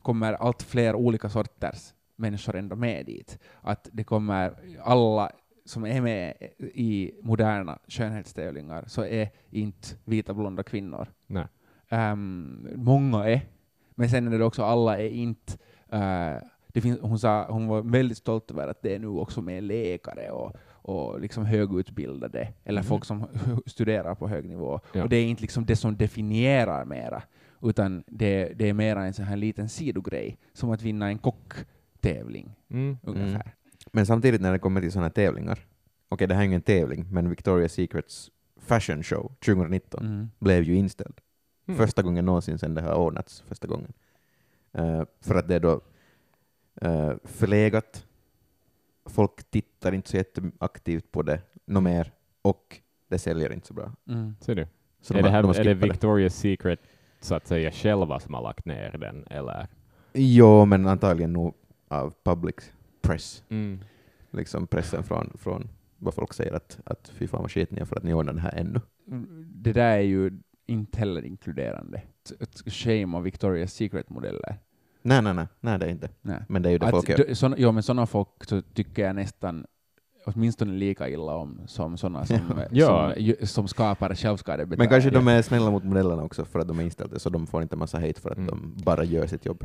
kommer 0.03 0.33
allt 0.33 0.63
fler 0.63 0.95
olika 0.95 1.29
sorters 1.29 1.95
människor 2.17 2.57
ändå 2.57 2.77
med 2.77 3.07
dit. 3.07 3.39
Att 3.61 3.89
det 3.93 4.05
kommer 4.05 4.55
alla 4.83 5.31
som 5.69 5.85
är 5.87 6.01
med 6.01 6.35
i 6.75 7.13
moderna 7.23 7.79
skönhetstävlingar 7.89 8.85
så 8.87 9.05
är 9.05 9.29
inte 9.51 9.89
vita 10.05 10.35
blonda 10.35 10.63
kvinnor. 10.63 11.09
Ehm, 11.89 12.69
många 12.77 13.25
är, 13.29 13.41
men 13.95 14.09
sen 14.09 14.33
är 14.33 14.39
det 14.39 14.45
också 14.45 14.63
alla 14.63 14.99
är 14.99 15.09
inte 15.09 15.59
det 16.73 16.81
finns, 16.81 17.01
hon, 17.01 17.19
sa, 17.19 17.47
hon 17.51 17.67
var 17.67 17.83
väldigt 17.83 18.19
stolt 18.19 18.51
över 18.51 18.69
att 18.69 18.83
det 18.83 18.95
är 18.95 18.99
nu 18.99 19.07
också 19.07 19.43
med 19.43 19.63
läkare 19.63 20.31
och, 20.31 20.57
och 20.71 21.21
liksom 21.21 21.45
högutbildade, 21.47 22.53
eller 22.65 22.81
Mhm. 22.81 22.89
folk 22.89 23.05
som 23.05 23.27
studerar 23.67 24.15
på 24.15 24.29
hög 24.29 24.49
nivå. 24.49 24.81
Ja. 24.93 25.03
Och 25.03 25.09
det 25.09 25.17
är 25.17 25.25
inte 25.27 25.43
liksom 25.43 25.67
det 25.67 25.77
som 25.77 25.97
definierar 25.97 26.85
mera, 26.85 27.23
utan 27.63 28.05
det, 28.07 28.53
det 28.57 28.69
är 28.69 28.73
mera 28.73 29.05
en 29.05 29.13
sån 29.15 29.25
här 29.25 29.37
liten 29.37 29.69
sidogrej, 29.69 30.39
som 30.53 30.71
att 30.71 30.83
vinna 30.83 31.09
en 31.09 31.19
kocktävling, 31.19 32.55
Mm. 32.71 32.97
ungefär. 33.03 33.53
Men 33.99 34.07
samtidigt 34.07 34.41
när 34.41 34.53
det 34.53 34.59
kommer 34.59 34.81
till 34.81 34.93
sådana 34.93 35.11
tävlingar, 35.11 35.59
okej 36.09 36.27
det 36.27 36.35
här 36.35 36.41
är 36.41 36.45
ju 36.45 36.49
ingen 36.49 36.63
tävling, 36.63 37.07
men 37.11 37.35
Victoria's 37.35 37.69
Secrets 37.69 38.31
fashion 38.61 39.03
show 39.03 39.33
2019 39.45 40.07
Mm. 40.07 40.31
blev 40.39 40.63
ju 40.63 40.75
inställd. 40.75 41.21
Mm. 41.69 41.79
Första 41.79 42.03
gången 42.03 42.25
någonsin 42.25 42.59
sedan 42.59 42.75
det 42.75 42.83
har 42.83 42.95
ordnats 42.95 43.41
första 43.41 43.67
gången. 43.67 43.93
Eh, 44.73 45.03
för 45.21 45.35
att 45.35 45.49
det 45.49 45.55
är 45.55 45.61
då 45.61 45.81
uh, 46.85 47.13
förlegat, 47.25 48.07
folk 49.07 49.51
tittar 49.51 49.95
inte 49.95 50.11
så 50.11 50.17
jätteaktivt 50.17 51.13
på 51.13 51.23
det 51.23 51.41
något 51.65 51.83
mer, 51.83 52.13
och 52.43 52.81
det 53.09 53.19
säljer 53.19 53.53
inte 53.53 53.67
så 53.67 53.75
bra. 53.75 53.93
Mm. 54.09 54.37
Ser 54.41 54.55
du? 54.55 54.67
Så 55.01 55.15
är, 55.15 55.19
de 55.19 55.23
det 55.23 55.31
här, 55.31 55.43
de 55.43 55.51
är 55.51 55.65
det 55.65 55.75
Victoria's 55.75 56.29
Secret 56.29 56.81
så 57.21 57.35
att 57.35 57.47
säga 57.47 57.71
själva 57.71 58.21
som 58.21 58.35
har 58.35 58.43
lagt 58.43 58.65
ner 58.65 58.99
den, 58.99 59.27
eller? 59.31 59.67
Jo, 60.13 60.65
men 60.65 60.87
antagligen 60.87 61.33
nog 61.33 61.55
av 61.89 62.15
public 62.23 62.73
press, 63.13 63.43
Mm. 63.49 63.81
liksom 64.31 64.67
pressen 64.67 65.03
från, 65.03 65.33
från 65.39 65.69
vad 65.99 66.15
folk 66.15 66.33
säger 66.35 66.53
att, 66.53 66.79
att 66.85 67.09
fy 67.15 67.27
fan 67.27 67.41
vad 67.43 67.51
skit 67.51 67.71
ni 67.71 67.81
är 67.81 67.85
för 67.85 67.97
att 67.97 68.03
ni 68.03 68.15
ordnar 68.15 68.33
det 68.33 68.41
här 68.41 68.55
ännu. 68.57 68.81
Det 69.55 69.73
där 69.73 69.97
är 69.97 70.01
ju 70.01 70.31
inte 70.67 70.99
heller 70.99 71.25
inkluderande. 71.25 72.03
Shame 72.67 73.17
av 73.17 73.27
Victoria's 73.27 73.67
Secret-modeller. 73.67 74.57
Nej, 75.03 75.23
nej, 75.23 75.35
nej, 75.35 75.47
nej 75.61 75.79
det 75.79 75.87
är 75.87 75.91
inte. 75.91 76.09
Nej. 76.23 76.39
Men 76.49 76.63
det 76.63 76.69
är 76.69 76.71
ju 76.73 76.79
det 76.79 76.87
Att 76.87 76.91
folk 76.91 77.09
gör. 77.09 77.35
såna, 77.35 77.57
jo, 77.59 77.73
men 77.73 77.83
sådana 77.83 78.07
folk 78.07 78.29
så 78.45 78.63
tycker 78.63 79.03
jag 79.07 79.17
nästan 79.17 79.67
åtminstone 80.27 80.73
lika 80.73 81.09
illa 81.09 81.35
om 81.35 81.61
som 81.67 81.97
sådana 81.97 82.25
som, 82.27 82.39
Ja. 82.71 83.13
som, 83.15 83.23
ju- 83.25 83.47
som 83.47 83.69
skapar 83.69 84.15
självskadebeteende. 84.15 84.77
Men 84.77 84.89
kanske 84.89 85.11
de 85.11 85.29
är 85.29 85.43
snälla 85.43 85.71
mot 85.71 85.85
modellerna 85.85 86.23
också 86.23 86.45
för 86.45 86.59
att 86.59 86.69
de 86.69 86.79
är 86.79 86.83
inställda, 86.85 87.19
så 87.19 87.31
de 87.31 87.47
får 87.47 87.63
inte 87.63 87.77
massa 87.77 87.99
hate 88.01 88.21
för 88.21 88.31
att 88.31 88.39
Mm. 88.39 88.51
de 88.77 88.85
bara 88.85 89.05
gör 89.05 89.27
sitt 89.27 89.47
jobb. 89.47 89.63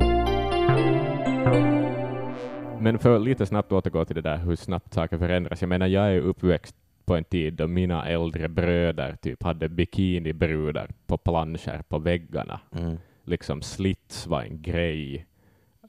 Men 2.79 2.99
för 2.99 3.19
lite 3.19 3.45
snabbt 3.45 3.71
återgå 3.71 4.05
till 4.05 4.15
det 4.15 4.21
där 4.21 4.37
hur 4.37 4.55
snabbt 4.55 4.93
saker 4.93 5.17
förändras. 5.17 5.61
Jag 5.61 5.69
menar, 5.69 5.87
jag 5.87 6.13
är 6.13 6.19
uppväxt 6.19 6.75
på 7.05 7.15
en 7.15 7.23
tid 7.23 7.53
då 7.53 7.67
mina 7.67 8.07
äldre 8.07 8.49
bröder 8.49 9.15
typ 9.21 9.43
hade 9.43 9.69
bikinibrudar 9.69 10.89
på 11.07 11.17
planscher 11.17 11.83
på 11.87 11.99
väggarna. 11.99 12.59
Mm. 12.75 12.97
Liksom 13.23 13.61
slits 13.61 14.27
var 14.27 14.41
en 14.41 14.61
grej. 14.61 15.25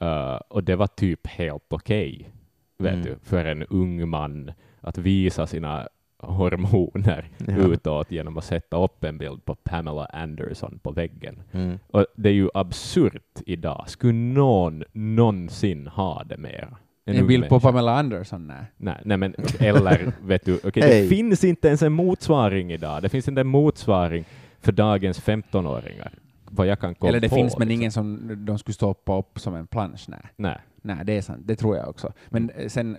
Uh, 0.02 0.40
och 0.48 0.64
det 0.64 0.76
var 0.76 0.86
typ 0.86 1.26
helt 1.26 1.72
okej, 1.72 2.30
vet 2.78 2.92
Mm. 2.92 3.04
du, 3.04 3.16
för 3.22 3.44
en 3.44 3.62
ung 3.62 4.08
man 4.08 4.52
att 4.80 4.98
visa 4.98 5.46
sina 5.46 5.88
hormoner 6.24 7.28
Ja. 7.38 7.56
utåt 7.56 8.10
genom 8.10 8.38
att 8.38 8.44
sätta 8.44 8.84
upp 8.84 9.04
en 9.04 9.18
bild 9.18 9.44
på 9.44 9.54
Pamela 9.54 10.04
Anderson 10.04 10.78
på 10.82 10.90
väggen. 10.90 11.42
Mm. 11.52 11.78
Och 11.90 12.06
det 12.16 12.28
är 12.28 12.32
ju 12.32 12.48
absurt 12.54 13.40
idag. 13.46 13.84
Skulle 13.86 14.12
någon 14.18 14.82
någonsin 14.92 15.86
ha 15.86 16.24
det 16.24 16.36
mer? 16.36 16.68
En 17.06 17.16
ung 17.20 17.26
bild 17.26 17.48
på? 17.48 17.60
Pamela 17.60 17.98
Anderson? 17.98 18.46
Nej. 18.46 18.64
Nej, 18.76 19.00
nej 19.04 19.16
men 19.16 19.34
eller 19.58 20.12
vet 20.22 20.44
du, 20.44 20.58
okej, 20.64 20.82
Hej. 20.82 21.02
det 21.02 21.08
finns 21.08 21.44
inte 21.44 21.68
ens 21.68 21.82
en 21.82 21.92
motsvaring 21.92 22.72
idag. 22.72 23.02
Det 23.02 23.08
finns 23.08 23.28
inte 23.28 23.40
en 23.40 23.46
motsvaring 23.46 24.24
för 24.60 24.72
dagens 24.72 25.22
15-åringar. 25.22 26.12
Vad 26.50 26.66
jag 26.66 26.80
kan 26.80 26.94
komma 26.94 27.08
Eller 27.08 27.20
det 27.20 27.28
på, 27.28 27.34
finns, 27.34 27.58
men 27.58 27.68
liksom. 27.68 27.80
ingen 27.80 27.92
som 27.92 28.30
de 28.46 28.58
skulle 28.58 28.74
stoppa 28.74 29.18
upp 29.18 29.38
som 29.38 29.54
en 29.54 29.66
plansch. 29.66 30.04
Nej. 30.08 30.20
Nej, 30.36 30.58
Nej, 30.86 30.96
det 31.04 31.16
är 31.16 31.22
sant. 31.22 31.42
Det 31.44 31.56
tror 31.56 31.76
jag 31.76 31.88
också. 31.88 32.12
Men 32.28 32.50
eh, 32.50 32.68
sen, 32.68 32.96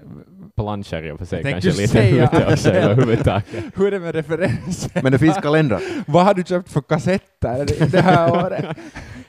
planscher 0.55 1.03
i 1.03 1.11
och 1.11 1.17
för 1.19 1.25
sig 1.25 1.41
Jag 1.43 1.51
kanske 1.51 1.69
lite 1.69 1.87
säga 1.87 2.23
ute 2.23 2.47
också 2.53 2.69
överhuvudtaget. 2.69 3.63
hur 3.75 3.87
är 3.87 3.91
det 3.91 3.99
med 3.99 4.15
referenser? 4.15 5.01
Men 5.03 5.11
det 5.11 5.19
finns 5.19 5.37
kalendrar. 5.37 5.81
Vad 6.11 6.25
har 6.25 6.33
du 6.33 6.43
köpt 6.43 6.71
för 6.71 6.81
kassetter 6.81 7.65
det 7.91 8.01
här 8.01 8.31
året? 8.45 8.77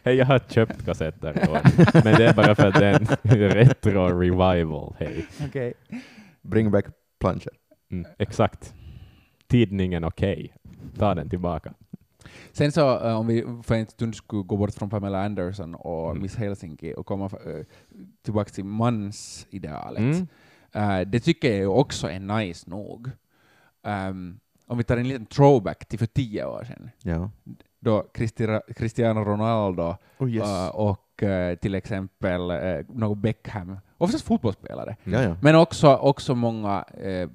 Hej, 0.04 0.14
jag 0.16 0.26
har 0.26 0.38
köpt 0.38 0.84
kassetter 0.86 1.44
i 1.44 1.48
år, 1.50 1.60
men 2.04 2.14
det 2.14 2.26
är 2.26 2.34
bara 2.34 2.54
för 2.54 2.66
att 2.66 2.74
det 2.74 2.86
är 2.86 3.00
en 3.22 3.38
retro 3.50 4.20
revival. 4.20 4.94
Hej. 4.98 5.26
Okej. 5.46 5.74
Bring 6.42 6.70
back 6.70 6.84
planscher. 7.20 7.52
Mm, 7.92 8.06
exakt. 8.18 8.74
Tidningen 9.48 10.04
Okej. 10.04 10.54
Ta 10.98 11.14
den 11.14 11.28
tillbaka. 11.28 11.72
Sen 12.52 12.72
så, 12.72 13.06
eh, 13.08 13.18
om 13.20 13.26
vi 13.26 13.44
för 13.62 13.74
en 13.74 13.86
stund 13.86 14.14
skulle 14.14 14.42
gå 14.42 14.56
bort 14.56 14.74
från 14.74 14.90
Pamela 14.90 15.24
Anderson 15.24 15.74
och 15.74 16.10
Mm. 16.10 16.22
Miss 16.22 16.36
Helsinki 16.36 16.94
och 16.96 17.06
komma 17.06 17.24
uh, 17.46 17.64
tillbaka 18.22 18.50
till 18.50 18.64
mansidealet. 18.64 19.98
Mm. 20.00 20.26
Eh, 20.72 21.00
det 21.08 21.20
tycker 21.20 21.60
jag 21.62 21.78
också 21.78 22.10
är 22.10 22.20
nice 22.20 22.70
nog. 22.70 23.10
Ehm, 23.86 24.38
om 24.66 24.78
vi 24.78 24.84
tar 24.84 24.96
en 24.96 25.08
liten 25.08 25.26
throwback 25.26 25.84
till 25.88 25.98
för 25.98 26.06
tio 26.06 26.44
år 26.44 26.64
sedan, 26.64 26.90
Ja. 27.02 27.30
då 27.80 28.06
Cristi- 28.14 28.72
Cristiano 28.76 29.20
Ronaldo 29.24 29.94
Oh 30.18 30.36
eh, 30.36 30.68
och 30.68 31.22
eh, 31.22 31.54
till 31.56 31.74
exempel 31.74 32.50
uh, 33.02 33.14
Beckham, 33.14 33.78
oftast 33.98 34.24
fotbollsspelare, 34.24 34.96
ja. 35.04 35.36
men 35.42 35.56
också, 35.56 35.96
också 35.96 36.34
många, 36.34 36.82
eh, 36.82 37.28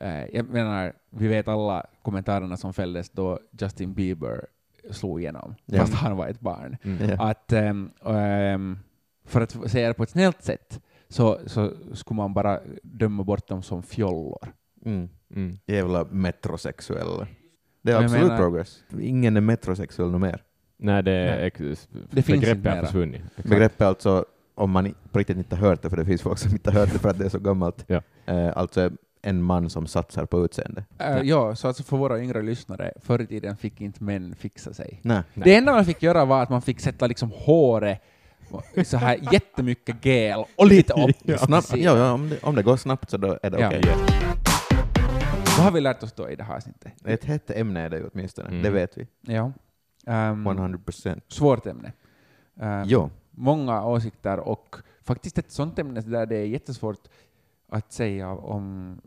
eh, 0.00 0.24
jag 0.32 0.48
menar, 0.50 0.92
vi 1.10 1.28
vet 1.28 1.48
alla 1.48 1.86
kommentarerna 2.02 2.56
som 2.56 2.74
fälldes 2.74 3.10
då 3.10 3.38
Justin 3.60 3.94
Bieber 3.94 4.46
slog 4.90 5.20
igenom, 5.20 5.54
Ja. 5.66 5.78
fast 5.80 5.94
han 5.94 6.16
var 6.16 6.26
ett 6.28 6.40
barn. 6.40 6.76
Mm. 6.82 7.20
Att, 7.20 7.52
ehm, 7.52 8.78
för 9.26 9.40
att 9.40 9.70
säga 9.70 9.88
det 9.88 9.94
på 9.94 10.02
ett 10.02 10.10
snällt 10.10 10.42
sätt, 10.42 10.80
så, 11.08 11.38
så 11.46 11.72
skulle 11.92 12.16
man 12.16 12.34
bara 12.34 12.60
döma 12.82 13.22
bort 13.24 13.46
dem 13.48 13.62
som 13.62 13.82
fjollor. 13.82 14.52
Mm. 14.84 15.08
Mm. 15.34 15.58
Jävla 15.66 16.04
metrosexuella. 16.04 17.26
Det 17.82 17.92
är 17.92 17.96
absolut 18.04 18.22
menar- 18.22 18.36
progress. 18.38 18.84
Ingen 19.00 19.36
är 19.36 19.40
metrosexuell 19.40 20.10
något 20.10 20.20
mer. 20.20 20.42
Nej, 20.76 21.02
det 21.02 21.12
är 21.12 21.50
Det 21.50 21.50
finns 21.56 21.88
inte 22.28 22.54
begreppet 22.54 22.74
har 22.76 22.82
försvunnit. 22.84 23.22
Exakt. 23.26 23.48
Begreppet 23.48 23.80
alltså, 23.80 24.24
om 24.54 24.70
man 24.70 24.94
på 25.12 25.18
riktigt 25.18 25.36
inte 25.36 25.56
har 25.56 25.68
hört 25.68 25.82
det, 25.82 25.90
för 25.90 25.96
det 25.96 26.04
finns 26.04 26.22
folk 26.22 26.38
som 26.38 26.52
inte 26.52 26.70
har 26.70 26.80
hört 26.80 26.92
det 26.92 26.98
för 26.98 27.08
att 27.08 27.18
det 27.18 27.24
är 27.24 27.28
så 27.28 27.38
gammalt, 27.38 27.84
Ja. 27.86 28.02
eh, 28.26 28.56
alltså 28.56 28.90
en 29.26 29.42
man 29.42 29.70
som 29.70 29.86
satsar 29.86 30.26
på 30.26 30.44
utseende. 30.44 30.84
Eh, 30.98 31.18
ja, 31.22 31.54
så 31.56 31.68
alltså 31.68 31.82
för 31.82 31.96
våra 31.96 32.20
yngre 32.20 32.42
lyssnare, 32.42 32.92
förr 33.00 33.22
i 33.22 33.26
tiden 33.26 33.56
fick 33.56 33.80
inte 33.80 34.04
män 34.04 34.34
fixa 34.34 34.74
sig. 34.74 35.00
Nej. 35.02 35.22
Nej. 35.34 35.44
Det 35.44 35.54
enda 35.54 35.72
man 35.72 35.84
fick 35.84 36.02
göra 36.02 36.24
var 36.24 36.42
att 36.42 36.50
man 36.50 36.62
fick 36.62 36.80
sätta 36.80 37.06
liksom 37.06 37.30
håret 37.34 37.98
så 38.84 38.96
här 38.96 39.18
jättemycket 39.32 40.04
gel 40.04 40.44
och 40.56 40.66
lite 40.66 40.92
upp. 41.08 41.16
Ja. 41.22 41.38
Snabbt, 41.38 41.76
ja, 41.76 41.96
ja, 41.98 42.12
om, 42.12 42.28
det, 42.28 42.42
om 42.42 42.54
det 42.54 42.62
går 42.62 42.76
snabbt 42.76 43.10
så 43.10 43.16
då 43.16 43.38
är 43.42 43.50
det 43.50 43.60
Ja. 43.60 43.66
okej. 43.68 43.80
Yes. 43.86 44.00
Vad 45.56 45.64
har 45.64 45.70
vi 45.70 45.80
lärt 45.80 46.02
oss 46.02 46.12
då 46.12 46.30
i 46.30 46.36
det 46.36 46.44
här 46.44 46.56
avsnittet? 46.56 46.92
Ett 47.04 47.24
hett 47.24 47.50
ämne 47.50 47.80
är 47.80 47.90
det 47.90 48.04
åtminstone, 48.12 48.48
Mm. 48.48 48.62
det 48.62 48.70
vet 48.70 48.98
vi. 48.98 49.06
Ja. 49.20 49.52
Um, 50.06 50.46
100 50.46 50.78
procent. 50.84 51.24
svårt 51.28 51.66
ämne. 51.66 51.92
Um, 52.60 52.82
Jo, 52.86 53.10
många 53.30 53.84
åsikter 53.86 54.38
och 54.38 54.76
faktiskt 55.02 55.38
ett 55.38 55.50
sånt 55.50 55.78
ämne 55.78 56.00
där 56.00 56.26
det 56.26 56.36
är 56.36 56.44
jättesvårt 56.46 57.08
att 57.68 57.92
säga 57.92 58.28
om, 58.30 59.00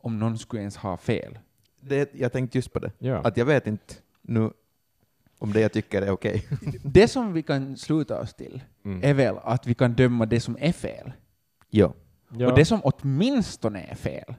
om 0.00 0.18
någon 0.18 0.38
skulle 0.38 0.60
ens 0.62 0.76
ha 0.76 0.96
fel. 0.96 1.38
Det, 1.80 2.10
jag 2.14 2.32
tänkte 2.32 2.58
just 2.58 2.72
på 2.72 2.78
det. 2.78 2.92
Ja. 2.98 3.16
Att 3.16 3.36
jag 3.36 3.44
vet 3.46 3.66
inte 3.66 3.94
nu 4.22 4.50
om 5.38 5.52
det 5.52 5.60
jag 5.60 5.72
tycker 5.72 6.02
är 6.02 6.10
okej. 6.10 6.46
Det 6.84 7.08
som 7.08 7.32
vi 7.32 7.42
kan 7.42 7.76
sluta 7.76 8.20
oss 8.20 8.34
till 8.34 8.60
Mm. 8.84 9.00
är 9.04 9.14
väl 9.14 9.36
att 9.42 9.66
vi 9.66 9.74
kan 9.74 9.92
döma 9.94 10.26
det 10.26 10.40
som 10.40 10.56
är 10.60 10.72
fel. 10.72 11.12
ja. 11.70 11.94
Ja. 12.38 12.48
Och 12.50 12.54
det 12.56 12.64
som 12.64 12.80
åtminstone 12.84 13.82
är 13.82 13.94
fel. 13.94 14.34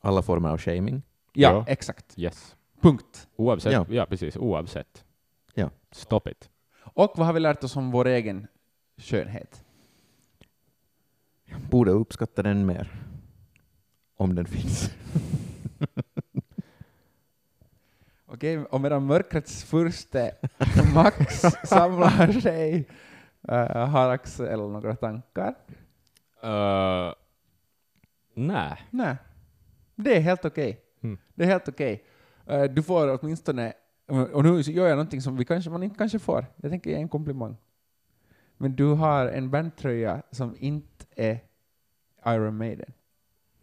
Alla 0.00 0.22
former 0.22 0.48
av 0.48 0.58
shaming. 0.58 1.02
Ja, 1.32 1.52
Ja. 1.52 1.64
exakt. 1.68 2.18
Yes. 2.18 2.56
Punkt. 2.80 3.28
Oavsett, 3.36 3.72
Ja. 3.72 3.86
ja. 3.88 4.06
precis, 4.06 4.36
oavsett. 4.36 5.04
Ja. 5.54 5.70
Stop 5.90 6.20
it. 6.30 6.50
Och 6.80 7.12
vad 7.16 7.26
har 7.26 7.32
vi 7.34 7.40
lärt 7.40 7.64
oss 7.64 7.76
om 7.76 7.90
vår 7.90 8.06
egen 8.06 8.46
skönhet? 8.96 9.64
Borde 11.70 11.90
uppskatta 11.90 12.42
den 12.42 12.66
mer. 12.66 12.92
Om 14.18 14.34
den 14.34 14.46
finns. 14.46 14.90
Okej, 18.26 18.58
och 18.58 18.80
medan 18.80 19.06
mörkrets 19.06 19.64
furste 19.64 20.34
Max 20.94 21.40
samlar 21.64 22.40
sig, 22.40 22.88
eh, 23.48 23.86
har 23.88 24.10
Axel 24.10 24.58
några 24.58 24.96
tankar? 24.96 25.54
Uh, 26.44 27.14
Nej. 28.34 28.82
Nej, 28.90 29.16
det 29.94 30.16
är 30.16 30.20
helt 30.20 30.44
okej. 30.44 30.80
Mm. 31.02 31.18
Det 31.34 31.44
är 31.44 31.48
helt 31.48 31.68
okej. 31.68 32.04
Eh, 32.46 32.62
du 32.62 32.82
får 32.82 33.18
åtminstone, 33.20 33.72
och 34.06 34.44
nu 34.44 34.60
gör 34.60 34.88
jag 34.88 34.96
någonting 34.96 35.22
som 35.22 35.36
vi 35.36 35.44
kanske, 35.44 35.70
man 35.70 35.82
inte 35.82 35.98
kanske 35.98 36.18
får, 36.18 36.46
jag 36.56 36.70
tänker 36.70 36.90
ge 36.90 36.96
en 36.96 37.08
komplimang. 37.08 37.56
Men 38.56 38.76
du 38.76 38.84
har 38.84 39.26
en 39.26 39.50
bandtröja 39.50 40.22
som 40.30 40.56
inte 40.58 41.04
är 41.16 41.40
Iron 42.26 42.56
Maiden. 42.56 42.92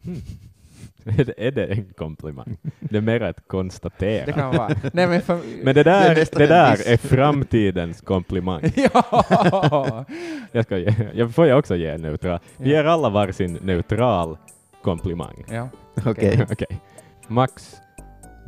Är 1.05 1.23
det, 1.25 1.33
är 1.47 1.51
det 1.51 1.65
en 1.65 1.85
komplimang? 1.97 2.57
Det 2.79 2.97
är 2.97 3.01
mer 3.01 3.21
ett 3.21 3.35
Det 3.35 3.41
konstatera. 3.47 4.31
kan 4.31 4.55
vara. 4.55 4.75
Nej, 4.93 5.07
men, 5.07 5.21
för, 5.21 5.39
Men 5.63 5.75
det 5.75 5.83
Det 5.83 5.91
är 5.91 6.15
där, 6.15 6.15
det 6.15 6.43
en 6.43 6.49
där 6.49 6.87
är 6.93 6.97
framtidens 6.97 8.01
komplimang. 8.01 8.61
ja! 8.75 10.05
Jag, 10.51 10.65
ska 10.65 10.77
ge, 10.77 10.93
jag 11.13 11.33
får 11.35 11.47
jag 11.47 11.59
också 11.59 11.75
ge 11.75 11.87
en 11.89 12.01
neutral. 12.01 12.39
Vi 12.57 12.69
ger 12.69 12.83
alla 12.85 13.09
varsin 13.09 13.59
neutral 13.61 14.37
komplimang. 14.83 15.43
ja. 15.47 15.69
Okej. 16.05 16.45
Okej. 16.51 16.79
Max, 17.27 17.75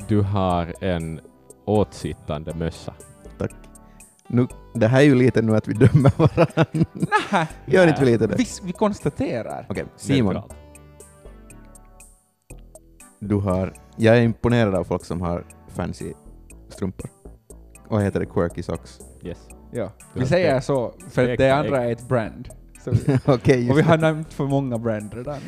du 0.08 0.22
har 0.22 0.74
en 0.82 1.20
åtsittande 1.66 2.54
mössa. 2.54 2.94
Nu, 4.28 4.48
det 4.74 4.88
här 4.88 5.00
är 5.00 5.04
ju 5.04 5.16
lite 5.16 5.42
nu 5.42 5.56
att 5.56 5.68
vi 5.68 5.74
dömer 5.74 6.12
varandra. 6.18 6.66
Nej, 7.32 7.48
Gör 7.66 7.88
inte 7.88 8.06
vi 8.06 8.12
lite 8.12 8.28
det? 8.28 8.36
vi, 8.36 8.46
vi 8.64 8.72
konstaterar. 8.72 9.66
Okej, 9.70 9.86
Simon. 9.96 10.34
Neutralt. 10.34 10.56
Du 13.20 13.36
har, 13.36 13.74
jag 13.98 14.18
är 14.18 14.22
imponerad 14.22 14.76
av 14.76 14.84
folk 14.84 15.06
som 15.06 15.22
har 15.22 15.44
fancy 15.68 16.14
strumpor. 16.70 17.10
Vad 17.90 18.04
heter 18.04 18.20
det? 18.20 18.26
Quirky 18.26 18.64
socks? 18.64 19.00
Yes. 19.24 19.48
Ja. 19.72 19.90
Vi 20.14 20.26
säger 20.26 20.60
så, 20.60 20.94
för 21.10 21.28
det 21.28 21.36
det 21.36 21.52
andra 21.52 21.84
är 21.84 21.92
ett 21.92 22.08
brand. 22.08 22.50
Okej, 23.26 23.72
och 23.72 23.78
vi 23.78 23.82
har 23.82 23.98
nämnt 23.98 24.34
för 24.34 24.44
många 24.44 24.78
brand 24.78 25.14
redan. 25.14 25.40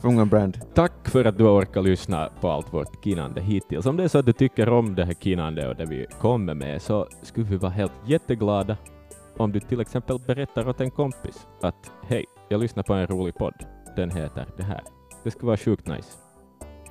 Från 0.00 0.18
en 0.18 0.28
brand. 0.28 0.60
Tack 0.74 1.08
för 1.08 1.24
att 1.24 1.38
du 1.38 1.44
har 1.44 1.60
orkat 1.60 1.84
lyssna 1.84 2.30
på 2.40 2.50
allt 2.50 2.72
vårt 2.72 3.04
kinande 3.04 3.40
hittills. 3.40 3.86
Om 3.86 3.96
det 3.96 4.04
är 4.04 4.08
så 4.08 4.18
att 4.18 4.26
du 4.26 4.32
tycker 4.32 4.68
om 4.68 4.94
det 4.94 5.04
här 5.04 5.14
kinande 5.14 5.68
och 5.68 5.76
det 5.76 5.86
vi 5.86 6.06
kommer 6.20 6.54
med 6.54 6.82
så 6.82 7.08
skulle 7.22 7.46
vi 7.46 7.56
vara 7.56 7.72
helt 7.72 7.92
jätteglada 8.06 8.76
om 9.36 9.52
du 9.52 9.60
till 9.60 9.80
exempel 9.80 10.18
berättar 10.26 10.68
åt 10.68 10.80
en 10.80 10.90
kompis 10.90 11.46
att 11.62 11.92
hej, 12.06 12.24
jag 12.48 12.60
lyssnar 12.60 12.82
på 12.82 12.94
en 12.94 13.06
rolig 13.06 13.34
podd. 13.34 13.54
Den 13.96 14.10
heter 14.10 14.46
det 14.56 14.62
här. 14.62 14.82
Det 15.24 15.30
skulle 15.30 15.46
vara 15.46 15.56
sjukt 15.56 15.86
nice. 15.86 16.27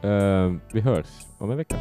Uh, 0.04 0.56
vi 0.72 0.82
hörs 0.82 1.08
om 1.38 1.52
en 1.52 1.58
vecka. 1.58 1.76